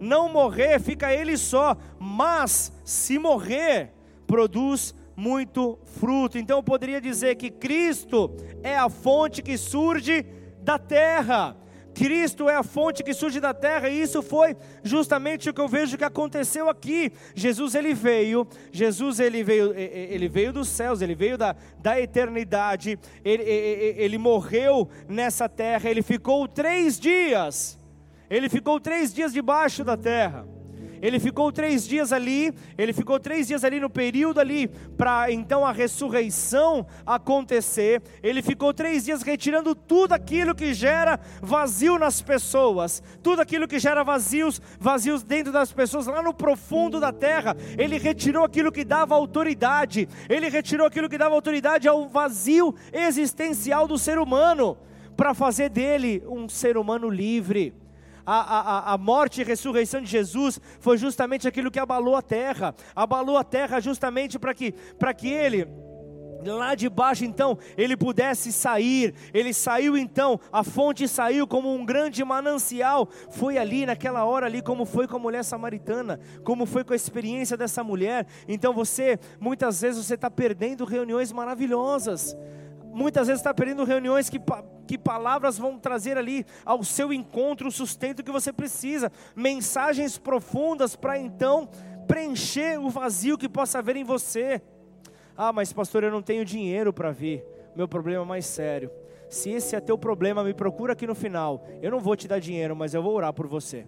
não 0.00 0.28
morrer, 0.28 0.80
fica 0.80 1.12
ele 1.12 1.36
só, 1.36 1.76
mas 1.98 2.72
se 2.84 3.18
morrer, 3.18 3.92
produz 4.26 4.94
muito 5.14 5.78
fruto. 5.84 6.38
Então 6.38 6.58
eu 6.58 6.62
poderia 6.62 7.00
dizer 7.00 7.36
que 7.36 7.50
Cristo 7.50 8.34
é 8.62 8.76
a 8.76 8.88
fonte 8.88 9.42
que 9.42 9.56
surge 9.56 10.24
da 10.62 10.78
terra. 10.78 11.56
Cristo 11.96 12.46
é 12.50 12.54
a 12.54 12.62
fonte 12.62 13.02
que 13.02 13.14
surge 13.14 13.40
da 13.40 13.54
terra, 13.54 13.88
e 13.88 14.02
isso 14.02 14.20
foi 14.20 14.54
justamente 14.82 15.48
o 15.48 15.54
que 15.54 15.60
eu 15.62 15.66
vejo 15.66 15.96
que 15.96 16.04
aconteceu 16.04 16.68
aqui. 16.68 17.10
Jesus 17.34 17.74
ele 17.74 17.94
veio, 17.94 18.46
Jesus 18.70 19.18
ele 19.18 19.42
veio, 19.42 19.72
ele 19.74 20.28
veio 20.28 20.52
dos 20.52 20.68
céus, 20.68 21.00
ele 21.00 21.14
veio 21.14 21.38
da, 21.38 21.56
da 21.78 21.98
eternidade, 21.98 22.98
ele, 23.24 23.42
ele 23.42 24.18
morreu 24.18 24.86
nessa 25.08 25.48
terra, 25.48 25.88
ele 25.88 26.02
ficou 26.02 26.46
três 26.46 27.00
dias, 27.00 27.78
ele 28.28 28.50
ficou 28.50 28.78
três 28.78 29.14
dias 29.14 29.32
debaixo 29.32 29.82
da 29.82 29.96
terra. 29.96 30.55
Ele 31.00 31.18
ficou 31.18 31.52
três 31.52 31.86
dias 31.86 32.12
ali, 32.12 32.52
ele 32.76 32.92
ficou 32.92 33.18
três 33.18 33.46
dias 33.46 33.64
ali 33.64 33.80
no 33.80 33.90
período 33.90 34.40
ali, 34.40 34.68
para 34.96 35.30
então 35.30 35.64
a 35.64 35.72
ressurreição 35.72 36.86
acontecer. 37.04 38.02
Ele 38.22 38.42
ficou 38.42 38.72
três 38.72 39.04
dias 39.04 39.22
retirando 39.22 39.74
tudo 39.74 40.12
aquilo 40.12 40.54
que 40.54 40.72
gera 40.74 41.18
vazio 41.40 41.98
nas 41.98 42.20
pessoas, 42.22 43.02
tudo 43.22 43.40
aquilo 43.42 43.68
que 43.68 43.78
gera 43.78 44.02
vazios, 44.02 44.60
vazios 44.78 45.22
dentro 45.22 45.52
das 45.52 45.72
pessoas, 45.72 46.06
lá 46.06 46.22
no 46.22 46.34
profundo 46.34 47.00
da 47.00 47.12
terra. 47.12 47.56
Ele 47.78 47.98
retirou 47.98 48.44
aquilo 48.44 48.72
que 48.72 48.84
dava 48.84 49.14
autoridade, 49.14 50.08
ele 50.28 50.48
retirou 50.48 50.86
aquilo 50.86 51.08
que 51.08 51.18
dava 51.18 51.34
autoridade 51.34 51.88
ao 51.88 52.08
vazio 52.08 52.74
existencial 52.92 53.86
do 53.86 53.98
ser 53.98 54.18
humano, 54.18 54.76
para 55.16 55.32
fazer 55.32 55.70
dele 55.70 56.22
um 56.28 56.48
ser 56.48 56.76
humano 56.76 57.08
livre 57.08 57.72
a, 58.26 58.90
a, 58.90 58.94
a 58.94 58.98
morte 58.98 59.40
e 59.40 59.44
ressurreição 59.44 60.00
de 60.00 60.10
Jesus 60.10 60.60
foi 60.80 60.98
justamente 60.98 61.46
aquilo 61.46 61.70
que 61.70 61.78
abalou 61.78 62.16
a 62.16 62.22
terra, 62.22 62.74
abalou 62.94 63.38
a 63.38 63.44
terra 63.44 63.80
justamente 63.80 64.38
para 64.38 64.52
que, 64.52 64.74
que 65.16 65.28
ele 65.28 65.66
lá 66.44 66.74
de 66.74 66.88
baixo 66.88 67.24
então 67.24 67.58
ele 67.76 67.96
pudesse 67.96 68.52
sair. 68.52 69.14
Ele 69.32 69.52
saiu 69.52 69.96
então, 69.96 70.38
a 70.52 70.62
fonte 70.62 71.08
saiu 71.08 71.46
como 71.46 71.74
um 71.74 71.84
grande 71.84 72.24
manancial. 72.24 73.08
Foi 73.30 73.58
ali 73.58 73.86
naquela 73.86 74.24
hora 74.24 74.46
ali 74.46 74.62
como 74.62 74.84
foi 74.84 75.06
com 75.06 75.16
a 75.16 75.20
mulher 75.20 75.44
samaritana, 75.44 76.20
como 76.44 76.66
foi 76.66 76.84
com 76.84 76.92
a 76.92 76.96
experiência 76.96 77.56
dessa 77.56 77.82
mulher. 77.82 78.26
Então 78.46 78.72
você 78.72 79.18
muitas 79.40 79.80
vezes 79.80 80.04
você 80.04 80.14
está 80.14 80.30
perdendo 80.30 80.84
reuniões 80.84 81.32
maravilhosas 81.32 82.36
muitas 82.96 83.26
vezes 83.26 83.40
está 83.40 83.52
perdendo 83.52 83.84
reuniões 83.84 84.30
que, 84.30 84.40
que 84.86 84.96
palavras 84.96 85.58
vão 85.58 85.78
trazer 85.78 86.16
ali 86.16 86.46
ao 86.64 86.82
seu 86.82 87.12
encontro 87.12 87.68
o 87.68 87.72
sustento 87.72 88.24
que 88.24 88.32
você 88.32 88.52
precisa, 88.52 89.12
mensagens 89.34 90.16
profundas 90.16 90.96
para 90.96 91.18
então 91.18 91.68
preencher 92.08 92.80
o 92.80 92.88
vazio 92.88 93.36
que 93.36 93.48
possa 93.48 93.80
haver 93.80 93.96
em 93.96 94.04
você. 94.04 94.62
Ah, 95.36 95.52
mas 95.52 95.72
pastor, 95.74 96.04
eu 96.04 96.10
não 96.10 96.22
tenho 96.22 96.44
dinheiro 96.44 96.90
para 96.90 97.10
vir. 97.10 97.44
Meu 97.76 97.86
problema 97.86 98.24
é 98.24 98.26
mais 98.26 98.46
sério. 98.46 98.90
Se 99.28 99.50
esse 99.50 99.76
é 99.76 99.80
teu 99.80 99.98
problema, 99.98 100.42
me 100.42 100.54
procura 100.54 100.94
aqui 100.94 101.06
no 101.06 101.14
final. 101.14 101.66
Eu 101.82 101.90
não 101.90 102.00
vou 102.00 102.16
te 102.16 102.26
dar 102.26 102.38
dinheiro, 102.38 102.74
mas 102.74 102.94
eu 102.94 103.02
vou 103.02 103.12
orar 103.12 103.34
por 103.34 103.46
você. 103.46 103.86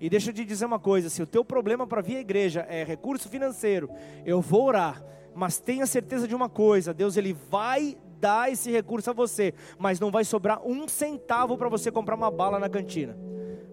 E 0.00 0.08
deixa 0.08 0.30
eu 0.30 0.34
te 0.34 0.44
dizer 0.44 0.64
uma 0.64 0.78
coisa: 0.78 1.10
se 1.10 1.20
o 1.20 1.26
teu 1.26 1.44
problema 1.44 1.86
para 1.86 2.00
vir 2.00 2.16
à 2.16 2.20
igreja 2.20 2.64
é 2.66 2.82
recurso 2.82 3.28
financeiro, 3.28 3.90
eu 4.24 4.40
vou 4.40 4.64
orar. 4.64 5.04
Mas 5.34 5.58
tenha 5.58 5.84
certeza 5.84 6.26
de 6.26 6.34
uma 6.34 6.48
coisa: 6.48 6.94
Deus 6.94 7.16
ele 7.16 7.36
vai 7.50 7.98
dar 8.20 8.50
esse 8.50 8.70
recurso 8.70 9.10
a 9.10 9.12
você, 9.12 9.54
mas 9.78 10.00
não 10.00 10.10
vai 10.10 10.24
sobrar 10.24 10.60
um 10.66 10.86
centavo 10.88 11.56
para 11.56 11.68
você 11.68 11.90
comprar 11.90 12.14
uma 12.14 12.30
bala 12.30 12.58
na 12.58 12.68
cantina. 12.68 13.16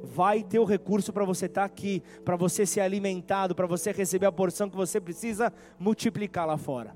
Vai 0.04 0.44
ter 0.44 0.60
o 0.60 0.66
recurso 0.66 1.12
para 1.12 1.26
você 1.26 1.48
estar 1.48 1.62
tá 1.62 1.66
aqui, 1.66 2.02
para 2.24 2.36
você 2.36 2.66
ser 2.66 2.82
alimentado, 2.82 3.56
para 3.56 3.68
você 3.68 3.92
receber 3.92 4.28
a 4.28 4.32
porção 4.32 4.70
que 4.70 4.76
você 4.76 5.02
precisa 5.02 5.52
multiplicar 5.80 6.46
lá 6.46 6.58
fora. 6.58 6.96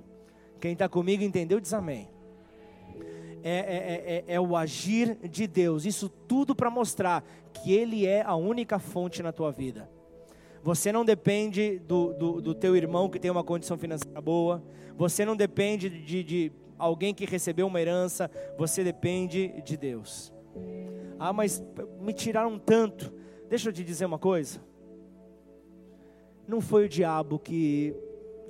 Quem 0.59 0.73
está 0.73 0.87
comigo 0.87 1.23
entendeu, 1.23 1.59
diz 1.59 1.73
amém. 1.73 2.09
É, 3.41 3.51
é, 3.51 3.53
é, 3.53 4.25
é, 4.27 4.35
é 4.35 4.39
o 4.39 4.55
agir 4.55 5.17
de 5.29 5.47
Deus, 5.47 5.85
isso 5.85 6.09
tudo 6.09 6.53
para 6.53 6.69
mostrar 6.69 7.23
que 7.53 7.73
Ele 7.73 8.05
é 8.05 8.21
a 8.21 8.35
única 8.35 8.77
fonte 8.79 9.23
na 9.23 9.31
tua 9.31 9.51
vida. 9.51 9.89
Você 10.61 10.91
não 10.91 11.05
depende 11.05 11.79
do, 11.79 12.13
do, 12.13 12.41
do, 12.41 12.53
teu 12.53 12.75
irmão 12.75 13.09
que 13.09 13.19
tem 13.19 13.31
uma 13.31 13.43
condição 13.43 13.77
financeira 13.77 14.19
boa. 14.19 14.61
Você 14.97 15.23
não 15.23 15.35
depende 15.35 15.89
de, 15.89 16.23
de, 16.23 16.51
alguém 16.79 17.13
que 17.13 17.25
recebeu 17.25 17.67
uma 17.67 17.79
herança, 17.79 18.31
você 18.57 18.83
depende 18.83 19.61
de 19.61 19.75
Deus. 19.75 20.33
Ah, 21.19 21.33
mas 21.33 21.61
me 21.99 22.13
tiraram 22.13 22.57
tanto. 22.57 23.13
Deixa 23.49 23.69
eu 23.69 23.73
te 23.73 23.83
dizer 23.83 24.05
uma 24.05 24.17
coisa. 24.17 24.61
Não 26.47 26.61
foi 26.61 26.85
o 26.85 26.89
diabo 26.89 27.37
que 27.37 27.93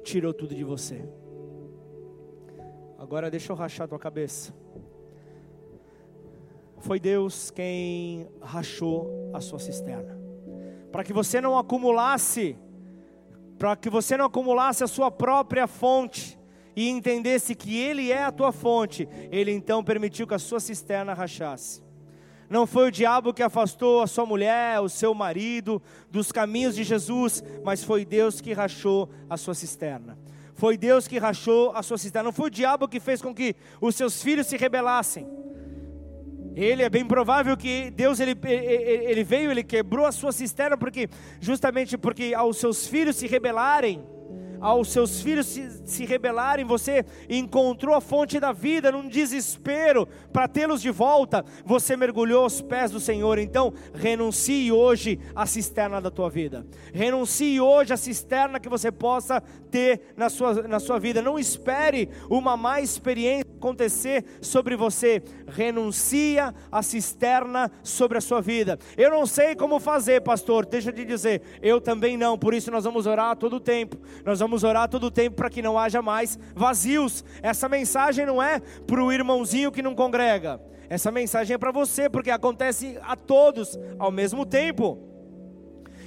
tirou 0.03 0.33
tudo 0.33 0.53
de 0.55 0.63
você. 0.63 1.03
Agora 2.97 3.31
deixa 3.31 3.51
eu 3.51 3.55
rachar 3.55 3.87
tua 3.87 3.99
cabeça. 3.99 4.53
Foi 6.77 6.99
Deus 6.99 7.51
quem 7.51 8.29
rachou 8.39 9.31
a 9.33 9.41
sua 9.41 9.59
cisterna. 9.59 10.17
Para 10.91 11.03
que 11.03 11.11
você 11.11 11.41
não 11.41 11.57
acumulasse, 11.57 12.57
para 13.57 13.75
que 13.75 13.89
você 13.89 14.15
não 14.15 14.25
acumulasse 14.25 14.83
a 14.83 14.87
sua 14.87 15.11
própria 15.11 15.67
fonte 15.67 16.38
e 16.79 16.87
entendesse 16.87 17.53
que 17.55 17.77
Ele 17.77 18.09
é 18.09 18.23
a 18.23 18.31
tua 18.31 18.53
fonte, 18.53 19.05
Ele 19.29 19.51
então 19.51 19.83
permitiu 19.83 20.25
que 20.25 20.33
a 20.33 20.39
sua 20.39 20.61
cisterna 20.61 21.13
rachasse. 21.13 21.83
Não 22.49 22.65
foi 22.65 22.87
o 22.87 22.91
diabo 22.91 23.33
que 23.33 23.43
afastou 23.43 24.01
a 24.01 24.07
sua 24.07 24.25
mulher, 24.25 24.79
o 24.79 24.87
seu 24.87 25.13
marido, 25.13 25.81
dos 26.09 26.31
caminhos 26.31 26.75
de 26.75 26.85
Jesus, 26.85 27.43
mas 27.65 27.83
foi 27.83 28.05
Deus 28.05 28.39
que 28.39 28.53
rachou 28.53 29.09
a 29.29 29.35
sua 29.35 29.53
cisterna. 29.53 30.17
Foi 30.53 30.77
Deus 30.77 31.05
que 31.05 31.17
rachou 31.17 31.73
a 31.75 31.83
sua 31.83 31.97
cisterna. 31.97 32.27
Não 32.27 32.33
foi 32.33 32.47
o 32.47 32.49
diabo 32.49 32.87
que 32.87 33.01
fez 33.01 33.21
com 33.21 33.35
que 33.35 33.57
os 33.81 33.93
seus 33.93 34.23
filhos 34.23 34.47
se 34.47 34.55
rebelassem. 34.55 35.27
Ele 36.55 36.81
é 36.81 36.89
bem 36.89 37.05
provável 37.05 37.57
que 37.57 37.91
Deus 37.91 38.21
ele, 38.21 38.37
ele, 38.41 39.23
veio, 39.25 39.51
ele 39.51 39.65
quebrou 39.65 40.05
a 40.05 40.13
sua 40.13 40.31
cisterna 40.31 40.77
porque 40.77 41.09
justamente 41.41 41.97
porque 41.97 42.33
aos 42.33 42.55
seus 42.55 42.87
filhos 42.87 43.17
se 43.17 43.27
rebelarem, 43.27 44.01
aos 44.61 44.91
seus 44.91 45.21
filhos 45.21 45.45
se, 45.47 45.69
se 45.85 46.05
rebelarem, 46.05 46.65
você 46.65 47.05
encontrou 47.29 47.95
a 47.95 48.01
fonte 48.01 48.39
da 48.39 48.51
vida 48.51 48.91
num 48.91 49.07
desespero 49.07 50.07
para 50.31 50.47
tê-los 50.47 50.81
de 50.81 50.91
volta, 50.91 51.43
você 51.65 51.95
mergulhou 51.95 52.43
aos 52.43 52.61
pés 52.61 52.91
do 52.91 52.99
Senhor. 52.99 53.37
Então, 53.37 53.73
renuncie 53.93 54.71
hoje 54.71 55.19
à 55.35 55.45
cisterna 55.45 56.01
da 56.01 56.11
tua 56.11 56.29
vida, 56.29 56.65
renuncie 56.93 57.59
hoje 57.59 57.93
à 57.93 57.97
cisterna 57.97 58.59
que 58.59 58.69
você 58.69 58.91
possa 58.91 59.41
ter 59.71 60.13
na 60.15 60.29
sua, 60.29 60.67
na 60.67 60.79
sua 60.79 60.99
vida. 60.99 61.21
Não 61.21 61.37
espere 61.37 62.09
uma 62.29 62.57
má 62.57 62.81
experiência 62.81 63.49
acontecer 63.59 64.23
sobre 64.41 64.75
você, 64.75 65.21
renuncia 65.47 66.55
à 66.71 66.81
cisterna 66.81 67.69
sobre 67.83 68.17
a 68.17 68.21
sua 68.21 68.41
vida. 68.41 68.79
Eu 68.97 69.11
não 69.11 69.25
sei 69.25 69.53
como 69.53 69.79
fazer, 69.79 70.21
pastor, 70.21 70.65
deixa 70.65 70.91
te 70.91 71.03
dizer, 71.03 71.41
eu 71.61 71.79
também 71.81 72.17
não, 72.17 72.37
por 72.37 72.53
isso 72.53 72.71
nós 72.71 72.85
vamos 72.85 73.05
orar 73.05 73.35
todo 73.35 73.57
o 73.57 73.59
tempo, 73.59 73.97
nós 74.25 74.39
vamos 74.39 74.48
vamos 74.49 74.63
orar 74.63 74.89
todo 74.89 75.05
o 75.05 75.11
tempo 75.11 75.35
para 75.35 75.49
que 75.49 75.61
não 75.61 75.77
haja 75.77 76.01
mais 76.01 76.39
vazios. 76.55 77.23
Essa 77.43 77.69
mensagem 77.69 78.25
não 78.25 78.41
é 78.41 78.59
para 78.59 79.03
o 79.03 79.13
irmãozinho 79.13 79.71
que 79.71 79.83
não 79.83 79.93
congrega. 79.93 80.59
Essa 80.89 81.11
mensagem 81.11 81.53
é 81.53 81.57
para 81.57 81.71
você, 81.71 82.09
porque 82.09 82.31
acontece 82.31 82.97
a 83.03 83.15
todos 83.15 83.77
ao 83.99 84.09
mesmo 84.09 84.47
tempo. 84.47 84.97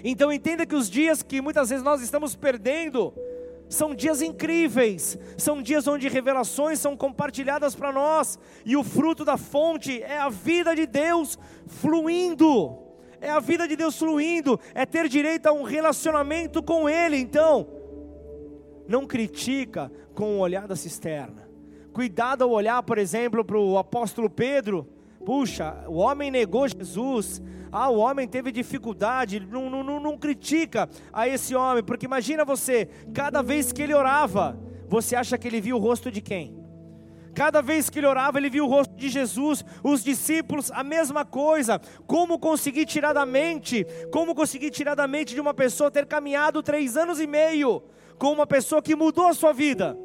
Então 0.03 0.33
entenda 0.33 0.67
que 0.67 0.75
os 0.75 0.91
dias 0.91 1.23
que 1.23 1.41
muitas 1.41 1.71
vezes 1.71 1.85
nós 1.85 2.03
estamos 2.03 2.35
perdendo, 2.35 3.15
são 3.69 3.95
dias 3.95 4.21
incríveis, 4.21 5.17
são 5.39 5.63
dias 5.63 5.87
onde 5.87 6.09
revelações 6.09 6.81
são 6.81 6.97
compartilhadas 6.97 7.77
para 7.77 7.93
nós, 7.93 8.37
e 8.67 8.77
o 8.77 8.83
fruto 8.83 9.25
da 9.25 9.37
fonte 9.37 10.03
é 10.03 10.19
a 10.19 10.29
vida 10.29 10.75
de 10.75 10.85
Deus 10.85 11.39
fluindo, 11.69 12.77
é 13.21 13.31
a 13.31 13.39
vida 13.39 13.69
de 13.69 13.77
Deus 13.77 13.97
fluindo, 13.97 14.59
é 14.75 14.85
ter 14.85 15.09
direito 15.09 15.47
a 15.47 15.53
um 15.53 15.63
relacionamento 15.63 16.61
com 16.61 16.89
Ele. 16.91 17.17
Então, 17.17 17.82
não 18.93 19.07
critica 19.07 19.91
com 20.15 20.37
o 20.37 20.39
olhar 20.39 20.69
da 20.69 20.77
cisterna. 20.77 21.49
Cuidado 21.93 22.45
ao 22.45 22.51
olhar, 22.51 22.83
por 22.85 22.97
exemplo, 22.97 23.45
para 23.45 23.59
o 23.59 23.77
apóstolo 23.77 24.31
Pedro, 24.31 24.87
Puxa, 25.25 25.85
o 25.87 25.99
homem 25.99 26.31
negou 26.31 26.67
Jesus. 26.69 27.41
Ah, 27.71 27.89
o 27.89 27.99
homem 27.99 28.27
teve 28.27 28.51
dificuldade. 28.51 29.41
Não, 29.41 29.71
não, 29.71 30.01
não 30.01 30.19
critica 30.19 30.89
a 31.13 31.27
esse 31.29 31.55
homem, 31.55 31.83
porque 31.83 32.07
imagina 32.07 32.45
você, 32.45 32.87
cada 33.15 33.43
vez 33.43 33.73
que 33.73 33.83
ele 33.83 33.95
orava, 33.95 34.59
você 34.89 35.15
acha 35.17 35.39
que 35.39 35.47
ele 35.47 35.61
viu 35.61 35.77
o 35.77 35.81
rosto 35.81 36.11
de 36.11 36.21
quem? 36.21 36.61
Cada 37.35 37.63
vez 37.63 37.89
que 37.89 37.99
ele 37.99 38.07
orava, 38.07 38.37
ele 38.37 38.51
viu 38.51 38.67
o 38.67 38.69
rosto 38.69 38.95
de 38.95 39.09
Jesus, 39.09 39.65
os 39.83 40.05
discípulos, 40.05 40.71
a 40.71 40.85
mesma 40.85 41.25
coisa. 41.25 41.81
Como 42.07 42.39
conseguir 42.39 42.85
tirar 42.85 43.15
da 43.15 43.25
mente, 43.25 43.87
como 44.13 44.35
conseguir 44.35 44.71
tirar 44.71 44.95
da 44.95 45.07
mente 45.07 45.35
de 45.35 45.41
uma 45.41 45.55
pessoa 45.55 45.91
ter 45.91 46.05
caminhado 46.05 46.63
três 46.63 46.97
anos 46.97 47.21
e 47.21 47.27
meio 47.27 47.83
com 48.19 48.33
uma 48.33 48.47
pessoa 48.47 48.83
que 48.83 48.95
mudou 48.95 49.27
a 49.27 49.35
sua 49.35 49.53
vida? 49.53 49.97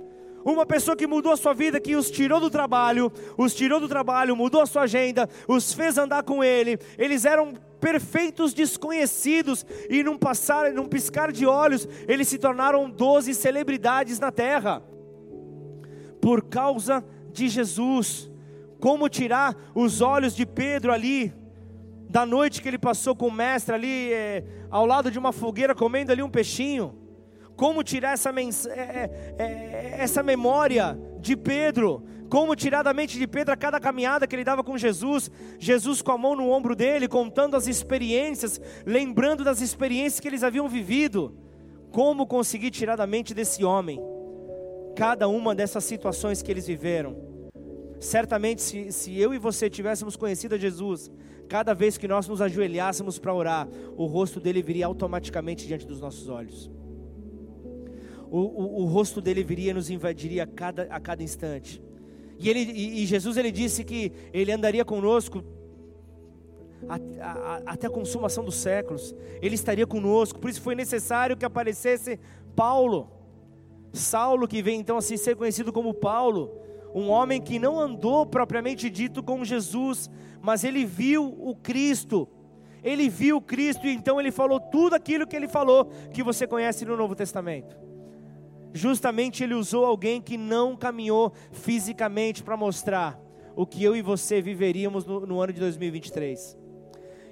Uma 0.44 0.66
pessoa 0.66 0.96
que 0.96 1.06
mudou 1.06 1.34
a 1.34 1.38
sua 1.38 1.54
vida, 1.54 1.80
que 1.80 1.96
os 1.96 2.10
tirou 2.10 2.40
do 2.40 2.50
trabalho, 2.50 3.12
os 3.38 3.54
tirou 3.54 3.82
do 3.82 3.88
trabalho, 3.88 4.36
mudou 4.36 4.62
a 4.62 4.66
sua 4.66 4.84
agenda, 4.84 5.30
os 5.48 5.74
fez 5.74 5.98
andar 5.98 6.24
com 6.24 6.42
ele. 6.42 6.80
Eles 6.98 7.26
eram 7.26 7.54
perfeitos 7.82 8.54
desconhecidos 8.54 9.66
e 9.90 10.04
num 10.04 10.18
passar, 10.18 10.72
num 10.72 10.88
piscar 10.88 11.32
de 11.32 11.46
olhos, 11.46 11.88
eles 12.08 12.28
se 12.28 12.38
tornaram 12.38 12.90
doze 12.90 13.34
celebridades 13.36 14.20
na 14.20 14.32
terra. 14.32 14.82
Por 16.22 16.44
causa 16.44 17.04
de 17.32 17.50
Jesus. 17.50 18.32
Como 18.80 19.10
tirar 19.10 19.56
os 19.76 20.02
olhos 20.02 20.36
de 20.36 20.46
Pedro 20.46 20.94
ali, 20.94 21.34
da 22.10 22.26
noite 22.26 22.62
que 22.62 22.68
ele 22.68 22.78
passou 22.78 23.16
com 23.16 23.28
o 23.28 23.32
mestre 23.32 23.76
ali, 23.76 24.14
é, 24.14 24.44
ao 24.70 24.86
lado 24.86 25.12
de 25.12 25.20
uma 25.20 25.32
fogueira, 25.32 25.76
comendo 25.76 26.12
ali 26.12 26.24
um 26.24 26.30
peixinho. 26.30 27.07
Como 27.58 27.84
tirar 27.84 28.14
essa, 28.14 28.30
é, 28.70 29.36
é, 29.40 29.96
essa 29.98 30.22
memória 30.22 30.98
de 31.20 31.36
Pedro? 31.36 32.04
Como 32.30 32.56
tirar 32.56 32.84
da 32.84 32.94
mente 32.94 33.18
de 33.18 33.26
Pedro 33.26 33.52
a 33.52 33.58
cada 33.58 33.80
caminhada 33.80 34.28
que 34.28 34.36
ele 34.36 34.44
dava 34.44 34.64
com 34.64 34.78
Jesus? 34.78 35.32
Jesus 35.58 36.04
com 36.04 36.12
a 36.12 36.18
mão 36.20 36.36
no 36.36 36.52
ombro 36.52 36.76
dele, 36.76 37.08
contando 37.08 37.58
as 37.58 37.68
experiências, 37.68 38.62
lembrando 38.86 39.44
das 39.44 39.60
experiências 39.60 40.20
que 40.20 40.28
eles 40.28 40.44
haviam 40.44 40.70
vivido. 40.70 41.36
Como 41.92 42.28
conseguir 42.28 42.70
tirar 42.70 42.96
da 42.96 43.08
mente 43.08 43.34
desse 43.34 43.64
homem 43.66 44.00
cada 44.96 45.28
uma 45.28 45.56
dessas 45.56 45.84
situações 45.84 46.44
que 46.44 46.52
eles 46.52 46.68
viveram? 46.68 47.18
Certamente, 48.00 48.62
se, 48.62 48.92
se 48.92 49.20
eu 49.20 49.34
e 49.34 49.40
você 49.40 49.68
tivéssemos 49.68 50.16
conhecido 50.16 50.54
a 50.54 50.58
Jesus, 50.60 51.10
cada 51.50 51.74
vez 51.74 51.98
que 51.98 52.08
nós 52.08 52.28
nos 52.28 52.40
ajoelhássemos 52.40 53.18
para 53.18 53.34
orar, 53.34 53.68
o 53.96 54.06
rosto 54.06 54.40
dele 54.40 54.62
viria 54.62 54.86
automaticamente 54.86 55.66
diante 55.66 55.88
dos 55.88 56.00
nossos 56.00 56.30
olhos. 56.30 56.70
O, 58.30 58.40
o, 58.40 58.82
o, 58.82 58.86
rosto 58.86 59.22
dele 59.22 59.44
viria 59.44 59.74
nos 59.74 59.90
invadiria 59.90 60.44
a 60.44 60.48
cada, 60.48 60.84
a 60.84 61.00
cada 61.00 61.24
instante. 61.24 61.82
E, 62.38 62.50
ele, 62.50 62.60
e, 62.60 63.04
e 63.04 63.06
Jesus 63.06 63.38
ele 63.38 63.52
disse 63.52 63.84
que 63.84 64.12
ele 64.34 64.52
andaria 64.52 64.84
conosco 64.84 65.44
a, 66.88 66.96
a, 67.22 67.62
até 67.66 67.88
a 67.88 67.90
consumação 67.90 68.44
dos 68.44 68.56
séculos. 68.56 69.16
Ele 69.42 69.56
estaria 69.56 69.88
conosco. 69.88 70.40
Por 70.40 70.50
isso 70.50 70.62
foi 70.62 70.76
necessário 70.76 71.38
que 71.38 71.46
aparecesse 71.46 72.20
Paulo, 72.56 73.10
Saulo, 73.94 74.48
que 74.48 74.62
vem 74.62 74.80
então 74.80 74.98
a 74.98 75.02
ser 75.02 75.36
conhecido 75.36 75.72
como 75.72 75.94
Paulo 75.94 76.52
um 76.94 77.10
homem 77.10 77.42
que 77.42 77.60
não 77.60 77.80
andou 77.80 78.26
propriamente 78.26 78.90
dito 78.90 79.22
com 79.22 79.46
Jesus, 79.46 80.10
mas 80.42 80.64
ele 80.64 80.86
viu 80.86 81.26
o 81.40 81.56
Cristo. 81.56 82.28
Ele 82.84 83.10
viu 83.10 83.38
o 83.38 83.42
Cristo 83.42 83.86
e 83.86 83.94
então 83.94 84.20
ele 84.20 84.32
falou 84.32 84.60
tudo 84.60 84.96
aquilo 84.96 85.28
que 85.28 85.36
ele 85.36 85.48
falou 85.48 85.92
que 86.14 86.24
você 86.24 86.48
conhece 86.48 86.86
no 86.86 86.96
Novo 86.98 87.16
Testamento. 87.16 87.87
Justamente 88.78 89.44
ele 89.44 89.56
usou 89.56 89.84
alguém 89.84 90.22
que 90.22 90.38
não 90.38 90.78
caminhou 90.78 91.34
fisicamente 91.52 92.44
para 92.44 92.56
mostrar 92.56 93.20
o 93.56 93.66
que 93.66 93.84
eu 93.84 93.96
e 93.96 94.04
você 94.04 94.40
viveríamos 94.40 95.04
no, 95.04 95.26
no 95.26 95.42
ano 95.42 95.52
de 95.52 95.60
2023. 95.60 96.56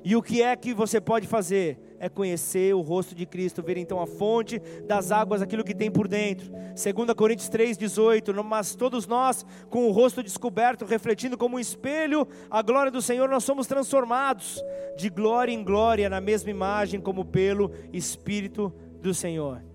E 0.04 0.16
o 0.16 0.24
que 0.24 0.41
é 0.41 0.56
que 0.56 0.74
você 0.74 1.00
pode 1.00 1.28
fazer? 1.28 1.80
É 2.00 2.10
conhecer 2.10 2.74
o 2.74 2.82
rosto 2.82 3.14
de 3.14 3.28
Cristo, 3.28 3.62
ver 3.62 3.78
então 3.78 4.02
a 4.02 4.08
fonte 4.08 4.60
das 4.88 5.12
águas, 5.12 5.41
aquilo 5.41 5.64
que 5.64 5.76
tem 5.76 5.89
por 5.89 6.08
dentro. 6.08 6.52
2 6.52 7.14
Coríntios 7.16 7.50
3,18. 7.50 8.43
Mas 8.43 8.76
todos 8.76 9.06
nós, 9.06 9.46
com 9.70 9.88
o 9.88 9.91
rosto 9.91 10.24
descoberto, 10.24 10.84
refletindo 10.84 11.38
como 11.38 11.58
um 11.58 11.60
espelho 11.60 12.28
a 12.50 12.64
glória 12.64 12.91
do 12.91 13.04
Senhor, 13.04 13.30
nós 13.30 13.43
somos 13.43 13.68
transformados 13.68 14.64
de 14.98 15.10
glória 15.10 15.52
em 15.52 15.64
glória, 15.64 16.10
na 16.10 16.20
mesma 16.20 16.50
imagem, 16.50 17.00
como 17.00 17.24
pelo 17.24 17.72
Espírito 17.93 18.74
do 19.00 19.14
Senhor. 19.14 19.74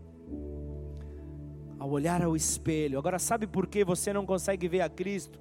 Ao 1.81 1.89
olhar 1.89 2.22
ao 2.22 2.37
espelho, 2.37 2.99
agora 2.99 3.18
sabe 3.18 3.47
por 3.47 3.66
que 3.66 3.83
você 3.83 4.12
não 4.12 4.26
consegue 4.26 4.68
ver 4.68 4.83
a 4.83 4.89
Cristo? 4.91 5.41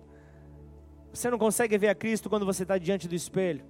Você 1.12 1.30
não 1.30 1.38
consegue 1.38 1.78
ver 1.78 1.90
a 1.90 1.96
Cristo 1.96 2.30
quando 2.30 2.46
você 2.46 2.64
está 2.64 2.78
diante 2.78 3.10
do 3.10 3.14
espelho? 3.14 3.66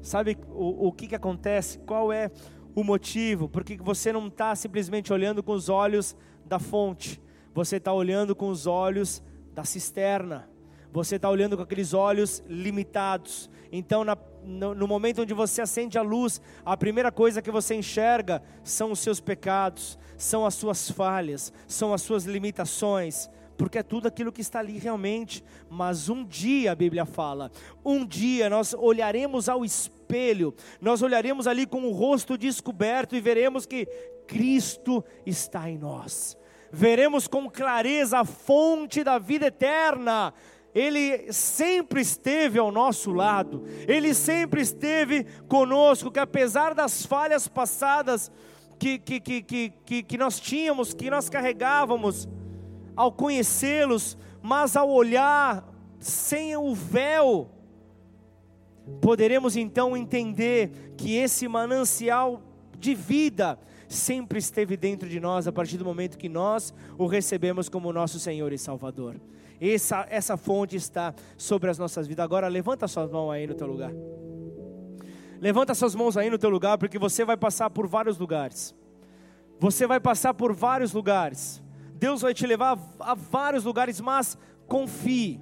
Sabe 0.00 0.38
o, 0.48 0.88
o 0.88 0.92
que, 0.92 1.06
que 1.06 1.14
acontece? 1.14 1.78
Qual 1.80 2.10
é 2.10 2.30
o 2.74 2.82
motivo? 2.82 3.50
Porque 3.50 3.76
você 3.76 4.14
não 4.14 4.28
está 4.28 4.56
simplesmente 4.56 5.12
olhando 5.12 5.42
com 5.42 5.52
os 5.52 5.68
olhos 5.68 6.16
da 6.46 6.58
fonte, 6.58 7.20
você 7.52 7.76
está 7.76 7.92
olhando 7.92 8.34
com 8.34 8.48
os 8.48 8.66
olhos 8.66 9.22
da 9.52 9.62
cisterna, 9.62 10.48
você 10.90 11.16
está 11.16 11.28
olhando 11.28 11.54
com 11.54 11.62
aqueles 11.62 11.92
olhos 11.92 12.42
limitados. 12.48 13.50
Então, 13.70 14.04
na, 14.04 14.16
no, 14.44 14.86
momento 14.86 15.22
onde 15.22 15.34
você 15.34 15.62
acende 15.62 15.98
a 15.98 16.02
luz, 16.02 16.40
a 16.64 16.76
primeira 16.76 17.10
coisa 17.10 17.42
que 17.42 17.50
você 17.50 17.74
enxerga 17.74 18.42
são 18.62 18.92
os 18.92 19.00
seus 19.00 19.20
pecados, 19.20 19.98
são 20.16 20.44
as 20.44 20.54
suas 20.54 20.90
falhas, 20.90 21.52
são 21.66 21.92
as 21.92 22.02
suas 22.02 22.24
limitações 22.24 23.28
porque 23.56 23.78
é 23.78 23.82
tudo 23.82 24.08
aquilo 24.08 24.32
que 24.32 24.40
está 24.40 24.58
ali 24.58 24.78
realmente. 24.78 25.44
Mas 25.70 26.08
um 26.08 26.24
dia, 26.24 26.72
a 26.72 26.74
Bíblia 26.74 27.04
fala, 27.04 27.50
um 27.84 28.04
dia 28.04 28.50
nós 28.50 28.74
olharemos 28.74 29.48
ao 29.48 29.64
espelho, 29.64 30.54
nós 30.80 31.02
olharemos 31.02 31.46
ali 31.46 31.66
com 31.66 31.82
o 31.82 31.92
rosto 31.92 32.36
descoberto 32.36 33.16
e 33.16 33.20
veremos 33.20 33.66
que 33.66 33.86
Cristo 34.26 35.04
está 35.24 35.68
em 35.68 35.78
nós. 35.78 36.36
Veremos 36.70 37.28
com 37.28 37.48
clareza 37.48 38.18
a 38.18 38.24
fonte 38.24 39.04
da 39.04 39.18
vida 39.18 39.46
eterna. 39.46 40.34
Ele 40.74 41.32
sempre 41.32 42.00
esteve 42.00 42.58
ao 42.58 42.72
nosso 42.72 43.12
lado, 43.12 43.64
Ele 43.86 44.12
sempre 44.12 44.60
esteve 44.60 45.24
conosco, 45.48 46.10
que 46.10 46.18
apesar 46.18 46.74
das 46.74 47.06
falhas 47.06 47.46
passadas 47.46 48.30
que, 48.78 48.98
que, 48.98 49.20
que, 49.20 49.70
que, 49.70 50.02
que 50.02 50.18
nós 50.18 50.40
tínhamos, 50.40 50.92
que 50.92 51.08
nós 51.08 51.28
carregávamos, 51.28 52.28
ao 52.96 53.12
conhecê-los, 53.12 54.16
mas 54.42 54.76
ao 54.76 54.90
olhar 54.90 55.64
sem 55.98 56.56
o 56.56 56.74
véu, 56.74 57.50
poderemos 59.00 59.56
então 59.56 59.96
entender 59.96 60.94
que 60.96 61.16
esse 61.16 61.48
manancial 61.48 62.42
de 62.78 62.94
vida 62.94 63.58
sempre 63.88 64.38
esteve 64.38 64.76
dentro 64.76 65.08
de 65.08 65.18
nós 65.20 65.46
a 65.46 65.52
partir 65.52 65.76
do 65.76 65.84
momento 65.84 66.18
que 66.18 66.28
nós 66.28 66.74
o 66.98 67.06
recebemos 67.06 67.68
como 67.68 67.92
nosso 67.92 68.18
Senhor 68.18 68.52
e 68.52 68.58
Salvador. 68.58 69.16
Essa, 69.60 70.06
essa 70.10 70.36
fonte 70.36 70.76
está 70.76 71.14
sobre 71.36 71.70
as 71.70 71.78
nossas 71.78 72.06
vidas. 72.06 72.24
Agora 72.24 72.48
levanta 72.48 72.88
suas 72.88 73.10
mãos 73.10 73.30
aí 73.30 73.46
no 73.46 73.54
teu 73.54 73.66
lugar. 73.66 73.92
Levanta 75.40 75.74
suas 75.74 75.94
mãos 75.94 76.16
aí 76.16 76.30
no 76.30 76.38
teu 76.38 76.50
lugar, 76.50 76.78
porque 76.78 76.98
você 76.98 77.24
vai 77.24 77.36
passar 77.36 77.70
por 77.70 77.86
vários 77.86 78.18
lugares. 78.18 78.74
Você 79.58 79.86
vai 79.86 80.00
passar 80.00 80.34
por 80.34 80.52
vários 80.52 80.92
lugares. 80.92 81.62
Deus 81.94 82.22
vai 82.22 82.34
te 82.34 82.46
levar 82.46 82.78
a 83.00 83.14
vários 83.14 83.64
lugares, 83.64 84.00
mas 84.00 84.36
confie. 84.66 85.40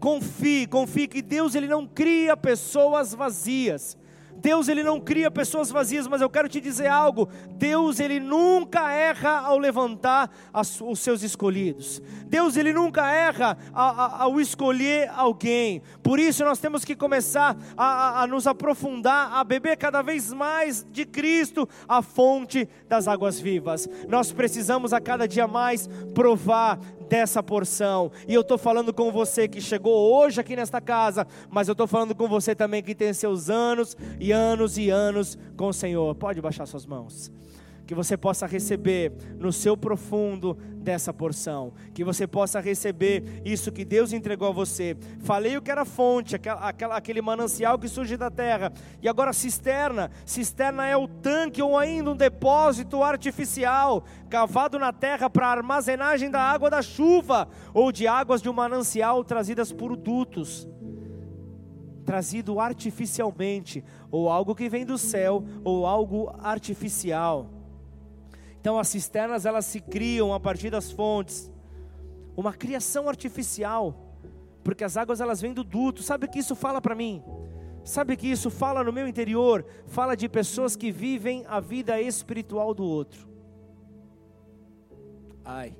Confie, 0.00 0.66
confie 0.66 1.06
que 1.06 1.22
Deus 1.22 1.54
ele 1.54 1.68
não 1.68 1.86
cria 1.86 2.36
pessoas 2.36 3.14
vazias. 3.14 3.96
Deus 4.42 4.66
ele 4.66 4.82
não 4.82 5.00
cria 5.00 5.30
pessoas 5.30 5.70
vazias, 5.70 6.08
mas 6.08 6.20
eu 6.20 6.28
quero 6.28 6.48
te 6.48 6.60
dizer 6.60 6.88
algo. 6.88 7.28
Deus 7.52 8.00
ele 8.00 8.18
nunca 8.18 8.90
erra 8.90 9.38
ao 9.38 9.56
levantar 9.56 10.28
as, 10.52 10.80
os 10.80 10.98
seus 10.98 11.22
escolhidos. 11.22 12.02
Deus 12.26 12.56
ele 12.56 12.72
nunca 12.72 13.08
erra 13.08 13.56
ao, 13.72 14.22
ao 14.22 14.40
escolher 14.40 15.08
alguém. 15.14 15.80
Por 16.02 16.18
isso 16.18 16.44
nós 16.44 16.58
temos 16.58 16.84
que 16.84 16.96
começar 16.96 17.56
a, 17.76 17.84
a, 17.84 18.22
a 18.22 18.26
nos 18.26 18.48
aprofundar, 18.48 19.32
a 19.32 19.44
beber 19.44 19.76
cada 19.76 20.02
vez 20.02 20.32
mais 20.32 20.84
de 20.90 21.04
Cristo, 21.06 21.68
a 21.88 22.02
fonte 22.02 22.68
das 22.88 23.06
águas 23.06 23.38
vivas. 23.38 23.88
Nós 24.08 24.32
precisamos 24.32 24.92
a 24.92 25.00
cada 25.00 25.28
dia 25.28 25.46
mais 25.46 25.88
provar 26.14 26.80
dessa 27.02 27.42
porção. 27.42 28.10
E 28.26 28.34
eu 28.34 28.40
estou 28.40 28.56
falando 28.56 28.92
com 28.92 29.10
você 29.10 29.46
que 29.48 29.60
chegou 29.60 30.14
hoje 30.14 30.40
aqui 30.40 30.56
nesta 30.56 30.80
casa, 30.80 31.26
mas 31.50 31.68
eu 31.68 31.72
estou 31.72 31.86
falando 31.86 32.14
com 32.14 32.28
você 32.28 32.54
também 32.54 32.82
que 32.82 32.94
tem 32.94 33.12
seus 33.12 33.50
anos 33.50 33.96
e 34.18 34.32
anos 34.32 34.78
e 34.78 34.90
anos 34.90 35.36
com 35.56 35.68
o 35.68 35.72
Senhor. 35.72 36.14
Pode 36.14 36.40
baixar 36.40 36.66
suas 36.66 36.86
mãos 36.86 37.30
que 37.92 37.96
você 37.96 38.16
possa 38.16 38.46
receber 38.46 39.12
no 39.38 39.52
seu 39.52 39.76
profundo 39.76 40.54
dessa 40.78 41.12
porção, 41.12 41.74
que 41.92 42.02
você 42.02 42.26
possa 42.26 42.58
receber 42.58 43.42
isso 43.44 43.70
que 43.70 43.84
Deus 43.84 44.14
entregou 44.14 44.48
a 44.48 44.50
você. 44.50 44.96
Falei 45.20 45.58
o 45.58 45.62
que 45.62 45.70
era 45.70 45.84
fonte, 45.84 46.34
aquela, 46.34 46.60
aquela, 46.66 46.96
aquele 46.96 47.20
manancial 47.20 47.78
que 47.78 47.86
surge 47.86 48.16
da 48.16 48.30
terra, 48.30 48.72
e 49.02 49.06
agora 49.06 49.34
cisterna. 49.34 50.10
Cisterna 50.24 50.86
é 50.86 50.96
o 50.96 51.06
tanque 51.06 51.60
ou 51.60 51.76
ainda 51.76 52.12
um 52.12 52.16
depósito 52.16 53.02
artificial 53.02 54.04
cavado 54.30 54.78
na 54.78 54.90
terra 54.90 55.28
para 55.28 55.48
armazenagem 55.48 56.30
da 56.30 56.40
água 56.40 56.70
da 56.70 56.80
chuva 56.80 57.46
ou 57.74 57.92
de 57.92 58.06
águas 58.08 58.40
de 58.40 58.48
um 58.48 58.54
manancial 58.54 59.22
trazidas 59.22 59.70
por 59.70 59.96
dutos. 59.96 60.66
trazido 62.06 62.58
artificialmente, 62.58 63.84
ou 64.10 64.30
algo 64.30 64.54
que 64.54 64.68
vem 64.68 64.84
do 64.84 64.96
céu, 64.96 65.44
ou 65.62 65.86
algo 65.86 66.34
artificial. 66.40 67.61
Então 68.62 68.78
as 68.78 68.86
cisternas 68.86 69.44
elas 69.44 69.66
se 69.66 69.80
criam 69.80 70.32
a 70.32 70.38
partir 70.38 70.70
das 70.70 70.92
fontes, 70.92 71.50
uma 72.36 72.52
criação 72.52 73.08
artificial, 73.08 74.14
porque 74.62 74.84
as 74.84 74.96
águas 74.96 75.20
elas 75.20 75.40
vêm 75.40 75.52
do 75.52 75.64
duto. 75.64 76.00
Sabe 76.00 76.26
o 76.26 76.30
que 76.30 76.38
isso 76.38 76.54
fala 76.54 76.80
para 76.80 76.94
mim? 76.94 77.24
Sabe 77.84 78.16
que 78.16 78.28
isso 78.28 78.50
fala 78.50 78.84
no 78.84 78.92
meu 78.92 79.08
interior? 79.08 79.66
Fala 79.88 80.16
de 80.16 80.28
pessoas 80.28 80.76
que 80.76 80.92
vivem 80.92 81.44
a 81.48 81.58
vida 81.58 82.00
espiritual 82.00 82.72
do 82.72 82.84
outro. 82.84 83.28
Ai. 85.44 85.76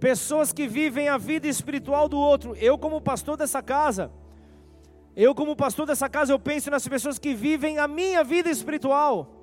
Pessoas 0.00 0.52
que 0.52 0.66
vivem 0.66 1.08
a 1.08 1.16
vida 1.16 1.46
espiritual 1.46 2.08
do 2.08 2.18
outro. 2.18 2.56
Eu, 2.56 2.76
como 2.76 3.00
pastor 3.00 3.36
dessa 3.36 3.62
casa, 3.62 4.10
eu, 5.14 5.32
como 5.32 5.54
pastor 5.54 5.86
dessa 5.86 6.08
casa, 6.08 6.32
eu 6.32 6.40
penso 6.40 6.72
nas 6.72 6.88
pessoas 6.88 7.20
que 7.20 7.34
vivem 7.34 7.78
a 7.78 7.86
minha 7.86 8.24
vida 8.24 8.50
espiritual. 8.50 9.37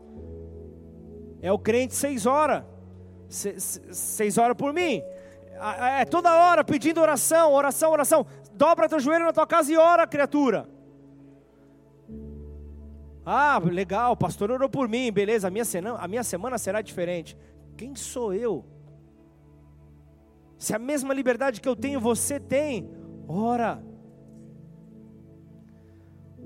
É 1.46 1.52
o 1.52 1.60
crente 1.60 1.94
seis 1.94 2.26
horas, 2.26 2.64
seis 3.30 4.36
horas 4.36 4.58
por 4.58 4.74
mim. 4.74 5.04
É 6.00 6.04
toda 6.04 6.34
hora 6.34 6.64
pedindo 6.64 7.00
oração, 7.00 7.54
oração, 7.54 7.92
oração 7.92 8.26
dobra 8.52 8.90
teu 8.90 9.00
joelho 9.00 9.26
na 9.26 9.32
tua 9.32 9.46
casa 9.46 9.72
e 9.72 9.78
ora, 9.78 10.08
criatura. 10.08 10.68
Ah, 13.24 13.62
legal, 13.64 14.14
o 14.14 14.18
pastor 14.18 14.50
orou 14.50 14.68
por 14.68 14.90
mim, 14.90 15.12
beleza, 15.12 15.48
a 15.48 15.52
minha, 15.52 15.66
semana, 15.66 16.00
a 16.00 16.08
minha 16.08 16.24
semana 16.24 16.58
será 16.58 16.82
diferente. 16.82 17.38
Quem 17.78 17.96
sou 17.96 18.34
eu? 18.34 18.66
Se 20.58 20.74
a 20.74 20.80
mesma 20.80 21.14
liberdade 21.14 21.62
que 21.62 21.70
eu 21.70 21.76
tenho, 21.76 22.00
você 22.00 22.40
tem, 22.40 22.90
ora. 23.28 23.84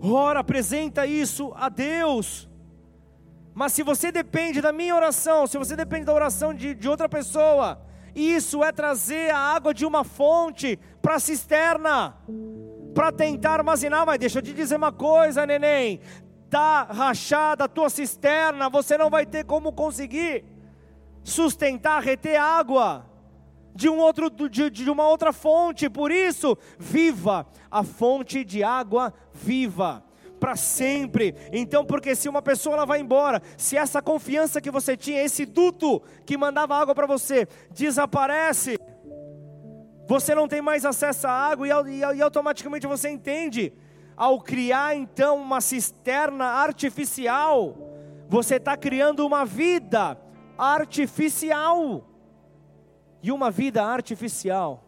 Ora, 0.01 0.41
apresenta 0.41 1.05
isso 1.05 1.53
a 1.55 1.69
Deus. 1.69 2.48
Mas 3.53 3.73
se 3.73 3.83
você 3.83 4.11
depende 4.11 4.61
da 4.61 4.71
minha 4.71 4.95
oração, 4.95 5.47
se 5.47 5.57
você 5.57 5.75
depende 5.75 6.05
da 6.05 6.13
oração 6.13 6.53
de, 6.53 6.73
de 6.73 6.87
outra 6.87 7.09
pessoa, 7.09 7.81
isso 8.15 8.63
é 8.63 8.71
trazer 8.71 9.31
a 9.31 9.37
água 9.37 9.73
de 9.73 9.85
uma 9.85 10.03
fonte 10.03 10.79
para 11.01 11.15
a 11.15 11.19
cisterna, 11.19 12.15
para 12.93 13.11
tentar 13.11 13.53
armazenar. 13.53 14.05
Mas 14.05 14.19
deixa 14.19 14.39
eu 14.39 14.43
te 14.43 14.53
dizer 14.53 14.75
uma 14.75 14.91
coisa, 14.91 15.45
neném: 15.45 15.99
está 16.45 16.83
rachada 16.83 17.65
a 17.65 17.67
tua 17.67 17.89
cisterna, 17.89 18.69
você 18.69 18.97
não 18.97 19.09
vai 19.09 19.25
ter 19.25 19.45
como 19.45 19.71
conseguir 19.71 20.43
sustentar, 21.23 22.01
reter 22.01 22.39
água 22.39 23.05
de, 23.75 23.87
um 23.87 23.97
outro, 23.97 24.29
de, 24.29 24.69
de 24.69 24.89
uma 24.89 25.07
outra 25.07 25.31
fonte. 25.31 25.89
Por 25.89 26.11
isso, 26.11 26.57
viva 26.77 27.47
a 27.69 27.83
fonte 27.83 28.43
de 28.43 28.63
água 28.63 29.13
viva 29.33 30.03
para 30.39 30.55
sempre. 30.55 31.35
Então, 31.51 31.85
porque 31.85 32.15
se 32.15 32.29
uma 32.29 32.41
pessoa 32.41 32.75
ela 32.75 32.85
vai 32.85 33.01
embora, 33.01 33.41
se 33.57 33.77
essa 33.77 34.01
confiança 34.01 34.61
que 34.61 34.71
você 34.71 34.95
tinha, 34.95 35.21
esse 35.21 35.45
duto 35.45 36.01
que 36.25 36.37
mandava 36.37 36.75
água 36.75 36.95
para 36.95 37.05
você, 37.05 37.47
desaparece, 37.71 38.79
você 40.07 40.33
não 40.33 40.47
tem 40.47 40.61
mais 40.61 40.85
acesso 40.85 41.27
à 41.27 41.31
água 41.31 41.67
e, 41.67 41.71
e, 41.71 41.99
e 41.99 42.21
automaticamente 42.21 42.87
você 42.87 43.09
entende. 43.09 43.73
Ao 44.15 44.41
criar 44.41 44.95
então 44.95 45.37
uma 45.37 45.61
cisterna 45.61 46.45
artificial, 46.45 47.77
você 48.27 48.55
está 48.55 48.75
criando 48.75 49.25
uma 49.25 49.45
vida 49.45 50.17
artificial. 50.57 52.05
E 53.21 53.31
uma 53.31 53.51
vida 53.51 53.83
artificial 53.83 54.83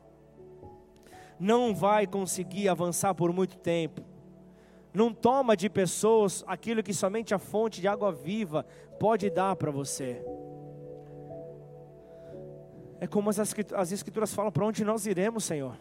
não 1.39 1.73
vai 1.73 2.07
conseguir 2.07 2.69
avançar 2.69 3.13
por 3.13 3.33
muito 3.33 3.57
tempo 3.57 4.10
não 4.93 5.13
toma 5.13 5.55
de 5.55 5.69
pessoas 5.69 6.43
aquilo 6.45 6.83
que 6.83 6.93
somente 6.93 7.33
a 7.33 7.39
fonte 7.39 7.79
de 7.79 7.87
água 7.87 8.11
viva 8.11 8.65
pode 8.99 9.29
dar 9.29 9.55
para 9.55 9.71
você. 9.71 10.23
É 12.99 13.07
como 13.07 13.29
as 13.29 13.91
Escrituras 13.91 14.33
falam: 14.33 14.51
para 14.51 14.65
onde 14.65 14.83
nós 14.83 15.05
iremos, 15.05 15.45
Senhor? 15.45 15.77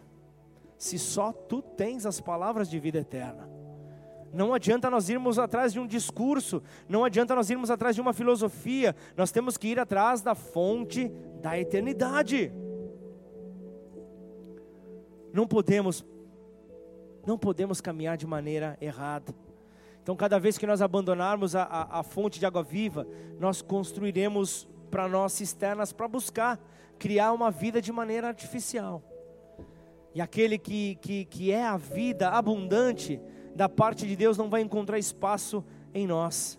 Se 0.79 0.99
só 0.99 1.33
tu 1.33 1.61
tens 1.61 2.07
as 2.07 2.21
palavras 2.21 2.71
de 2.71 2.79
vida 2.79 2.99
eterna. 2.99 3.51
Não 4.33 4.55
adianta 4.55 4.89
nós 4.89 5.09
irmos 5.09 5.39
atrás 5.39 5.73
de 5.73 5.81
um 5.81 5.87
discurso, 5.87 6.63
não 6.89 7.05
adianta 7.05 7.35
nós 7.35 7.51
irmos 7.51 7.69
atrás 7.69 7.97
de 7.97 8.01
uma 8.01 8.13
filosofia, 8.13 8.95
nós 9.17 9.33
temos 9.33 9.57
que 9.57 9.69
ir 9.69 9.79
atrás 9.79 10.23
da 10.23 10.37
fonte 10.37 11.11
da 11.43 11.59
eternidade. 11.59 12.53
Não 15.33 15.47
podemos 15.47 16.05
não 17.27 17.39
podemos 17.39 17.81
caminhar 17.81 18.17
de 18.17 18.27
maneira 18.27 18.77
errada. 18.81 19.35
Então, 20.03 20.17
cada 20.17 20.39
vez 20.39 20.57
que 20.57 20.67
nós 20.67 20.81
abandonarmos 20.81 21.55
a, 21.55 21.63
a, 21.63 22.01
a 22.01 22.03
fonte 22.03 22.39
de 22.39 22.47
água 22.47 22.63
viva, 22.63 23.07
nós 23.39 23.61
construiremos 23.63 24.69
para 24.91 25.09
nós 25.09 25.33
cisternas 25.33 25.93
para 25.93 26.09
buscar 26.09 26.59
criar 26.99 27.33
uma 27.33 27.51
vida 27.51 27.81
de 27.81 27.93
maneira 27.93 28.29
artificial. 28.29 29.03
E 30.15 30.21
aquele 30.21 30.59
que, 30.59 30.97
que, 30.97 31.25
que 31.25 31.53
é 31.53 31.65
a 31.65 31.77
vida 31.77 32.31
abundante 32.31 33.21
da 33.55 33.69
parte 33.69 34.07
de 34.07 34.17
Deus 34.17 34.37
não 34.37 34.51
vai 34.51 34.61
encontrar 34.61 34.99
espaço 34.99 35.65
em 35.95 36.07
nós. 36.07 36.59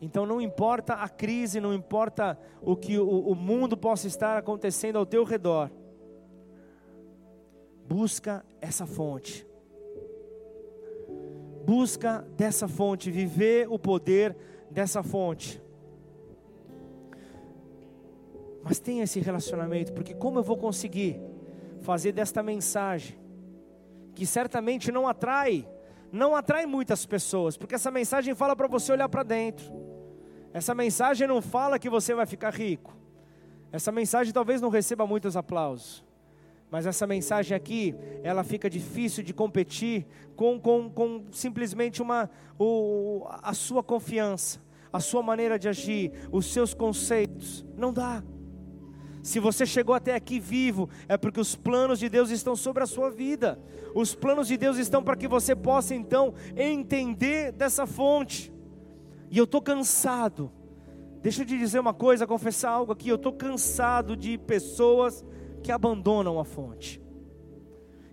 Então 0.00 0.26
não 0.26 0.40
importa 0.40 0.94
a 0.94 1.08
crise, 1.08 1.60
não 1.60 1.72
importa 1.72 2.38
o 2.60 2.76
que 2.76 2.98
o, 2.98 3.06
o 3.06 3.34
mundo 3.34 3.76
possa 3.76 4.06
estar 4.06 4.36
acontecendo 4.36 4.96
ao 4.96 5.06
teu 5.06 5.24
redor, 5.24 5.70
Busca 7.88 8.44
essa 8.60 8.86
fonte. 8.86 9.46
Busca 11.64 12.26
dessa 12.36 12.68
fonte, 12.68 13.10
viver 13.10 13.66
o 13.68 13.78
poder 13.78 14.36
dessa 14.70 15.02
fonte. 15.02 15.62
Mas 18.62 18.78
tenha 18.78 19.04
esse 19.04 19.20
relacionamento, 19.20 19.92
porque 19.92 20.14
como 20.14 20.38
eu 20.38 20.42
vou 20.42 20.56
conseguir 20.56 21.20
fazer 21.80 22.12
desta 22.12 22.42
mensagem, 22.42 23.16
que 24.14 24.26
certamente 24.26 24.90
não 24.90 25.06
atrai, 25.06 25.68
não 26.10 26.34
atrai 26.34 26.66
muitas 26.66 27.04
pessoas, 27.04 27.56
porque 27.56 27.74
essa 27.74 27.90
mensagem 27.90 28.34
fala 28.34 28.56
para 28.56 28.66
você 28.66 28.92
olhar 28.92 29.08
para 29.08 29.22
dentro. 29.22 29.66
Essa 30.52 30.74
mensagem 30.74 31.28
não 31.28 31.42
fala 31.42 31.78
que 31.78 31.90
você 31.90 32.14
vai 32.14 32.26
ficar 32.26 32.54
rico. 32.54 32.96
Essa 33.70 33.92
mensagem 33.92 34.32
talvez 34.32 34.60
não 34.60 34.70
receba 34.70 35.06
muitos 35.06 35.36
aplausos. 35.36 36.05
Mas 36.70 36.86
essa 36.86 37.06
mensagem 37.06 37.56
aqui, 37.56 37.94
ela 38.22 38.42
fica 38.42 38.68
difícil 38.68 39.22
de 39.22 39.32
competir 39.32 40.06
com, 40.34 40.58
com, 40.58 40.90
com 40.90 41.24
simplesmente 41.30 42.02
uma, 42.02 42.28
o, 42.58 43.24
a 43.42 43.54
sua 43.54 43.82
confiança, 43.82 44.60
a 44.92 44.98
sua 44.98 45.22
maneira 45.22 45.58
de 45.58 45.68
agir, 45.68 46.12
os 46.32 46.46
seus 46.52 46.74
conceitos. 46.74 47.64
Não 47.76 47.92
dá. 47.92 48.22
Se 49.22 49.40
você 49.40 49.66
chegou 49.66 49.94
até 49.94 50.14
aqui 50.14 50.38
vivo, 50.38 50.88
é 51.08 51.16
porque 51.16 51.40
os 51.40 51.56
planos 51.56 51.98
de 51.98 52.08
Deus 52.08 52.30
estão 52.30 52.54
sobre 52.54 52.82
a 52.82 52.86
sua 52.86 53.10
vida. 53.10 53.58
Os 53.94 54.14
planos 54.14 54.46
de 54.46 54.56
Deus 54.56 54.76
estão 54.76 55.02
para 55.02 55.16
que 55.16 55.26
você 55.26 55.54
possa 55.54 55.94
então 55.94 56.34
entender 56.56 57.50
dessa 57.52 57.86
fonte. 57.86 58.52
E 59.30 59.38
eu 59.38 59.44
estou 59.44 59.60
cansado. 59.60 60.52
Deixa 61.22 61.42
eu 61.42 61.46
te 61.46 61.58
dizer 61.58 61.80
uma 61.80 61.94
coisa, 61.94 62.26
confessar 62.26 62.70
algo 62.70 62.92
aqui. 62.92 63.08
Eu 63.08 63.16
estou 63.16 63.32
cansado 63.32 64.16
de 64.16 64.38
pessoas 64.38 65.24
que 65.66 65.72
abandonam 65.72 66.38
a 66.38 66.44
fonte. 66.44 67.02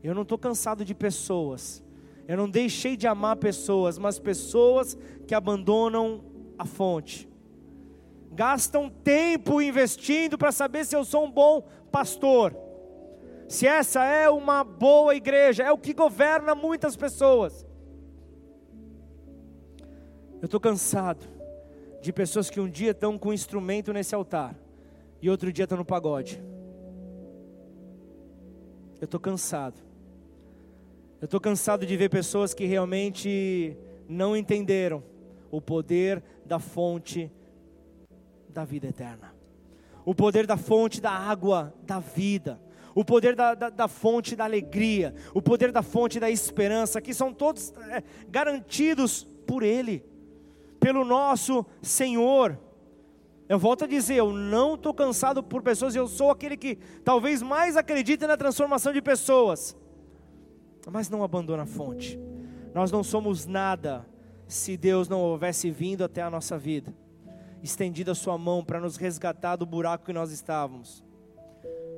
Eu 0.04 0.16
não 0.16 0.24
estou 0.24 0.40
cansado 0.40 0.84
de 0.84 0.96
pessoas. 0.96 1.84
Eu 2.28 2.36
não 2.36 2.50
deixei 2.50 2.98
de 2.98 3.06
amar 3.06 3.36
pessoas, 3.36 4.00
mas 4.00 4.18
pessoas 4.18 4.98
que 5.28 5.36
abandonam 5.36 6.24
a 6.58 6.66
fonte. 6.66 7.30
Gastam 8.32 8.90
tempo 8.90 9.62
investindo 9.62 10.36
para 10.36 10.52
saber 10.52 10.84
se 10.84 10.96
eu 10.96 11.06
sou 11.06 11.26
um 11.26 11.32
bom 11.32 11.62
pastor. 11.92 12.58
Se 13.48 13.68
essa 13.68 14.04
é 14.04 14.28
uma 14.28 14.64
boa 14.64 15.14
igreja, 15.14 15.62
é 15.62 15.72
o 15.72 15.78
que 15.78 15.94
governa 15.94 16.56
muitas 16.56 16.96
pessoas. 16.96 17.68
Eu 20.42 20.46
estou 20.46 20.60
cansado 20.60 21.24
de 22.02 22.12
pessoas 22.12 22.50
que 22.50 22.60
um 22.60 22.68
dia 22.68 22.92
estão 22.92 23.16
com 23.16 23.30
um 23.30 23.34
instrumento 23.34 23.94
nesse 23.94 24.16
altar 24.16 24.56
e 25.22 25.30
outro 25.30 25.54
dia 25.54 25.66
estão 25.66 25.78
no 25.78 25.86
pagode. 25.86 26.42
Eu 29.04 29.06
estou 29.06 29.20
cansado. 29.20 29.82
Eu 31.20 31.26
estou 31.26 31.42
cansado 31.42 31.86
de 31.86 31.98
ver 31.98 32.08
pessoas 32.08 32.54
que 32.54 32.66
realmente 32.66 33.76
não 34.08 34.34
entenderam 34.34 35.04
o 35.52 35.60
poder 35.60 36.24
da 36.46 36.58
fonte 36.58 37.30
da 38.48 38.64
vida 38.64 38.88
eterna, 38.88 39.36
o 40.06 40.16
poder 40.16 40.48
da 40.48 40.56
fonte 40.56 41.02
da 41.02 41.12
água 41.12 41.74
da 41.84 42.00
vida, 42.00 42.62
o 42.96 43.04
poder 43.04 43.36
da, 43.36 43.54
da, 43.54 43.70
da 43.70 43.88
fonte 43.90 44.38
da 44.38 44.46
alegria, 44.46 45.14
o 45.34 45.42
poder 45.42 45.74
da 45.74 45.84
fonte 45.84 46.18
da 46.18 46.32
esperança, 46.32 47.02
que 47.02 47.14
são 47.14 47.34
todos 47.34 47.74
é, 47.90 48.02
garantidos 48.30 49.28
por 49.46 49.64
Ele, 49.64 50.02
pelo 50.80 51.04
nosso 51.04 51.66
Senhor. 51.82 52.58
Eu 53.48 53.60
volto 53.60 53.84
a 53.84 53.88
dizer, 53.88 54.16
eu 54.16 54.32
não 54.32 54.76
estou 54.76 54.94
cansado 54.94 55.44
por 55.44 55.62
pessoas, 55.62 55.96
eu 55.96 56.08
sou 56.08 56.32
aquele 56.32 56.56
que 56.56 56.78
talvez 57.04 57.42
mais 57.42 57.76
acredita 57.76 58.26
na 58.26 58.38
transformação 58.38 58.94
de 58.94 59.02
pessoas. 59.02 59.76
mas 60.90 61.10
não 61.10 61.24
abandona 61.24 61.64
a 61.64 61.66
fonte. 61.66 62.20
Nós 62.74 62.92
não 62.92 63.04
somos 63.04 63.46
nada 63.46 64.06
se 64.48 64.76
Deus 64.76 65.08
não 65.08 65.22
houvesse 65.22 65.72
vindo 65.72 66.04
até 66.04 66.22
a 66.22 66.30
nossa 66.30 66.58
vida, 66.58 66.94
estendido 67.62 68.12
a 68.12 68.16
sua 68.16 68.38
mão 68.38 68.64
para 68.64 68.80
nos 68.80 68.98
resgatar 68.98 69.56
do 69.56 69.66
buraco 69.66 70.06
que 70.06 70.14
nós 70.14 70.32
estávamos. 70.32 71.04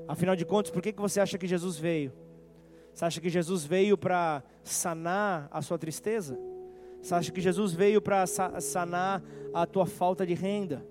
Afinal 0.07 0.35
de 0.35 0.45
contas, 0.45 0.71
por 0.71 0.81
que, 0.81 0.93
que 0.93 1.01
você 1.01 1.19
acha 1.19 1.37
que 1.37 1.47
Jesus 1.47 1.77
veio? 1.77 2.13
Você 2.93 3.05
acha 3.05 3.19
que 3.19 3.29
Jesus 3.29 3.65
veio 3.65 3.97
para 3.97 4.43
sanar 4.63 5.47
a 5.51 5.61
sua 5.61 5.77
tristeza? 5.77 6.37
Você 7.01 7.13
acha 7.13 7.31
que 7.31 7.41
Jesus 7.41 7.73
veio 7.73 8.01
para 8.01 8.25
sanar 8.25 9.21
a 9.53 9.65
tua 9.65 9.85
falta 9.85 10.25
de 10.25 10.33
renda? 10.33 10.85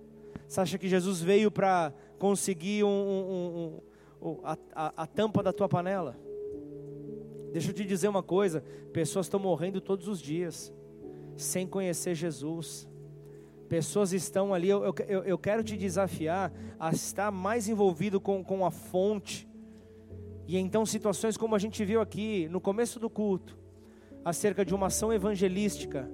Você 0.55 0.61
acha 0.61 0.79
que 0.79 0.89
Jesus 0.89 1.21
veio 1.21 1.51
para 1.51 1.93
conseguir 2.17 2.85
um, 2.85 2.89
um, 2.89 3.81
um, 4.23 4.41
a, 4.45 4.57
a, 4.73 5.03
a 5.03 5.05
tampa 5.05 5.43
da 5.43 5.53
tua 5.53 5.69
panela? 5.69 6.17
Deixa 7.53 7.71
eu 7.71 7.75
te 7.75 7.85
dizer 7.85 8.07
uma 8.07 8.23
coisa: 8.23 8.63
pessoas 8.93 9.27
estão 9.27 9.41
morrendo 9.41 9.81
todos 9.81 10.07
os 10.07 10.23
dias, 10.23 10.73
sem 11.37 11.67
conhecer 11.67 12.15
Jesus. 12.15 12.89
Pessoas 13.69 14.13
estão 14.13 14.55
ali, 14.55 14.69
eu, 14.69 14.95
eu, 15.09 15.25
eu 15.25 15.37
quero 15.37 15.65
te 15.65 15.77
desafiar 15.77 16.53
a 16.79 16.93
estar 16.93 17.33
mais 17.33 17.69
envolvido 17.69 18.21
com, 18.21 18.45
com 18.45 18.65
a 18.65 18.71
fonte. 18.71 19.49
E 20.47 20.57
então, 20.57 20.87
situações 20.87 21.37
como 21.37 21.57
a 21.57 21.59
gente 21.59 21.85
viu 21.85 22.01
aqui 22.01 22.47
no 22.49 22.61
começo 22.61 23.01
do 23.01 23.11
culto, 23.11 23.59
acerca 24.25 24.65
de 24.65 24.73
uma 24.73 24.87
ação 24.87 25.13
evangelística, 25.13 26.09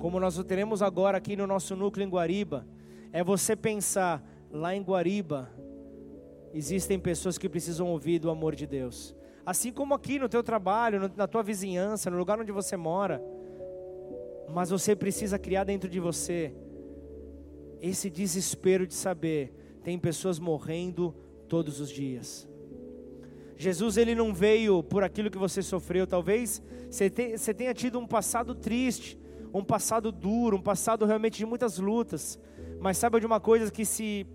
como 0.00 0.18
nós 0.18 0.36
teremos 0.42 0.82
agora 0.82 1.16
aqui 1.16 1.36
no 1.36 1.46
nosso 1.46 1.76
núcleo 1.76 2.04
em 2.04 2.10
Guariba, 2.10 2.66
é 3.14 3.22
você 3.22 3.54
pensar, 3.54 4.20
lá 4.50 4.74
em 4.74 4.82
Guariba, 4.82 5.48
existem 6.52 6.98
pessoas 6.98 7.38
que 7.38 7.48
precisam 7.48 7.86
ouvir 7.86 8.18
do 8.18 8.28
amor 8.28 8.56
de 8.56 8.66
Deus. 8.66 9.14
Assim 9.46 9.70
como 9.70 9.94
aqui 9.94 10.18
no 10.18 10.28
teu 10.28 10.42
trabalho, 10.42 11.12
na 11.16 11.28
tua 11.28 11.40
vizinhança, 11.40 12.10
no 12.10 12.18
lugar 12.18 12.40
onde 12.40 12.50
você 12.50 12.76
mora. 12.76 13.22
Mas 14.52 14.70
você 14.70 14.96
precisa 14.96 15.38
criar 15.38 15.62
dentro 15.62 15.88
de 15.88 16.00
você 16.00 16.52
esse 17.80 18.10
desespero 18.10 18.84
de 18.84 18.94
saber, 18.94 19.52
tem 19.84 19.96
pessoas 19.96 20.40
morrendo 20.40 21.14
todos 21.48 21.78
os 21.78 21.90
dias. 21.90 22.48
Jesus 23.56 23.96
ele 23.96 24.16
não 24.16 24.34
veio 24.34 24.82
por 24.82 25.04
aquilo 25.04 25.30
que 25.30 25.38
você 25.38 25.62
sofreu. 25.62 26.04
Talvez 26.04 26.60
você 26.90 27.54
tenha 27.54 27.74
tido 27.74 27.96
um 27.96 28.08
passado 28.08 28.56
triste, 28.56 29.16
um 29.52 29.62
passado 29.62 30.10
duro, 30.10 30.56
um 30.56 30.62
passado 30.62 31.04
realmente 31.04 31.38
de 31.38 31.46
muitas 31.46 31.78
lutas. 31.78 32.40
Mas 32.84 32.98
saiba 32.98 33.18
de 33.18 33.24
uma 33.24 33.40
coisa 33.40 33.72
que 33.72 33.82
se 33.82 34.26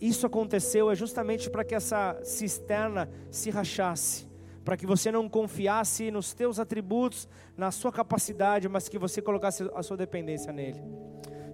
isso 0.00 0.26
aconteceu 0.26 0.90
é 0.90 0.94
justamente 0.96 1.48
para 1.48 1.62
que 1.62 1.72
essa 1.72 2.18
cisterna 2.24 3.08
se 3.30 3.48
rachasse, 3.48 4.26
para 4.64 4.76
que 4.76 4.84
você 4.84 5.12
não 5.12 5.28
confiasse 5.28 6.10
nos 6.10 6.34
teus 6.34 6.58
atributos, 6.58 7.28
na 7.56 7.70
sua 7.70 7.92
capacidade, 7.92 8.68
mas 8.68 8.88
que 8.88 8.98
você 8.98 9.22
colocasse 9.22 9.70
a 9.72 9.84
sua 9.84 9.96
dependência 9.96 10.52
nele. 10.52 10.82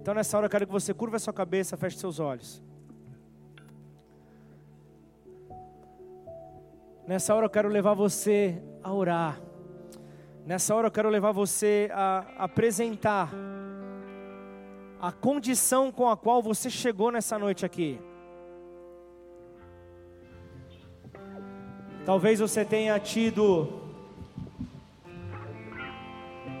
Então 0.01 0.15
nessa 0.15 0.35
hora 0.35 0.47
eu 0.47 0.49
quero 0.49 0.65
que 0.65 0.71
você 0.73 0.91
curva 0.91 1.17
a 1.17 1.19
sua 1.19 1.31
cabeça, 1.31 1.77
feche 1.77 1.99
seus 1.99 2.19
olhos. 2.19 2.59
Nessa 7.07 7.35
hora 7.35 7.45
eu 7.45 7.49
quero 7.51 7.69
levar 7.69 7.93
você 7.93 8.59
a 8.81 8.91
orar. 8.91 9.39
Nessa 10.47 10.73
hora 10.73 10.87
eu 10.87 10.91
quero 10.91 11.09
levar 11.09 11.31
você 11.31 11.91
a 11.93 12.25
apresentar 12.39 13.31
a 15.03 15.11
condição 15.11 15.91
com 15.91 16.07
a 16.07 16.15
qual 16.15 16.41
você 16.41 16.69
chegou 16.69 17.11
nessa 17.11 17.37
noite 17.37 17.65
aqui. 17.65 17.99
Talvez 22.05 22.39
você 22.39 22.63
tenha 22.63 22.97
tido 23.01 23.81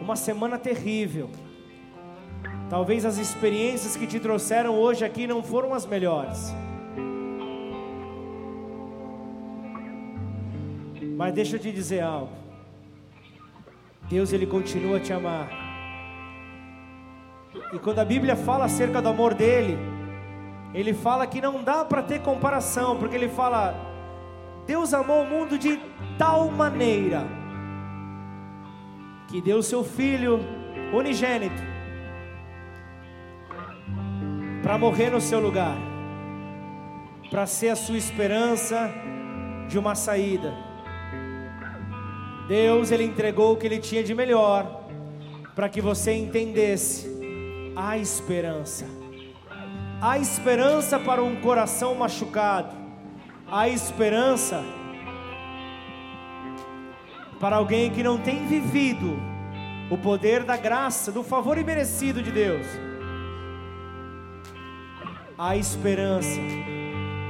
uma 0.01 0.17
semana 0.17 0.57
terrível. 0.59 1.29
Talvez 2.69 3.05
as 3.05 3.17
experiências 3.17 3.95
que 3.95 4.05
te 4.05 4.19
trouxeram 4.19 4.77
hoje 4.77 5.05
aqui 5.05 5.25
não 5.25 5.41
foram 5.41 5.73
as 5.73 5.85
melhores. 5.85 6.53
Mas 11.15 11.33
deixa 11.33 11.55
eu 11.55 11.59
te 11.61 11.71
dizer 11.71 12.01
algo. 12.01 12.33
Deus 14.09 14.33
ele 14.33 14.45
continua 14.45 14.97
a 14.97 14.99
te 14.99 15.13
amar. 15.13 15.62
E 17.73 17.79
quando 17.79 17.97
a 17.97 18.05
Bíblia 18.05 18.35
fala 18.35 18.65
acerca 18.65 19.01
do 19.01 19.09
amor 19.09 19.33
dele, 19.33 19.79
ele 20.75 20.93
fala 20.93 21.25
que 21.25 21.41
não 21.41 21.63
dá 21.63 21.83
para 21.83 22.03
ter 22.03 22.21
comparação, 22.21 22.97
porque 22.97 23.15
ele 23.15 23.27
fala: 23.27 23.75
Deus 24.67 24.93
amou 24.93 25.23
o 25.23 25.25
mundo 25.25 25.57
de 25.57 25.79
tal 26.15 26.51
maneira 26.51 27.25
que 29.27 29.41
deu 29.41 29.63
seu 29.63 29.83
filho 29.83 30.39
unigênito 30.93 31.63
para 34.61 34.77
morrer 34.77 35.09
no 35.09 35.19
seu 35.19 35.39
lugar, 35.39 35.75
para 37.31 37.47
ser 37.47 37.69
a 37.69 37.75
sua 37.75 37.97
esperança 37.97 38.93
de 39.67 39.79
uma 39.79 39.95
saída. 39.95 40.53
Deus 42.47 42.91
ele 42.91 43.03
entregou 43.03 43.53
o 43.53 43.57
que 43.57 43.65
ele 43.65 43.79
tinha 43.79 44.03
de 44.03 44.13
melhor 44.13 44.83
para 45.55 45.67
que 45.67 45.81
você 45.81 46.13
entendesse 46.13 47.12
a 47.75 47.97
esperança. 47.97 48.85
A 50.01 50.17
esperança 50.17 50.99
para 50.99 51.23
um 51.23 51.35
coração 51.37 51.95
machucado. 51.95 52.75
A 53.49 53.67
esperança 53.69 54.63
para 57.39 57.57
alguém 57.57 57.91
que 57.91 58.03
não 58.03 58.17
tem 58.17 58.47
vivido 58.47 59.19
o 59.89 59.97
poder 59.97 60.43
da 60.43 60.55
graça, 60.55 61.11
do 61.11 61.23
favor 61.23 61.57
imerecido 61.57 62.21
de 62.21 62.31
Deus. 62.31 62.65
A 65.37 65.55
esperança. 65.57 66.39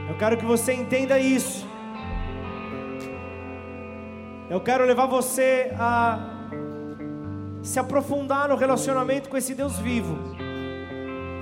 Eu 0.09 0.15
quero 0.17 0.37
que 0.37 0.45
você 0.45 0.73
entenda 0.73 1.17
isso. 1.17 1.67
Eu 4.49 4.59
quero 4.61 4.85
levar 4.85 5.07
você 5.07 5.71
a 5.79 6.32
se 7.63 7.79
aprofundar 7.79 8.49
no 8.49 8.55
relacionamento 8.55 9.29
com 9.29 9.37
esse 9.37 9.55
Deus 9.55 9.79
vivo, 9.79 10.17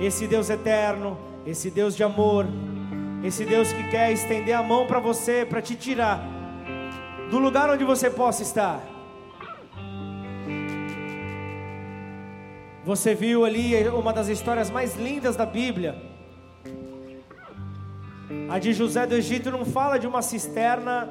esse 0.00 0.26
Deus 0.26 0.48
eterno, 0.48 1.18
esse 1.44 1.70
Deus 1.70 1.96
de 1.96 2.04
amor, 2.04 2.46
esse 3.24 3.44
Deus 3.44 3.72
que 3.72 3.90
quer 3.90 4.12
estender 4.12 4.54
a 4.54 4.62
mão 4.62 4.86
para 4.86 5.00
você, 5.00 5.44
para 5.44 5.60
te 5.60 5.74
tirar 5.74 6.24
do 7.28 7.38
lugar 7.38 7.68
onde 7.68 7.82
você 7.82 8.08
possa 8.08 8.42
estar. 8.42 8.80
Você 12.84 13.14
viu 13.14 13.44
ali 13.44 13.88
uma 13.88 14.12
das 14.12 14.28
histórias 14.28 14.70
mais 14.70 14.96
lindas 14.96 15.34
da 15.34 15.46
Bíblia. 15.46 15.96
A 18.48 18.58
de 18.58 18.72
José 18.72 19.06
do 19.06 19.14
Egito 19.14 19.50
não 19.50 19.64
fala 19.64 19.98
de 19.98 20.06
uma 20.06 20.20
cisterna 20.20 21.08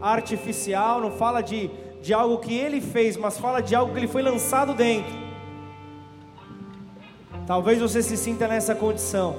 artificial, 0.00 1.00
não 1.00 1.10
fala 1.10 1.42
de, 1.42 1.70
de 2.00 2.14
algo 2.14 2.38
que 2.38 2.54
ele 2.54 2.80
fez, 2.80 3.16
mas 3.16 3.38
fala 3.38 3.60
de 3.60 3.74
algo 3.74 3.92
que 3.92 3.98
ele 3.98 4.08
foi 4.08 4.22
lançado 4.22 4.74
dentro. 4.74 5.12
Talvez 7.46 7.80
você 7.80 8.02
se 8.02 8.16
sinta 8.16 8.46
nessa 8.46 8.74
condição. 8.74 9.36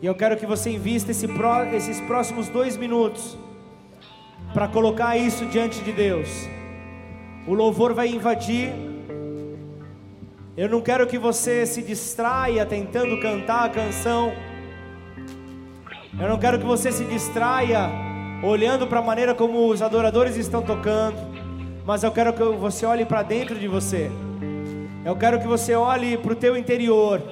E 0.00 0.06
eu 0.06 0.14
quero 0.14 0.36
que 0.36 0.46
você 0.46 0.70
invista 0.70 1.10
esse 1.10 1.26
pró, 1.26 1.64
esses 1.64 2.00
próximos 2.02 2.48
dois 2.48 2.76
minutos 2.76 3.36
para 4.52 4.68
colocar 4.68 5.16
isso 5.16 5.44
diante 5.46 5.82
de 5.82 5.92
Deus. 5.92 6.28
O 7.46 7.54
louvor 7.54 7.92
vai 7.92 8.08
invadir. 8.08 8.72
Eu 10.56 10.68
não 10.68 10.80
quero 10.80 11.06
que 11.06 11.18
você 11.18 11.66
se 11.66 11.82
distraia 11.82 12.64
tentando 12.64 13.20
cantar 13.20 13.64
a 13.64 13.68
canção. 13.68 14.32
Eu 16.18 16.28
não 16.28 16.38
quero 16.38 16.58
que 16.58 16.64
você 16.64 16.90
se 16.90 17.04
distraia 17.04 18.05
olhando 18.42 18.86
para 18.86 19.00
a 19.00 19.02
maneira 19.02 19.34
como 19.34 19.68
os 19.68 19.80
adoradores 19.82 20.36
estão 20.36 20.62
tocando, 20.62 21.16
mas 21.84 22.02
eu 22.02 22.10
quero 22.10 22.32
que 22.32 22.42
você 22.42 22.84
olhe 22.84 23.04
para 23.04 23.22
dentro 23.22 23.58
de 23.58 23.68
você. 23.68 24.10
Eu 25.04 25.16
quero 25.16 25.38
que 25.38 25.46
você 25.46 25.74
olhe 25.74 26.18
para 26.18 26.32
o 26.32 26.36
teu 26.36 26.56
interior. 26.56 27.22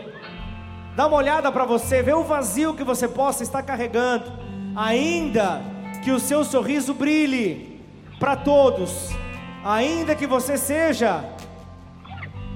Dá 0.97 1.07
uma 1.07 1.17
olhada 1.17 1.51
para 1.51 1.65
você, 1.65 2.03
vê 2.03 2.13
o 2.13 2.23
vazio 2.23 2.75
que 2.75 2.85
você 2.85 3.09
possa 3.09 3.43
estar 3.43 3.63
carregando, 3.63 4.33
ainda 4.77 5.61
que 6.03 6.11
o 6.11 6.21
seu 6.21 6.45
sorriso 6.45 6.95
brilhe 6.95 7.81
para 8.19 8.37
todos, 8.37 9.11
ainda 9.65 10.15
que 10.15 10.27
você 10.27 10.57
seja 10.57 11.25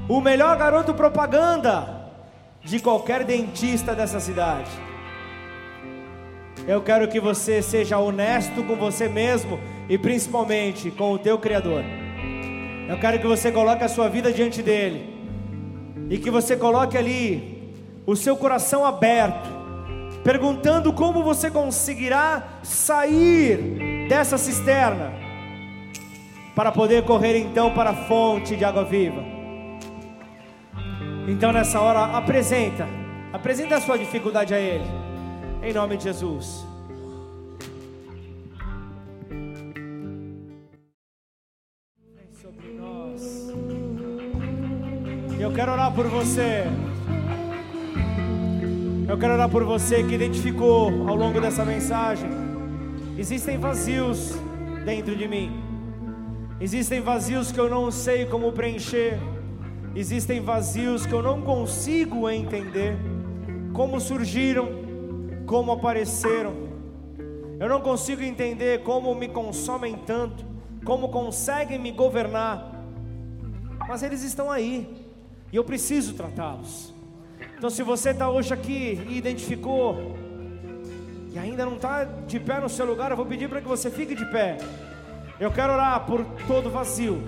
o 0.09 0.21
melhor 0.21 0.57
garoto 0.57 0.95
propaganda 0.95 2.13
de 2.63 2.79
qualquer 2.79 3.25
dentista 3.25 3.95
dessa 3.95 4.21
cidade. 4.21 4.88
Eu 6.69 6.83
quero 6.83 7.09
que 7.09 7.19
você 7.19 7.63
seja 7.63 7.99
honesto 7.99 8.63
com 8.63 8.77
você 8.77 9.09
mesmo 9.09 9.59
e 9.89 9.97
principalmente 9.97 10.91
com 10.91 11.13
o 11.13 11.19
teu 11.19 11.39
Criador. 11.39 11.83
Eu 12.87 13.01
quero 13.01 13.19
que 13.19 13.27
você 13.27 13.51
coloque 13.51 13.83
a 13.83 13.89
sua 13.89 14.07
vida 14.07 14.31
diante 14.31 14.63
dele 14.63 15.17
e 16.11 16.19
que 16.19 16.31
você 16.31 16.59
coloque 16.59 16.95
ali 16.99 17.73
o 18.07 18.15
seu 18.15 18.37
coração 18.37 18.85
aberto, 18.85 19.49
perguntando 20.23 20.93
como 20.93 21.23
você 21.23 21.51
conseguirá 21.51 22.61
sair 22.63 24.07
dessa 24.07 24.37
cisterna. 24.37 25.11
para 26.55 26.73
poder 26.73 27.05
correr 27.05 27.39
então 27.39 27.71
para 27.73 27.91
a 27.91 27.95
fonte 27.95 28.57
de 28.57 28.65
água 28.65 28.85
viva. 28.85 29.23
Então 31.29 31.53
nessa 31.53 31.81
hora 31.81 32.17
apresenta, 32.17 32.85
apresenta 33.33 33.77
a 33.77 33.81
sua 33.81 33.97
dificuldade 33.97 34.53
a 34.53 34.59
Ele, 34.59 34.85
em 35.63 35.73
nome 35.73 35.97
de 35.97 36.05
Jesus. 36.05 36.65
Vem 42.15 42.33
sobre 42.41 42.69
nós. 42.73 43.49
Eu 45.39 45.53
quero 45.53 45.73
orar 45.73 45.93
por 45.95 46.07
você. 46.07 46.65
Eu 49.09 49.19
quero 49.19 49.35
orar 49.35 49.49
por 49.49 49.65
você 49.65 50.05
que 50.05 50.15
identificou 50.15 51.09
ao 51.09 51.17
longo 51.17 51.41
dessa 51.41 51.65
mensagem. 51.65 52.29
Existem 53.17 53.59
vazios 53.59 54.35
dentro 54.85 55.17
de 55.17 55.27
mim. 55.27 55.51
Existem 56.61 57.01
vazios 57.01 57.51
que 57.51 57.59
eu 57.59 57.69
não 57.69 57.91
sei 57.91 58.27
como 58.27 58.53
preencher. 58.53 59.19
Existem 59.95 60.41
vazios 60.41 61.07
que 61.07 61.13
eu 61.13 61.23
não 61.23 61.41
consigo 61.41 62.29
entender 62.29 62.97
como 63.73 64.01
surgiram, 64.01 64.88
como 65.49 65.73
apareceram. 65.73 66.55
Eu 67.59 67.69
não 67.69 67.81
consigo 67.81 68.23
entender 68.23 68.83
como 68.83 69.13
me 69.15 69.29
consomem 69.29 69.97
tanto, 69.97 70.45
como 70.85 71.09
conseguem 71.09 71.79
me 71.79 71.91
governar. 71.91 72.71
Mas 73.89 74.03
eles 74.03 74.23
estão 74.23 74.51
aí 74.51 75.09
e 75.51 75.57
eu 75.57 75.65
preciso 75.65 76.13
tratá-los. 76.13 76.95
Então, 77.57 77.71
se 77.71 77.83
você 77.83 78.11
está 78.11 78.29
hoje 78.29 78.53
aqui 78.53 79.01
e 79.09 79.17
identificou 79.17 80.15
e 81.33 81.39
ainda 81.39 81.65
não 81.65 81.77
está 81.77 82.05
de 82.05 82.39
pé 82.39 82.61
no 82.61 82.69
seu 82.69 82.85
lugar, 82.85 83.11
eu 83.11 83.17
vou 83.17 83.27
pedir 83.27 83.49
para 83.49 83.63
que 83.63 83.67
você 83.67 83.91
fique 83.91 84.15
de 84.15 84.27
pé. 84.27 84.59
Eu 85.41 85.51
quero 85.51 85.73
orar 85.73 86.05
por 86.05 86.25
todo 86.47 86.71
vazio. 86.71 87.23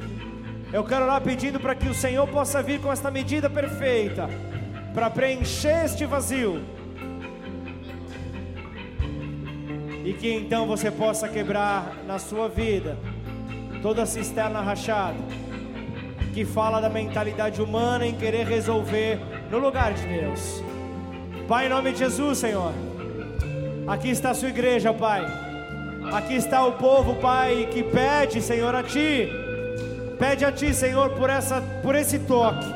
Eu 0.72 0.84
quero 0.84 1.05
orar 1.05 1.22
pedindo 1.22 1.59
para 1.59 1.74
que 1.74 1.88
o 1.88 1.94
Senhor 1.94 2.28
possa 2.28 2.62
vir 2.62 2.80
com 2.80 2.92
esta 2.92 3.10
medida 3.10 3.48
perfeita 3.48 4.28
para 4.92 5.09
preencher 5.09 5.86
este 5.86 6.05
vazio. 6.05 6.80
E 10.11 10.12
que 10.12 10.28
então 10.28 10.66
você 10.66 10.91
possa 10.91 11.28
quebrar 11.28 11.99
na 12.05 12.19
sua 12.19 12.49
vida 12.49 12.99
toda 13.81 14.05
cisterna 14.05 14.61
rachada 14.61 15.15
que 16.35 16.45
fala 16.45 16.81
da 16.81 16.89
mentalidade 16.89 17.62
humana 17.62 18.05
em 18.05 18.16
querer 18.16 18.45
resolver 18.45 19.20
no 19.53 19.59
lugar 19.61 19.95
de 19.95 20.05
Deus. 20.05 20.65
Pai, 21.47 21.66
em 21.66 21.69
nome 21.69 21.93
de 21.93 22.01
Jesus, 22.01 22.39
Senhor. 22.39 22.73
Aqui 23.87 24.11
está 24.11 24.31
a 24.31 24.35
sua 24.35 24.49
igreja, 24.49 24.93
Pai. 24.93 25.24
Aqui 26.12 26.35
está 26.35 26.66
o 26.66 26.73
povo, 26.73 27.15
Pai, 27.15 27.69
que 27.70 27.85
pede, 27.85 28.43
Senhor, 28.43 28.74
a 28.74 28.82
Ti. 28.82 29.28
Pede 30.19 30.45
a 30.45 30.51
Ti, 30.51 30.74
Senhor, 30.74 31.11
por, 31.11 31.31
essa, 31.31 31.62
por 31.85 31.95
esse 31.95 32.19
toque. 32.19 32.66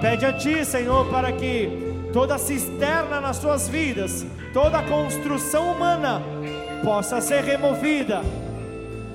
Pede 0.00 0.26
a 0.26 0.32
Ti, 0.32 0.64
Senhor, 0.64 1.06
para 1.06 1.30
que 1.30 2.10
toda 2.12 2.36
cisterna 2.36 3.20
nas 3.20 3.36
suas 3.36 3.68
vidas, 3.68 4.26
toda 4.52 4.82
construção 4.82 5.70
humana 5.70 6.33
possa 6.84 7.20
ser 7.20 7.42
removida, 7.42 8.20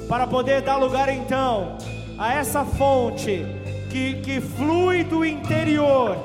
para 0.09 0.25
poder 0.25 0.61
dar 0.63 0.77
lugar 0.77 1.07
então 1.07 1.77
a 2.17 2.33
essa 2.33 2.65
fonte 2.65 3.45
que, 3.91 4.15
que 4.15 4.41
flui 4.41 5.03
do 5.03 5.23
interior, 5.23 6.17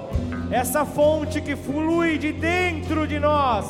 essa 0.51 0.87
fonte 0.87 1.43
que 1.43 1.55
flui 1.55 2.17
de 2.17 2.33
dentro 2.33 3.07
de 3.07 3.19
nós, 3.21 3.67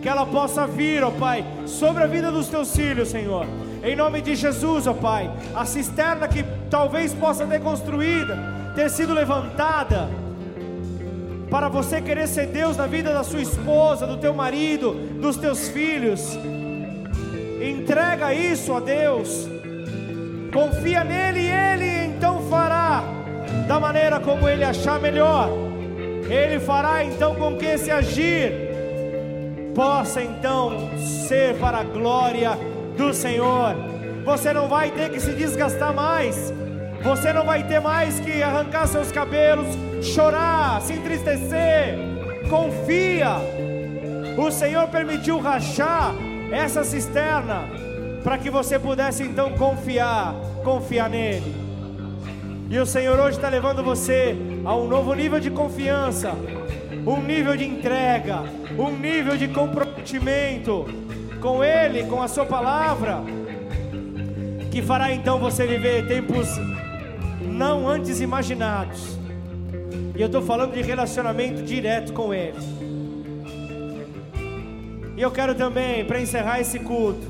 que 0.00 0.08
ela 0.08 0.24
possa 0.24 0.66
vir, 0.66 1.04
ó 1.04 1.10
Pai, 1.10 1.44
sobre 1.66 2.02
a 2.02 2.06
vida 2.06 2.32
dos 2.32 2.48
teus 2.48 2.74
filhos, 2.74 3.08
Senhor. 3.08 3.46
Em 3.84 3.94
nome 3.94 4.22
de 4.22 4.34
Jesus, 4.34 4.86
ó 4.86 4.94
Pai, 4.94 5.30
a 5.54 5.66
cisterna 5.66 6.26
que 6.26 6.42
talvez 6.70 7.12
possa 7.12 7.46
ter 7.46 7.60
construída, 7.60 8.36
ter 8.74 8.88
sido 8.88 9.12
levantada, 9.12 10.08
para 11.50 11.68
você 11.68 12.00
querer 12.00 12.26
ser 12.28 12.46
Deus 12.46 12.76
na 12.76 12.86
vida 12.86 13.12
da 13.12 13.24
sua 13.24 13.40
esposa, 13.40 14.06
do 14.06 14.16
teu 14.16 14.34
marido, 14.34 14.92
dos 15.20 15.36
teus 15.36 15.68
filhos. 15.68 16.36
Entrega 17.60 18.32
isso 18.32 18.72
a 18.72 18.80
Deus. 18.80 19.48
Confia 20.52 21.02
nele 21.02 21.40
e 21.40 21.50
ele 21.50 22.06
então 22.06 22.40
fará 22.48 23.02
da 23.66 23.80
maneira 23.80 24.20
como 24.20 24.48
ele 24.48 24.64
achar 24.64 25.00
melhor. 25.00 25.48
Ele 26.28 26.60
fará 26.60 27.04
então 27.04 27.34
com 27.34 27.56
que 27.56 27.66
esse 27.66 27.90
agir 27.90 28.52
possa 29.74 30.22
então 30.22 30.90
ser 30.98 31.56
para 31.56 31.78
a 31.78 31.84
glória 31.84 32.58
do 32.96 33.12
Senhor. 33.12 33.74
Você 34.24 34.52
não 34.52 34.68
vai 34.68 34.90
ter 34.90 35.10
que 35.10 35.20
se 35.20 35.32
desgastar 35.32 35.92
mais. 35.92 36.52
Você 37.02 37.32
não 37.32 37.44
vai 37.44 37.62
ter 37.62 37.80
mais 37.80 38.18
que 38.20 38.42
arrancar 38.42 38.86
seus 38.86 39.10
cabelos, 39.10 39.66
chorar, 40.02 40.80
se 40.82 40.92
entristecer. 40.92 41.96
Confia. 42.48 43.36
O 44.36 44.50
Senhor 44.50 44.86
permitiu 44.88 45.38
rachar 45.38 46.14
essa 46.50 46.84
cisterna 46.84 47.68
para 48.22 48.38
que 48.38 48.50
você 48.50 48.78
pudesse 48.78 49.22
então 49.22 49.52
confiar, 49.52 50.34
confiar 50.64 51.08
nele. 51.08 51.54
E 52.70 52.78
o 52.78 52.84
Senhor 52.84 53.18
hoje 53.18 53.36
está 53.36 53.48
levando 53.48 53.82
você 53.82 54.36
a 54.64 54.74
um 54.76 54.86
novo 54.86 55.14
nível 55.14 55.40
de 55.40 55.50
confiança, 55.50 56.32
um 57.06 57.22
nível 57.22 57.56
de 57.56 57.64
entrega, 57.64 58.42
um 58.78 58.90
nível 58.90 59.36
de 59.36 59.48
comprometimento 59.48 60.84
com 61.40 61.64
Ele, 61.64 62.04
com 62.04 62.22
a 62.22 62.28
Sua 62.28 62.44
palavra, 62.44 63.22
que 64.70 64.82
fará 64.82 65.12
então 65.12 65.38
você 65.38 65.66
viver 65.66 66.06
tempos 66.06 66.48
não 67.40 67.88
antes 67.88 68.20
imaginados. 68.20 69.18
E 70.14 70.20
eu 70.20 70.26
estou 70.26 70.42
falando 70.42 70.74
de 70.74 70.82
relacionamento 70.82 71.62
direto 71.62 72.12
com 72.12 72.34
Ele. 72.34 72.58
E 75.18 75.20
eu 75.20 75.32
quero 75.32 75.52
também, 75.52 76.04
para 76.04 76.20
encerrar 76.20 76.60
esse 76.60 76.78
culto, 76.78 77.26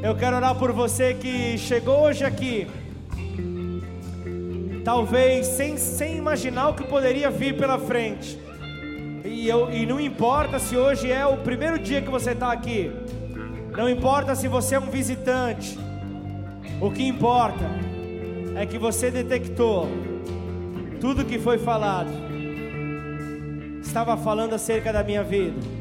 eu 0.00 0.14
quero 0.14 0.36
orar 0.36 0.54
por 0.54 0.70
você 0.70 1.12
que 1.12 1.58
chegou 1.58 2.02
hoje 2.02 2.22
aqui 2.24 2.68
talvez 4.84 5.44
sem, 5.48 5.76
sem 5.76 6.16
imaginar 6.16 6.68
o 6.68 6.74
que 6.74 6.84
poderia 6.84 7.30
vir 7.30 7.56
pela 7.56 7.80
frente. 7.80 8.38
E, 9.24 9.48
eu, 9.48 9.72
e 9.72 9.84
não 9.86 9.98
importa 9.98 10.60
se 10.60 10.76
hoje 10.76 11.10
é 11.10 11.26
o 11.26 11.38
primeiro 11.38 11.80
dia 11.80 12.00
que 12.00 12.08
você 12.08 12.30
está 12.30 12.52
aqui, 12.52 12.92
não 13.76 13.90
importa 13.90 14.36
se 14.36 14.46
você 14.46 14.76
é 14.76 14.78
um 14.78 14.88
visitante, 14.88 15.76
o 16.80 16.92
que 16.92 17.04
importa 17.04 17.64
é 18.54 18.64
que 18.64 18.78
você 18.78 19.10
detectou 19.10 19.88
tudo 21.00 21.24
que 21.24 21.40
foi 21.40 21.58
falado, 21.58 22.12
estava 23.82 24.16
falando 24.16 24.54
acerca 24.54 24.92
da 24.92 25.02
minha 25.02 25.24
vida. 25.24 25.77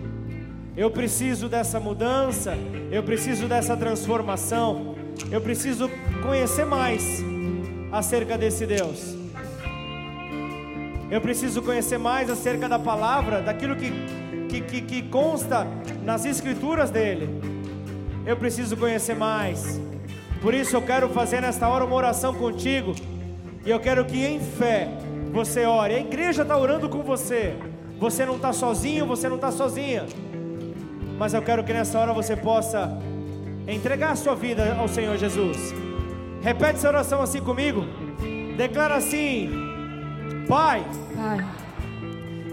Eu 0.78 0.92
preciso 0.92 1.50
dessa 1.50 1.80
mudança, 1.80 2.56
eu 2.92 3.02
preciso 3.02 3.48
dessa 3.48 3.76
transformação, 3.76 4.96
eu 5.32 5.42
preciso 5.42 5.90
conhecer 6.22 6.66
mais 6.68 7.24
acerca 7.92 8.38
desse 8.38 8.64
Deus. 8.68 9.18
Eu 11.10 11.20
preciso 11.20 11.64
conhecer 11.64 11.98
mais 11.98 12.30
acerca 12.30 12.70
da 12.70 12.78
palavra, 12.78 13.42
daquilo 13.42 13.76
que, 13.76 13.92
que, 14.50 14.62
que, 14.62 14.82
que 14.82 15.02
consta 15.02 15.66
nas 16.04 16.26
escrituras 16.26 16.92
dele. 16.92 17.28
Eu 18.24 18.38
preciso 18.38 18.78
conhecer 18.78 19.16
mais. 19.16 19.82
Por 20.44 20.54
isso 20.54 20.76
eu 20.76 20.82
quero 20.84 21.10
fazer 21.10 21.42
nesta 21.42 21.68
hora 21.68 21.86
uma 21.86 21.96
oração 21.96 22.36
contigo. 22.36 22.94
E 23.66 23.72
eu 23.72 23.80
quero 23.80 24.06
que 24.06 24.24
em 24.24 24.40
fé 24.40 24.90
você 25.32 25.66
ore. 25.66 25.96
A 25.96 26.00
igreja 26.00 26.44
está 26.44 26.56
orando 26.56 26.88
com 26.88 27.02
você. 27.02 27.56
Você 28.00 28.28
não 28.28 28.36
está 28.36 28.54
sozinho, 28.54 29.08
você 29.08 29.28
não 29.28 29.38
está 29.38 29.52
sozinha. 29.52 30.06
Mas 31.18 31.34
eu 31.34 31.42
quero 31.42 31.64
que 31.64 31.74
nessa 31.74 32.00
hora 32.00 32.14
você 32.14 32.36
possa 32.36 32.98
entregar 33.68 34.12
a 34.12 34.16
sua 34.16 34.36
vida 34.36 34.76
ao 34.76 34.88
Senhor 34.88 35.18
Jesus. 35.18 35.74
Repete 36.42 36.76
essa 36.76 36.88
oração 36.88 37.22
assim 37.22 37.42
comigo. 37.42 37.84
Declara 38.56 38.96
assim: 38.96 39.50
Pai. 40.48 40.86
Pai. 41.16 41.57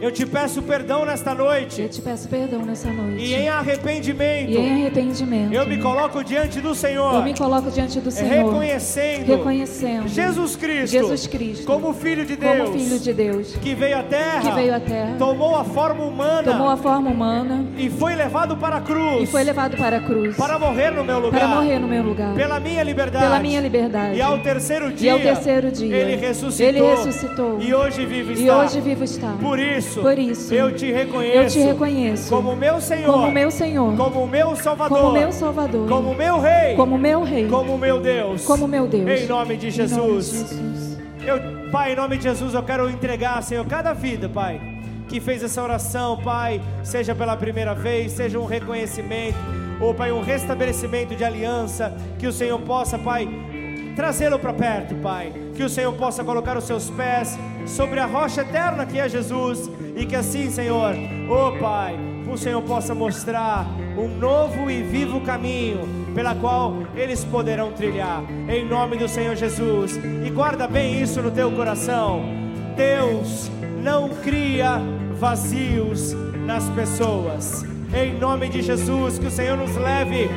Eu 0.00 0.10
te 0.10 0.26
peço 0.26 0.62
perdão 0.62 1.04
nesta 1.04 1.34
noite. 1.34 1.80
Eu 1.82 1.88
te 1.88 2.00
peço 2.02 2.28
perdão 2.28 2.64
nessa 2.64 2.90
noite. 2.90 3.24
E 3.24 3.34
em 3.34 3.48
arrependimento. 3.48 4.50
E 4.50 4.56
em 4.56 4.82
arrependimento. 4.82 5.52
Eu 5.52 5.66
me 5.66 5.78
coloco 5.78 6.22
diante 6.22 6.60
do 6.60 6.74
Senhor. 6.74 7.14
Eu 7.14 7.22
me 7.22 7.34
coloco 7.34 7.70
diante 7.70 8.00
do 8.00 8.10
Senhor. 8.10 8.46
Reconhecendo. 8.46 9.26
Reconhecendo. 9.26 10.08
Jesus 10.08 10.56
Cristo. 10.56 10.92
Jesus 10.92 11.26
Cristo. 11.26 11.64
Como 11.64 11.92
filho 11.94 12.26
de 12.26 12.36
Deus. 12.36 12.68
Como 12.68 12.78
filho 12.78 12.98
de 12.98 13.12
Deus. 13.12 13.56
Que 13.56 13.74
veio 13.74 13.98
à 13.98 14.02
terra. 14.02 14.40
Que 14.42 14.50
veio 14.50 14.74
à 14.74 14.80
terra. 14.80 15.14
Tomou 15.18 15.56
a 15.56 15.64
forma 15.64 16.04
humana. 16.04 16.42
Tomou 16.42 16.68
a 16.68 16.76
forma 16.76 17.10
humana. 17.10 17.64
E 17.78 17.88
foi 17.88 18.14
levado 18.14 18.56
para 18.56 18.76
a 18.76 18.80
cruz. 18.80 19.22
E 19.22 19.26
foi 19.26 19.44
levado 19.44 19.76
para 19.76 19.98
a 19.98 20.00
cruz. 20.00 20.36
Para 20.36 20.58
morrer 20.58 20.90
no 20.90 21.04
meu 21.04 21.18
lugar. 21.18 21.40
Para 21.40 21.48
morrer 21.48 21.78
no 21.78 21.88
meu 21.88 22.02
lugar. 22.02 22.34
Pela 22.34 22.60
minha 22.60 22.82
liberdade. 22.82 23.24
Pela 23.24 23.38
minha 23.38 23.60
liberdade. 23.60 24.16
E 24.16 24.22
ao 24.22 24.38
terceiro 24.38 24.92
dia. 24.92 25.10
E 25.10 25.12
ao 25.12 25.20
terceiro 25.20 25.70
dia. 25.70 25.96
Ele 25.96 26.16
ressuscitou. 26.16 26.66
Ele 26.66 26.80
ressuscitou. 26.80 27.58
E 27.60 27.74
hoje 27.74 28.04
vive 28.04 28.32
está. 28.34 28.44
E 28.44 28.50
hoje 28.50 28.80
vivo 28.80 29.04
está. 29.04 29.32
Por 29.40 29.58
isso 29.58 29.83
isso, 29.84 30.00
Por 30.00 30.18
isso, 30.18 30.54
eu 30.54 30.74
te 30.74 30.90
reconheço, 30.90 31.36
eu 31.36 31.48
te 31.48 31.58
reconheço 31.60 32.28
como 32.30 32.56
meu 32.56 32.80
Senhor, 32.80 33.12
como 33.12 33.30
meu 33.30 33.50
Senhor, 33.50 33.96
como 33.96 34.26
meu 34.26 34.56
Salvador, 34.56 34.98
como 34.98 35.12
meu 35.12 35.32
Salvador, 35.32 35.88
como 35.88 36.14
meu 36.14 36.40
Rei, 36.40 36.74
como 36.76 36.98
meu 36.98 37.22
Rei, 37.22 37.48
como 37.48 37.78
meu 37.78 38.00
Deus, 38.00 38.44
como 38.44 38.66
meu 38.66 38.86
Deus. 38.86 39.20
Em 39.20 39.26
nome 39.26 39.56
de 39.56 39.68
Em 39.68 39.70
Jesus. 39.70 40.32
nome 40.32 40.44
de 40.44 40.56
Jesus. 40.56 40.98
Eu, 41.26 41.70
pai, 41.70 41.92
em 41.92 41.96
nome 41.96 42.16
de 42.16 42.24
Jesus, 42.24 42.54
eu 42.54 42.62
quero 42.62 42.88
entregar, 42.90 43.42
Senhor, 43.42 43.64
cada 43.66 43.92
vida, 43.94 44.28
Pai, 44.28 44.60
que 45.08 45.20
fez 45.20 45.42
essa 45.42 45.62
oração, 45.62 46.18
Pai, 46.22 46.60
seja 46.82 47.14
pela 47.14 47.36
primeira 47.36 47.74
vez, 47.74 48.12
seja 48.12 48.38
um 48.38 48.44
reconhecimento, 48.44 49.38
ou, 49.80 49.94
Pai, 49.94 50.12
um 50.12 50.20
restabelecimento 50.22 51.14
de 51.16 51.24
aliança, 51.24 51.94
que 52.18 52.26
o 52.26 52.32
Senhor 52.32 52.60
possa, 52.60 52.98
Pai, 52.98 53.26
trazê-lo 53.94 54.38
para 54.38 54.52
perto, 54.52 54.94
Pai, 54.96 55.32
que 55.54 55.62
o 55.62 55.68
Senhor 55.68 55.92
possa 55.94 56.24
colocar 56.24 56.56
os 56.56 56.64
seus 56.64 56.90
pés 56.90 57.38
sobre 57.66 58.00
a 58.00 58.06
rocha 58.06 58.42
eterna 58.42 58.86
que 58.86 58.98
é 58.98 59.08
Jesus, 59.08 59.70
e 59.96 60.04
que 60.04 60.16
assim, 60.16 60.50
Senhor, 60.50 60.94
oh 61.28 61.58
Pai, 61.58 61.96
o 62.30 62.36
Senhor 62.36 62.62
possa 62.62 62.94
mostrar 62.94 63.66
um 63.96 64.08
novo 64.08 64.70
e 64.70 64.82
vivo 64.82 65.20
caminho 65.20 66.04
pela 66.14 66.34
qual 66.34 66.82
eles 66.94 67.24
poderão 67.24 67.72
trilhar, 67.72 68.22
em 68.48 68.64
nome 68.64 68.96
do 68.96 69.08
Senhor 69.08 69.36
Jesus. 69.36 69.96
E 69.96 70.30
guarda 70.30 70.66
bem 70.66 71.00
isso 71.00 71.20
no 71.20 71.30
teu 71.30 71.50
coração. 71.52 72.24
Deus 72.76 73.50
não 73.82 74.08
cria 74.08 74.80
vazios 75.12 76.12
nas 76.44 76.68
pessoas. 76.70 77.64
Em 77.94 78.18
nome 78.18 78.48
de 78.48 78.62
Jesus, 78.62 79.18
que 79.18 79.26
o 79.26 79.30
Senhor 79.30 79.56
nos 79.56 79.76
leve 79.76 80.28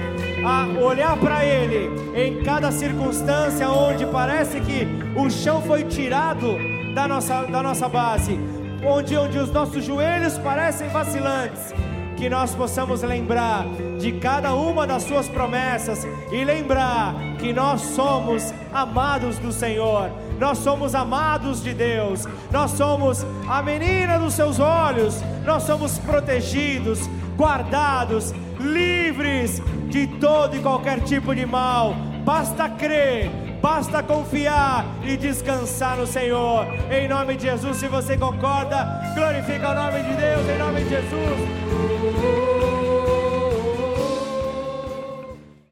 a 0.45 0.65
olhar 0.79 1.17
para 1.17 1.43
Ele 1.45 1.89
em 2.15 2.43
cada 2.43 2.71
circunstância 2.71 3.69
onde 3.69 4.05
parece 4.05 4.59
que 4.61 4.87
o 5.15 5.29
chão 5.29 5.61
foi 5.61 5.83
tirado 5.83 6.57
da 6.93 7.07
nossa, 7.07 7.43
da 7.43 7.61
nossa 7.61 7.87
base, 7.87 8.39
onde, 8.85 9.15
onde 9.15 9.37
os 9.37 9.51
nossos 9.51 9.83
joelhos 9.83 10.37
parecem 10.37 10.89
vacilantes 10.89 11.73
que 12.17 12.27
nós 12.29 12.55
possamos 12.55 13.03
lembrar 13.03 13.63
de 13.99 14.13
cada 14.13 14.55
uma 14.55 14.87
das 14.87 15.03
suas 15.03 15.29
promessas 15.29 16.05
e 16.31 16.43
lembrar 16.43 17.13
que 17.37 17.53
nós 17.53 17.79
somos 17.81 18.51
amados 18.73 19.37
do 19.37 19.51
Senhor, 19.51 20.09
nós 20.39 20.57
somos 20.57 20.95
amados 20.95 21.61
de 21.61 21.75
Deus, 21.75 22.27
nós 22.51 22.71
somos 22.71 23.23
a 23.47 23.61
menina 23.61 24.17
dos 24.17 24.33
seus 24.33 24.59
olhos, 24.59 25.21
nós 25.45 25.63
somos 25.63 25.99
protegidos, 25.99 27.07
guardados, 27.37 28.33
livres 28.59 29.61
de 29.87 30.07
todo 30.19 30.55
e 30.55 30.59
qualquer 30.59 31.01
tipo 31.01 31.33
de 31.33 31.45
mal. 31.45 31.95
Basta 32.23 32.69
crer, 32.69 33.29
basta 33.61 34.03
confiar 34.03 34.85
e 35.03 35.15
descansar 35.17 35.97
no 35.97 36.05
Senhor. 36.05 36.67
Em 36.91 37.07
nome 37.07 37.35
de 37.35 37.43
Jesus, 37.43 37.77
se 37.77 37.87
você 37.87 38.17
concorda, 38.17 38.85
glorifica 39.15 39.71
o 39.71 39.75
nome 39.75 40.03
de 40.03 40.13
Deus, 40.13 40.49
em 40.49 40.57
nome 40.57 40.83
de 40.83 40.89
Jesus. 40.89 42.76